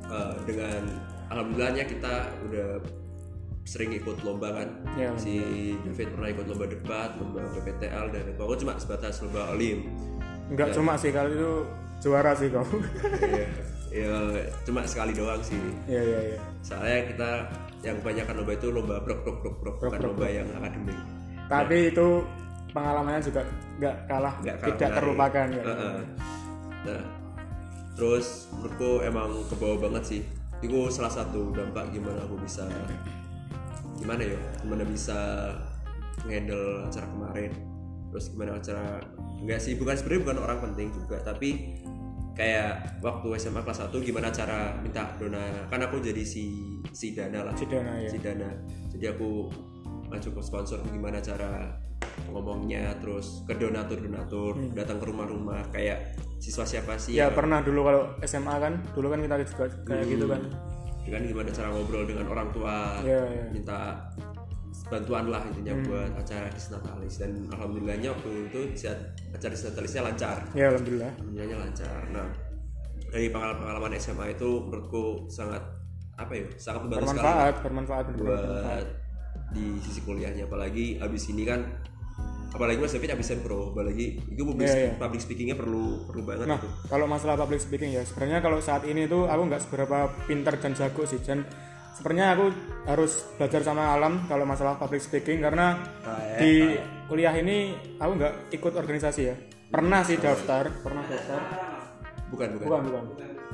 eh, 0.05 0.35
dengan 0.45 0.83
alhamdulillahnya 1.29 1.85
kita 1.85 2.13
udah 2.45 2.69
sering 3.65 3.93
ikut 3.93 4.21
lomba 4.25 4.53
kan. 4.53 4.69
Iya, 4.97 5.13
si 5.17 5.33
David 5.85 6.13
pernah 6.13 6.29
ikut 6.29 6.45
lomba 6.45 6.65
debat 6.65 7.09
lomba 7.17 7.41
PPTL 7.53 8.05
dan 8.09 8.23
aku 8.33 8.53
cuma 8.57 8.77
sebatas 8.77 9.21
lomba 9.21 9.53
olim 9.53 9.85
Enggak 10.49 10.73
cuma 10.73 10.93
sih 10.97 11.13
kalau 11.13 11.29
itu 11.29 11.51
juara 11.99 12.31
sih 12.33 12.47
kau 12.47 12.63
ya, 13.29 13.45
ya 13.91 14.43
cuma 14.65 14.81
sekali 14.87 15.11
doang 15.13 15.41
sih. 15.43 15.59
Iya 15.85 16.01
iya 16.01 16.19
iya. 16.33 16.39
Soalnya 16.65 16.99
kita 17.11 17.29
yang 17.85 17.95
kebanyakan 18.01 18.33
lomba 18.41 18.53
itu 18.55 18.67
lomba 18.71 18.95
brok 19.03 19.19
brok 19.23 19.37
brok 19.43 19.55
brok. 19.61 19.75
Bukan 19.83 20.01
lomba 20.01 20.27
yang 20.29 20.47
akademik. 20.57 20.97
Tapi 21.49 21.77
itu 21.93 22.07
pengalamannya 22.69 23.21
juga 23.25 23.41
nggak 23.81 23.95
kalah 24.05 24.33
kalah 24.37 24.57
tidak 24.65 24.89
menarik. 24.89 24.97
terlupakan 25.01 25.47
ya. 25.49 25.63
Heeh. 25.65 25.97
nah 26.79 27.01
terus 27.99 28.47
menurutku 28.55 28.91
emang 29.03 29.29
kebawa 29.51 29.75
banget 29.89 30.03
sih. 30.05 30.21
Itu 30.59 30.91
salah 30.91 31.11
satu 31.11 31.55
dampak 31.55 31.91
gimana 31.91 32.19
aku 32.23 32.35
bisa 32.41 32.67
gimana 33.99 34.23
ya 34.23 34.39
gimana 34.63 34.83
bisa 34.87 35.19
handle 36.23 36.87
acara 36.87 37.07
kemarin 37.11 37.51
terus 38.09 38.29
gimana 38.29 38.57
acara? 38.57 38.99
Enggak 39.39 39.59
sih 39.59 39.73
bukan 39.73 39.95
sebenarnya 39.95 40.21
bukan 40.25 40.37
orang 40.41 40.59
penting 40.61 40.87
juga 40.91 41.17
tapi 41.21 41.79
kayak 42.33 42.99
waktu 42.99 43.27
SMA 43.35 43.61
kelas 43.61 43.83
1 43.83 43.99
gimana 43.99 44.31
cara 44.31 44.71
minta 44.79 45.11
dana 45.15 45.67
kan 45.67 45.83
aku 45.83 45.99
jadi 45.99 46.23
si 46.23 46.71
si 46.91 47.11
dana 47.11 47.43
lah. 47.43 47.53
Si 47.53 47.65
Dana, 47.65 47.91
ya. 47.99 48.07
si 48.07 48.17
dana. 48.17 48.47
Jadi 48.89 49.05
aku 49.07 49.51
maju 50.07 50.29
ke 50.31 50.41
sponsor 50.41 50.79
gimana 50.87 51.19
cara 51.19 51.75
ngomongnya 52.27 52.95
terus 52.99 53.43
ke 53.43 53.53
donatur 53.53 53.99
donatur 53.99 54.53
datang 54.73 54.97
ke 54.99 55.05
rumah-rumah 55.05 55.67
kayak 55.69 56.15
siswa 56.37 56.63
siapa 56.63 56.95
sih? 56.95 57.15
Hmm. 57.15 57.19
ya 57.19 57.25
yang- 57.27 57.35
pernah 57.35 57.59
dulu 57.59 57.79
kalau 57.83 58.01
SMA 58.23 58.55
kan 58.55 58.73
dulu 58.95 59.07
kan 59.09 59.19
kita 59.19 59.35
juga 59.45 59.65
kayak 59.85 60.05
gitu 60.07 60.25
kan. 60.27 60.41
Dengan 60.99 61.21
gimana 61.25 61.49
cara 61.49 61.67
ngobrol 61.73 62.05
dengan 62.05 62.25
orang 62.29 62.53
tua 62.53 63.01
Iya, 63.01 63.21
iya. 63.25 63.43
minta 63.49 63.97
bantuan 64.89 65.25
lah 65.25 65.41
intinya 65.45 65.73
Hmm. 65.73 65.85
buat 65.85 66.11
acara 66.17 66.47
disnatalis 66.49 67.13
dan 67.15 67.31
alhamdulillahnya 67.47 68.09
waktu 68.09 68.29
itu 68.49 68.59
acara 69.29 69.51
disnatalisnya 69.51 70.01
lancar. 70.03 70.37
Ya 70.51 70.65
alhamdulillah. 70.67 71.11
Alhamdulillahnya 71.15 71.57
lancar. 71.61 71.99
Nah 72.09 72.27
dari 73.09 73.27
pengalaman-pengalaman 73.29 73.91
SMA 73.95 74.25
itu 74.33 74.49
menurutku 74.61 75.03
sangat 75.27 75.61
apa 76.13 76.31
ya 76.33 76.45
sangat 76.57 76.79
membantu 76.83 77.05
sekali 77.07 77.21
bermanfaat 77.21 77.55
bermanfaat 77.63 78.03
bener-bener 78.07 78.33
bermanfaat. 78.35 78.83
buat 78.83 78.87
di 79.49 79.65
sisi 79.79 79.99
kuliahnya. 80.03 80.43
Apalagi 80.45 80.85
abis 80.97 81.23
ini 81.29 81.43
kan 81.43 81.61
apalagi 82.49 82.81
mas 82.81 82.89
David 82.89 83.13
abis 83.13 83.29
pro 83.39 83.69
apalagi 83.69 84.17
itu 84.25 84.41
public, 84.41 84.65
Iya, 84.65 84.73
iya. 84.75 84.91
public 84.97 85.21
speakingnya 85.21 85.53
perlu 85.53 86.01
perlu 86.09 86.21
banget 86.25 86.49
Nah, 86.49 86.57
itu. 86.57 86.69
kalau 86.89 87.05
masalah 87.05 87.37
public 87.37 87.61
speaking 87.61 87.93
ya, 87.93 88.01
sebenarnya 88.01 88.41
kalau 88.41 88.57
saat 88.57 88.81
ini 88.85 89.05
tuh 89.05 89.29
aku 89.29 89.41
nggak 89.45 89.61
seberapa 89.61 89.97
pinter 90.25 90.57
dan 90.57 90.73
jago 90.73 91.05
sih, 91.05 91.21
dan 91.21 91.45
sebenarnya 91.91 92.27
aku 92.33 92.45
harus 92.85 93.11
belajar 93.35 93.61
sama 93.61 93.93
alam 93.93 94.25
kalau 94.25 94.43
masalah 94.43 94.75
public 94.75 94.99
speaking 94.99 95.39
karena 95.39 95.77
Kayak- 96.01 96.37
di 96.37 96.53
kuliah 97.05 97.33
ini 97.33 97.57
aku 97.95 98.11
nggak 98.15 98.33
ikut 98.51 98.73
organisasi 98.73 99.21
ya. 99.23 99.35
Pernah 99.69 100.01
sih 100.01 100.17
daftar, 100.17 100.65
pernah 100.75 101.03
daftar. 101.03 101.41
bukan 102.29 102.47
bukan, 102.55 102.67
Bukan, 102.67 102.81
bukan. 102.85 103.03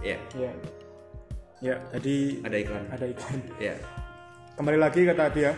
ya 0.02 0.20
Ya. 0.34 0.52
Ya, 1.62 1.76
jadi 1.90 2.44
ada 2.44 2.58
iklan 2.58 2.84
ada 2.90 3.06
iklan. 3.06 3.40
ya 3.58 3.76
Kembali 4.54 4.76
lagi 4.76 5.02
ke 5.02 5.12
tadi 5.12 5.40
ya. 5.42 5.54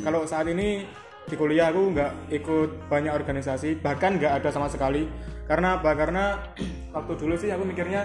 Kalau 0.00 0.24
saat 0.24 0.44
ini 0.46 0.84
di 1.22 1.34
kuliah 1.34 1.68
aku 1.68 1.92
nggak 1.92 2.12
ikut 2.30 2.70
banyak 2.86 3.08
organisasi, 3.10 3.76
bahkan 3.78 4.16
nggak 4.16 4.40
ada 4.40 4.48
sama 4.48 4.68
sekali. 4.68 5.08
Karena 5.44 5.76
apa? 5.76 5.92
Karena 5.92 6.36
waktu 6.96 7.12
dulu 7.14 7.32
sih 7.34 7.48
aku 7.48 7.64
mikirnya 7.64 8.04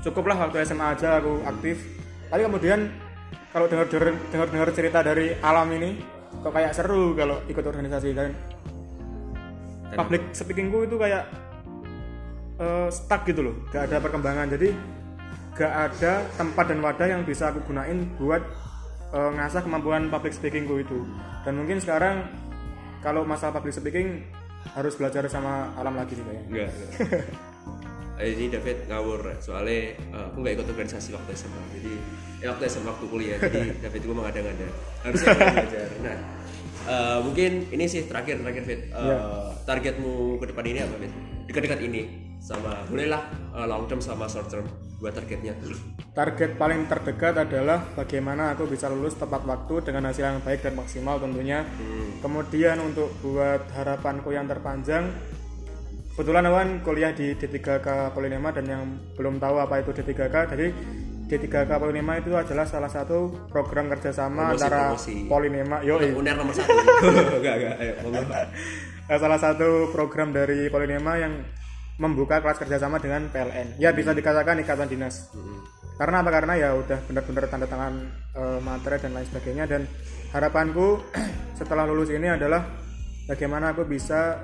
cukuplah 0.00 0.38
waktu 0.38 0.62
SMA 0.62 0.94
aja 0.94 1.18
aku 1.18 1.42
aktif. 1.42 1.82
Tapi 2.26 2.42
kemudian 2.42 2.86
kalau 3.50 3.66
dengar 3.66 3.86
dengar 3.90 4.46
dengar 4.50 4.68
cerita 4.70 5.02
dari 5.02 5.34
alam 5.42 5.66
ini, 5.74 5.98
kok 6.42 6.54
kayak 6.54 6.70
seru 6.70 7.18
kalau 7.18 7.42
ikut 7.50 7.64
organisasi 7.66 8.14
dan 8.14 8.30
Dan 9.90 9.98
public 9.98 10.22
speakingku 10.30 10.86
itu 10.86 10.94
kayak 10.94 11.26
eh, 12.62 12.88
stuck 12.94 13.26
gitu 13.26 13.42
loh, 13.42 13.54
gak 13.74 13.90
ada 13.90 13.98
perkembangan. 13.98 14.46
Jadi 14.54 14.70
gak 15.58 15.72
ada 15.90 16.22
tempat 16.38 16.64
dan 16.70 16.78
wadah 16.78 17.08
yang 17.10 17.22
bisa 17.26 17.50
aku 17.50 17.66
gunain 17.66 18.06
buat 18.22 18.38
eh, 19.10 19.30
ngasah 19.34 19.66
kemampuan 19.66 20.06
public 20.06 20.30
speakingku 20.30 20.78
itu. 20.78 21.02
Dan 21.42 21.58
mungkin 21.58 21.82
sekarang 21.82 22.30
kalau 23.02 23.26
masalah 23.26 23.58
public 23.58 23.74
speaking 23.74 24.22
harus 24.78 24.94
belajar 24.94 25.26
sama 25.26 25.74
alam 25.74 25.98
lagi 25.98 26.14
nih 26.14 26.24
kayaknya. 26.24 26.44
enggak, 26.46 26.68
Eh, 28.20 28.36
ini 28.36 28.52
David 28.52 28.84
ngawur 28.84 29.40
soalnya 29.40 29.96
eh, 29.96 30.24
aku 30.28 30.44
nggak 30.44 30.60
ikut 30.60 30.66
organisasi 30.68 31.16
waktu 31.16 31.32
SMA 31.32 31.62
jadi 31.72 31.92
eh, 32.44 32.48
waktu 32.52 32.64
SMA 32.68 32.88
waktu 32.92 33.06
kuliah. 33.08 33.38
Jadi 33.40 33.72
David 33.84 34.00
gue 34.04 34.16
mengada-ngada. 34.16 34.68
Harusnya 35.00 35.28
aku 35.32 35.40
belajar. 35.40 35.88
Nah 36.04 36.16
eh, 36.84 37.18
mungkin 37.24 37.50
ini 37.72 37.84
sih 37.88 38.04
terakhir 38.04 38.44
terakhir 38.44 38.62
Fit. 38.68 38.80
Eh, 38.86 39.00
Iya. 39.00 39.18
targetmu 39.64 40.36
ke 40.36 40.52
depan 40.52 40.64
ini 40.68 40.78
apa 40.84 40.94
Fit? 41.00 41.12
Dekat-dekat 41.48 41.80
ini. 41.80 42.02
Sama 42.40 42.84
bolehlah 42.88 43.24
eh, 43.56 43.64
long 43.64 43.88
term 43.88 44.04
sama 44.04 44.28
short 44.28 44.52
term. 44.52 44.68
Buat 45.00 45.16
targetnya. 45.16 45.56
Target 46.12 46.60
paling 46.60 46.84
terdekat 46.84 47.32
adalah 47.32 47.80
bagaimana 47.96 48.52
aku 48.52 48.68
bisa 48.68 48.92
lulus 48.92 49.16
tepat 49.16 49.48
waktu 49.48 49.80
dengan 49.80 50.12
hasil 50.12 50.20
yang 50.20 50.44
baik 50.44 50.60
dan 50.60 50.76
maksimal 50.76 51.16
tentunya. 51.16 51.64
Kemudian 52.20 52.76
untuk 52.84 53.08
buat 53.24 53.64
harapanku 53.72 54.28
yang 54.28 54.44
terpanjang, 54.44 55.08
kebetulan 56.20 56.52
awan 56.52 56.68
kuliah 56.84 57.16
di 57.16 57.32
D3K 57.32 58.12
Polinema 58.12 58.52
dan 58.52 58.68
yang 58.68 58.84
belum 59.16 59.40
tahu 59.40 59.56
apa 59.56 59.80
itu 59.80 59.96
D3K, 59.96 60.52
jadi 60.52 60.68
D3K 61.32 61.80
Polinema 61.80 62.20
itu 62.20 62.36
adalah 62.36 62.68
salah 62.68 62.92
satu 62.92 63.48
program 63.48 63.88
kerjasama 63.88 64.52
Promosi, 64.52 64.60
antara 64.60 64.80
promosi. 64.92 65.14
Polinema, 65.24 65.80
yo 65.80 65.96
uner 65.96 66.36
nomor 66.36 66.52
satu 66.52 66.76
enggak 67.40 67.54
enggak 67.56 67.74
ayo 67.80 67.92
Eh, 69.08 69.16
salah 69.16 69.40
satu 69.40 69.88
program 69.96 70.28
dari 70.36 70.68
Polinema 70.68 71.16
yang 71.16 71.40
membuka 71.96 72.44
kelas 72.44 72.60
kerjasama 72.60 73.00
dengan 73.00 73.32
PLN. 73.32 73.80
Ya 73.80 73.96
bisa 73.96 74.12
dikatakan 74.12 74.60
ikatan 74.60 74.92
dinas. 74.92 75.32
Karena 75.96 76.20
apa? 76.20 76.28
Karena 76.36 76.52
ya 76.60 76.76
udah 76.76 77.00
benar-benar 77.08 77.48
tanda 77.48 77.64
tangan 77.64 77.96
eh, 78.36 78.60
materi 78.60 79.00
dan 79.00 79.16
lain 79.16 79.24
sebagainya. 79.24 79.64
Dan 79.64 79.88
harapanku 80.36 81.00
setelah 81.58 81.88
lulus 81.88 82.12
ini 82.12 82.28
adalah 82.28 82.60
bagaimana 83.24 83.72
aku 83.72 83.88
bisa 83.88 84.36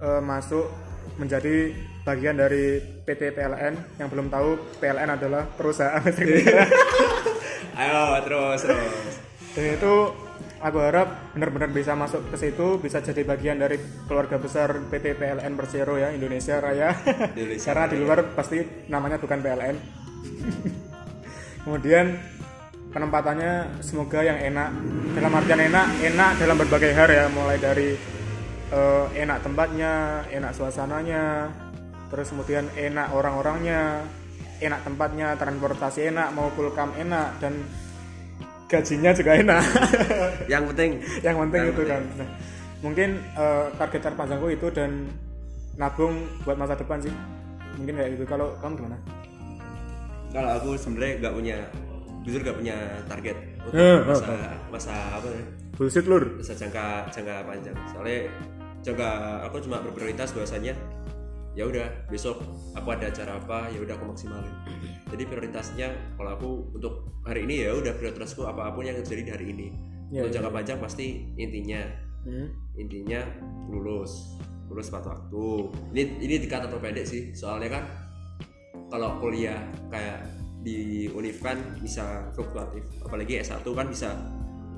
eh, 0.00 0.22
masuk 0.24 0.87
menjadi 1.18 1.74
bagian 2.06 2.38
dari 2.38 2.78
PT 3.04 3.34
PLN 3.34 3.98
yang 3.98 4.08
belum 4.08 4.30
tahu 4.30 4.78
PLN 4.78 5.18
adalah 5.18 5.44
perusahaan 5.44 6.00
listrik 6.00 6.30
negara. 6.46 6.66
ayo 7.78 8.22
terus 8.24 8.60
terus 8.64 9.14
Dan 9.58 9.74
itu 9.74 9.94
aku 10.62 10.78
harap 10.78 11.34
benar-benar 11.34 11.70
bisa 11.74 11.98
masuk 11.98 12.30
ke 12.30 12.36
situ, 12.38 12.78
bisa 12.78 13.02
jadi 13.02 13.26
bagian 13.26 13.58
dari 13.58 13.78
keluarga 14.06 14.38
besar 14.38 14.70
PT 14.90 15.18
PLN 15.18 15.58
Persero 15.58 15.98
ya 15.98 16.14
Indonesia 16.14 16.62
Raya. 16.62 16.94
Indonesia 17.34 17.66
Karena 17.74 17.86
di 17.90 17.96
luar 17.98 18.18
pasti 18.38 18.62
namanya 18.86 19.18
bukan 19.18 19.42
PLN. 19.42 19.76
Kemudian 21.66 22.06
penempatannya 22.94 23.82
semoga 23.84 24.24
yang 24.24 24.38
enak 24.38 24.68
dalam 25.12 25.32
artian 25.34 25.60
enak 25.60 25.86
enak 26.00 26.30
dalam 26.40 26.56
berbagai 26.56 26.92
hal 26.96 27.08
ya 27.10 27.24
mulai 27.28 27.60
dari 27.60 28.17
eh, 28.70 29.06
enak 29.24 29.38
tempatnya 29.42 29.92
enak 30.28 30.52
suasananya 30.52 31.48
terus 32.08 32.32
kemudian 32.32 32.64
enak 32.72 33.12
orang-orangnya 33.12 34.00
enak 34.58 34.80
tempatnya 34.82 35.36
transportasi 35.36 36.08
enak 36.08 36.32
mau 36.34 36.48
kulkam 36.56 36.90
enak 36.96 37.36
dan 37.38 37.54
gajinya 38.68 39.16
juga 39.16 39.32
enak. 39.32 39.62
Yang 40.52 40.64
penting. 40.72 40.90
Yang 41.24 41.36
penting 41.40 41.60
Yang 41.64 41.72
itu 41.72 41.82
penting. 41.82 41.88
kan 41.88 42.02
Nah, 42.20 42.28
mungkin 42.84 43.08
eh, 43.34 43.64
target 43.80 44.00
terpanjangku 44.04 44.48
itu 44.52 44.66
dan 44.68 44.90
nabung 45.80 46.14
buat 46.44 46.60
masa 46.60 46.76
depan 46.76 47.00
sih. 47.00 47.12
Mungkin 47.80 47.96
kayak 47.96 48.10
gitu. 48.18 48.24
Kalau 48.28 48.52
kamu 48.60 48.72
gimana? 48.84 48.98
Kalau 50.28 50.50
aku 50.52 50.76
sebenarnya 50.76 51.14
nggak 51.24 51.34
punya 51.34 51.56
jujur 52.28 52.40
nggak 52.44 52.58
punya 52.60 52.76
target 53.08 53.36
untuk 53.64 53.80
Eh, 53.80 53.98
masa 54.04 54.34
masa 54.68 54.92
apa 55.16 55.26
ya? 55.32 55.42
Bullshit 55.78 56.04
lur. 56.04 56.24
Masa 56.36 56.52
jangka 56.52 57.08
jangka 57.08 57.34
panjang. 57.48 57.76
Soalnya 57.94 58.28
jangka 58.82 59.08
aku 59.50 59.64
cuma 59.64 59.82
berprioritas 59.82 60.32
bahwasanya 60.32 60.74
ya 61.58 61.66
udah 61.66 62.06
besok 62.06 62.38
aku 62.78 62.94
ada 62.94 63.10
acara 63.10 63.34
apa 63.34 63.66
ya 63.74 63.82
udah 63.82 63.98
aku 63.98 64.14
maksimalin. 64.14 64.54
Jadi 65.10 65.22
prioritasnya 65.26 65.88
kalau 66.14 66.30
aku 66.38 66.50
untuk 66.78 66.94
hari 67.26 67.48
ini 67.48 67.66
ya 67.66 67.74
udah 67.74 67.92
prioritasku 67.98 68.46
apa 68.46 68.70
pun 68.70 68.86
yang 68.86 68.94
terjadi 69.02 69.22
di 69.26 69.32
hari 69.34 69.46
ini. 69.50 69.66
Ya, 70.08 70.24
untuk 70.24 70.32
ya, 70.32 70.34
jangka 70.40 70.50
panjang 70.54 70.78
pasti 70.78 71.34
intinya 71.36 71.82
Hmm. 72.26 72.50
intinya 72.74 73.24
lulus. 73.70 74.36
Lulus 74.68 74.90
tepat 74.92 75.16
waktu. 75.16 75.46
Ini 75.96 76.02
ini 76.20 76.34
dikata 76.44 76.68
pendek 76.68 77.06
sih 77.08 77.32
soalnya 77.32 77.80
kan 77.80 77.84
kalau 78.92 79.16
kuliah 79.22 79.64
kayak 79.88 80.28
di 80.60 81.08
univ 81.10 81.38
kan 81.40 81.56
bisa 81.80 82.28
fluktuatif. 82.34 82.84
Apalagi 83.00 83.40
S1 83.40 83.64
kan 83.64 83.86
bisa 83.88 84.14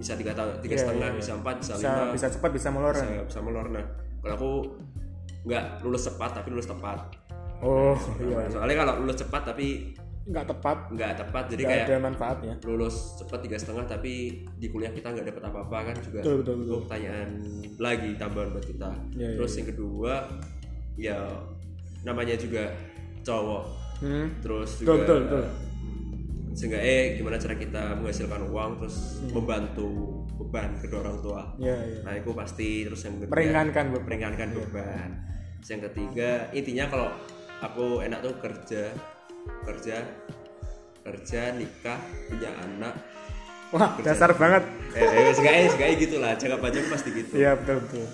bisa 0.01 0.17
tiga 0.17 0.33
tahun 0.33 0.57
tiga 0.59 0.75
Iya, 0.75 0.81
setengah 0.81 1.09
iya. 1.13 1.19
bisa 1.21 1.33
empat 1.37 1.55
bisa, 1.61 1.73
bisa 1.77 1.91
lima. 1.93 2.13
bisa 2.17 2.27
cepat 2.29 2.51
bisa 2.51 2.69
molor. 2.73 2.95
Bisa, 2.97 3.07
bisa 3.29 3.41
melor 3.41 3.67
nah 3.69 3.85
kalau 4.21 4.35
aku 4.35 4.51
nggak 5.45 5.65
lulus 5.81 6.03
cepat 6.05 6.31
tapi 6.35 6.49
lulus 6.49 6.67
tepat. 6.67 6.99
Oh 7.61 7.93
iya. 8.19 8.49
soalnya 8.49 8.77
kalau 8.79 8.95
lulus 9.05 9.17
cepat 9.17 9.43
tapi 9.47 9.93
nggak 10.21 10.47
tepat. 10.47 10.77
nggak 10.93 11.13
tepat 11.17 11.45
jadi 11.49 11.63
nggak 11.65 11.77
kayak 11.77 11.89
ada 11.89 11.97
manfaatnya. 11.99 12.55
lulus 12.63 12.97
cepat 13.17 13.39
tiga 13.41 13.57
setengah 13.57 13.85
tapi 13.85 14.13
di 14.55 14.67
kuliah 14.69 14.89
kita 14.89 15.11
nggak 15.11 15.27
dapat 15.29 15.43
apa-apa 15.49 15.77
kan 15.91 15.97
juga 16.01 16.21
Betul, 16.21 16.35
betul, 16.41 16.55
betul. 16.61 16.77
pertanyaan 16.85 17.29
lagi 17.77 18.11
tambahan 18.17 18.49
buat 18.51 18.65
kita. 18.65 18.91
Iya, 19.13 19.27
iya, 19.27 19.37
terus 19.37 19.53
yang 19.57 19.69
kedua 19.69 20.13
ya 20.97 21.19
namanya 22.01 22.37
juga 22.37 22.65
cowok. 23.21 23.65
Hmm. 24.01 24.33
terus 24.41 24.81
betul 24.81 24.85
juga 24.87 25.01
betul 25.05 25.19
betul 25.29 25.45
sehingga 26.61 26.77
eh 26.77 27.17
gimana 27.17 27.41
cara 27.41 27.57
kita 27.57 27.97
menghasilkan 27.97 28.53
uang 28.53 28.71
terus 28.85 29.25
Hmm. 29.25 29.33
membantu 29.33 29.89
beban 30.37 30.77
kedua 30.77 31.09
orang 31.09 31.17
tua. 31.25 31.43
Ya 31.57 31.73
ya. 31.73 32.05
Nah 32.05 32.13
itu 32.21 32.37
pasti 32.37 32.85
terus 32.85 33.01
yang 33.09 33.17
kedua 33.17 33.33
meringankan 33.33 33.85
beban. 33.89 34.05
meringankan 34.05 34.49
beban. 34.53 35.09
Terus 35.57 35.69
yang 35.73 35.83
ketiga 35.89 36.31
intinya 36.53 36.85
kalau 36.93 37.09
aku 37.65 38.05
enak 38.05 38.21
tuh 38.21 38.37
kerja. 38.37 38.93
Kerja. 39.65 39.97
Kerja 41.01 41.41
nikah 41.57 41.97
punya 42.29 42.53
anak. 42.61 42.93
Wah 43.73 43.97
dasar 44.05 44.37
banget. 44.37 44.69
Eh, 44.93 45.01
eh 45.01 45.33
segaya 45.33 45.65
segaya 45.65 45.93
gitulah. 45.97 46.37
Jangka 46.37 46.61
panjang 46.61 46.85
pasti 46.93 47.09
gitu. 47.17 47.41
Iya 47.41 47.57
betul 47.57 47.81
betul. 47.89 48.05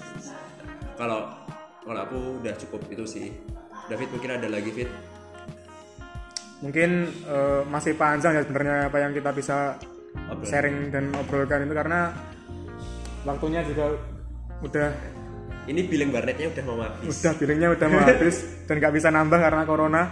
Kalau 0.94 1.34
kalau 1.82 1.98
aku 1.98 2.18
udah 2.46 2.54
cukup 2.54 2.86
itu 2.94 3.02
sih. 3.02 3.26
David 3.90 4.06
mungkin 4.14 4.38
ada 4.38 4.46
lagi 4.50 4.70
Fit 4.70 4.90
mungkin 6.64 7.10
eh, 7.26 7.60
masih 7.68 7.92
panjang 7.96 8.32
ya 8.36 8.42
sebenarnya 8.44 8.88
apa 8.88 8.96
yang 9.00 9.12
kita 9.12 9.30
bisa 9.32 9.76
Obrol. 10.16 10.48
sharing 10.48 10.76
dan 10.88 11.12
obrolkan 11.12 11.68
itu 11.68 11.74
karena 11.76 12.12
waktunya 13.28 13.60
juga 13.68 13.92
udah 14.64 14.88
ini 15.66 15.80
billing 15.84 16.14
barnetnya 16.14 16.46
udah 16.54 16.62
mau 16.64 16.78
habis. 16.78 17.10
Udah 17.20 17.32
billingnya 17.36 17.68
udah 17.74 17.86
mau 17.90 18.00
habis 18.06 18.36
dan 18.70 18.74
nggak 18.78 18.94
bisa 18.94 19.08
nambah 19.10 19.38
karena 19.38 19.62
corona. 19.66 20.02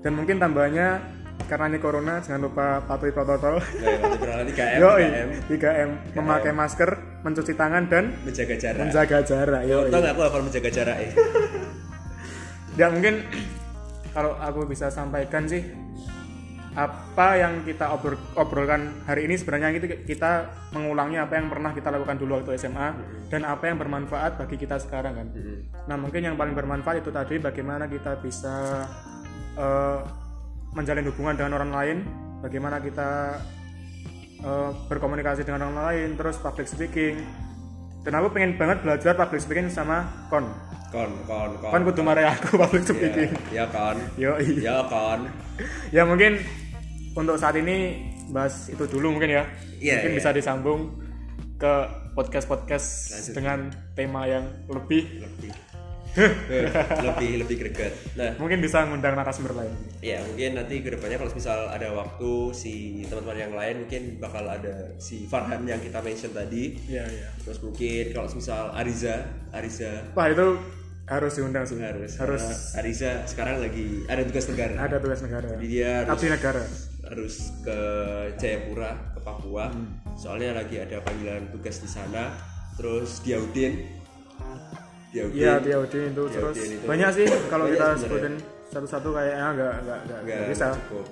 Dan 0.00 0.16
mungkin 0.16 0.40
tambahnya 0.42 0.98
karena 1.46 1.66
ini 1.72 1.78
corona 1.78 2.18
jangan 2.20 2.40
lupa 2.42 2.82
patuhi 2.84 3.14
protokol. 3.14 3.62
Nggak 3.62 3.86
ya, 3.86 3.98
nanti 4.02 4.18
berarti 4.18 4.52
3M, 4.52 4.78
Yoi, 4.82 5.04
3M 5.06 5.28
3M 5.46 5.90
memakai 6.18 6.52
masker 6.52 6.90
mencuci 7.22 7.52
tangan 7.54 7.82
dan 7.86 8.04
menjaga 8.26 8.54
jarak. 8.58 8.80
menjaga 8.82 9.18
jarak. 9.22 9.60
Untung 9.64 10.04
aku 10.04 10.20
hafal 10.26 10.42
menjaga 10.42 10.70
jarak 10.74 10.96
ya 12.78 12.86
mungkin 12.88 13.14
kalau 14.10 14.34
aku 14.38 14.66
bisa 14.66 14.90
sampaikan 14.90 15.46
sih 15.46 15.62
apa 16.70 17.34
yang 17.34 17.66
kita 17.66 17.90
obrol- 17.90 18.22
obrolkan 18.38 19.02
hari 19.02 19.26
ini 19.26 19.34
sebenarnya 19.34 19.74
itu 19.74 19.90
kita 20.06 20.54
mengulangi 20.70 21.18
apa 21.18 21.34
yang 21.34 21.50
pernah 21.50 21.74
kita 21.74 21.90
lakukan 21.90 22.14
dulu 22.14 22.38
waktu 22.38 22.54
SMA 22.62 22.88
dan 23.26 23.42
apa 23.42 23.66
yang 23.66 23.76
bermanfaat 23.82 24.38
bagi 24.38 24.54
kita 24.54 24.78
sekarang 24.78 25.18
kan. 25.18 25.26
Nah 25.90 25.96
mungkin 25.98 26.22
yang 26.22 26.38
paling 26.38 26.54
bermanfaat 26.54 27.02
itu 27.02 27.10
tadi 27.10 27.42
bagaimana 27.42 27.90
kita 27.90 28.22
bisa 28.22 28.86
eh, 29.58 29.98
menjalin 30.70 31.10
hubungan 31.10 31.34
dengan 31.34 31.58
orang 31.58 31.70
lain, 31.74 31.96
bagaimana 32.38 32.78
kita 32.78 33.42
eh, 34.46 34.70
berkomunikasi 34.86 35.42
dengan 35.42 35.66
orang 35.66 35.90
lain, 35.90 36.08
terus 36.14 36.38
public 36.38 36.70
speaking. 36.70 37.18
Dan 38.06 38.14
aku 38.14 38.30
pengen 38.30 38.54
banget 38.54 38.86
belajar 38.86 39.18
public 39.18 39.42
speaking 39.42 39.66
sama 39.66 40.06
kon. 40.30 40.69
Kon 40.90 41.10
kon 41.26 41.50
kon. 41.62 41.70
Kon 41.70 41.82
kudu 41.86 42.02
mare 42.02 42.22
aku 42.26 42.54
public 42.60 42.82
speaking. 42.82 43.30
ya, 43.54 43.62
ya 43.62 43.64
kon 43.70 43.96
Yo 44.18 44.32
ya 44.38 44.76
kon 44.86 45.20
ya 45.94 46.02
mungkin 46.06 46.42
untuk 47.14 47.38
saat 47.38 47.58
ini 47.58 48.06
bahas 48.30 48.70
itu 48.70 48.86
dulu 48.86 49.18
mungkin 49.18 49.30
ya. 49.34 49.44
Iya, 49.82 49.98
mungkin 49.98 50.12
iya. 50.14 50.18
bisa 50.22 50.30
disambung 50.30 51.00
ke 51.58 51.74
podcast 52.14 52.46
podcast 52.46 52.88
Lanjut. 53.12 53.34
dengan 53.34 53.58
tema 53.98 54.24
yang 54.30 54.46
lebih. 54.70 55.26
Lebih. 55.26 55.52
Lebih 57.06 57.46
lebih 57.46 57.56
greget. 57.62 57.94
Nah. 58.18 58.34
Mungkin 58.34 58.58
bisa 58.58 58.82
ngundang 58.82 59.14
narasumber 59.14 59.54
lain. 59.54 59.70
Ya 60.02 60.18
mungkin 60.26 60.58
nanti 60.58 60.82
ke 60.82 60.90
depannya 60.90 61.22
kalau 61.22 61.30
misal 61.30 61.70
ada 61.70 61.88
waktu 61.94 62.32
si 62.50 63.04
teman-teman 63.06 63.38
yang 63.38 63.54
lain 63.54 63.86
mungkin 63.86 64.02
bakal 64.18 64.42
ada 64.42 64.90
si 64.98 65.26
Farhan 65.30 65.62
yang 65.70 65.78
kita 65.78 66.02
mention 66.02 66.34
tadi. 66.34 66.74
Iya 66.90 67.06
iya. 67.06 67.28
Terus 67.46 67.62
mungkin 67.62 68.04
kalau 68.10 68.26
misal 68.30 68.74
Ariza 68.74 69.22
Ariza. 69.54 70.10
Wah 70.18 70.26
itu 70.26 70.58
harus 71.10 71.32
diundang 71.34 71.66
sih. 71.66 71.74
Harus. 71.76 72.14
Harus. 72.16 72.42
Karena 72.46 72.78
Ariza 72.78 73.10
sekarang 73.26 73.56
lagi 73.58 74.06
ada 74.06 74.22
tugas 74.22 74.46
negara. 74.46 74.74
Ada 74.78 74.96
tugas 75.02 75.20
negara. 75.20 75.46
Jadi 75.58 75.66
dia 75.66 75.90
harus 76.06 76.12
abdi 76.14 76.28
negara. 76.30 76.62
harus 77.10 77.34
ke 77.66 77.78
Jayapura 78.38 78.92
ke 79.12 79.20
Papua. 79.20 79.66
Hmm. 79.68 79.98
soalnya 80.14 80.54
lagi 80.54 80.78
ada 80.78 81.02
panggilan 81.02 81.50
tugas 81.50 81.82
di 81.82 81.90
sana. 81.90 82.30
Terus 82.78 83.18
Diaudin 83.20 83.74
Diaudin 85.10 85.34
iya 85.36 85.58
dia 85.58 85.76
Udin 85.76 86.14
itu 86.14 86.22
terus 86.30 86.54
Udin 86.54 86.70
itu. 86.78 86.86
banyak 86.86 87.10
sih 87.10 87.26
kalau 87.50 87.66
Banyak 87.66 87.76
kita 87.76 87.86
sebutin 87.98 88.34
satu-satu 88.70 89.08
kayaknya 89.10 89.46
nggak 89.58 89.74
nggak 89.82 90.00
nggak 90.22 90.40
bisa. 90.54 90.66
cukup. 90.86 91.06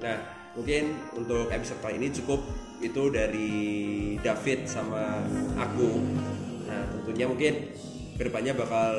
Nah 0.00 0.16
mungkin 0.56 0.82
untuk 1.12 1.46
episode 1.52 1.78
kali 1.78 1.94
ini 2.00 2.08
cukup 2.10 2.40
itu 2.80 3.02
dari 3.12 3.52
David 4.24 4.64
sama 4.64 5.20
aku. 5.60 6.00
Nah 6.64 6.80
tentunya 6.96 7.28
mungkin 7.28 7.54
ke 8.20 8.28
depannya 8.28 8.52
bakal 8.52 8.92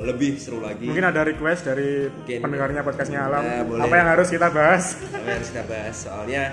lebih 0.00 0.40
seru 0.40 0.64
lagi. 0.64 0.88
Mungkin 0.88 1.04
ada 1.04 1.28
request 1.28 1.68
dari 1.68 2.08
Mungkin. 2.08 2.40
pendengarnya 2.40 2.80
podcastnya 2.80 3.20
alam. 3.28 3.44
Nah, 3.44 3.62
boleh. 3.68 3.84
apa 3.84 3.94
yang 4.00 4.08
harus 4.16 4.28
kita 4.32 4.48
bahas? 4.48 4.96
Apa 5.12 5.28
yang 5.28 5.36
harus 5.36 5.50
kita 5.52 5.64
bahas? 5.68 5.96
Soalnya 6.00 6.44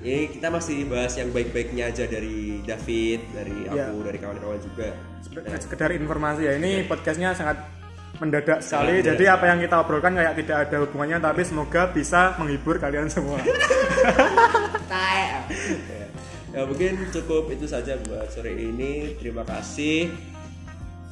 ini 0.00 0.32
kita 0.32 0.48
masih 0.48 0.88
bahas 0.88 1.12
yang 1.20 1.28
baik-baiknya 1.28 1.92
aja 1.92 2.08
dari 2.08 2.64
David 2.64 3.20
dari 3.36 3.56
aku 3.68 3.76
Iya. 3.76 4.04
dari 4.08 4.18
kawan-kawan 4.24 4.58
juga. 4.64 4.88
Nah, 5.44 5.60
sekedar 5.60 5.92
informasi 5.92 6.40
ya 6.48 6.52
ini 6.56 6.88
podcastnya 6.88 7.36
sangat 7.36 7.60
mendadak 8.16 8.64
sekali. 8.64 9.04
mendadak. 9.04 9.12
Jadi 9.12 9.24
apa 9.28 9.44
yang 9.52 9.58
kita 9.60 9.76
obrolkan 9.76 10.12
kayak 10.16 10.34
tidak 10.40 10.56
ada 10.64 10.76
hubungannya 10.88 11.18
tapi 11.20 11.42
semoga 11.44 11.82
bisa 11.92 12.32
menghibur 12.40 12.80
kalian 12.80 13.12
semua. 13.12 13.36
Ya. 14.92 15.40
ya 16.52 16.60
mungkin 16.68 17.08
cukup 17.08 17.48
itu 17.48 17.64
saja 17.64 17.96
buat 18.04 18.28
sore 18.28 18.52
ini. 18.52 19.16
Terima 19.16 19.40
kasih 19.40 20.12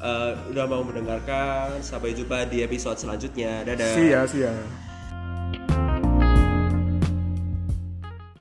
Eh, 0.00 0.32
udah 0.56 0.64
mau 0.64 0.80
mendengarkan 0.80 1.76
sampai 1.84 2.16
jumpa 2.16 2.48
di 2.48 2.64
episode 2.64 2.96
selanjutnya. 2.96 3.68
Dadah. 3.68 3.92
Sia 3.92 4.20
sia 4.24 4.52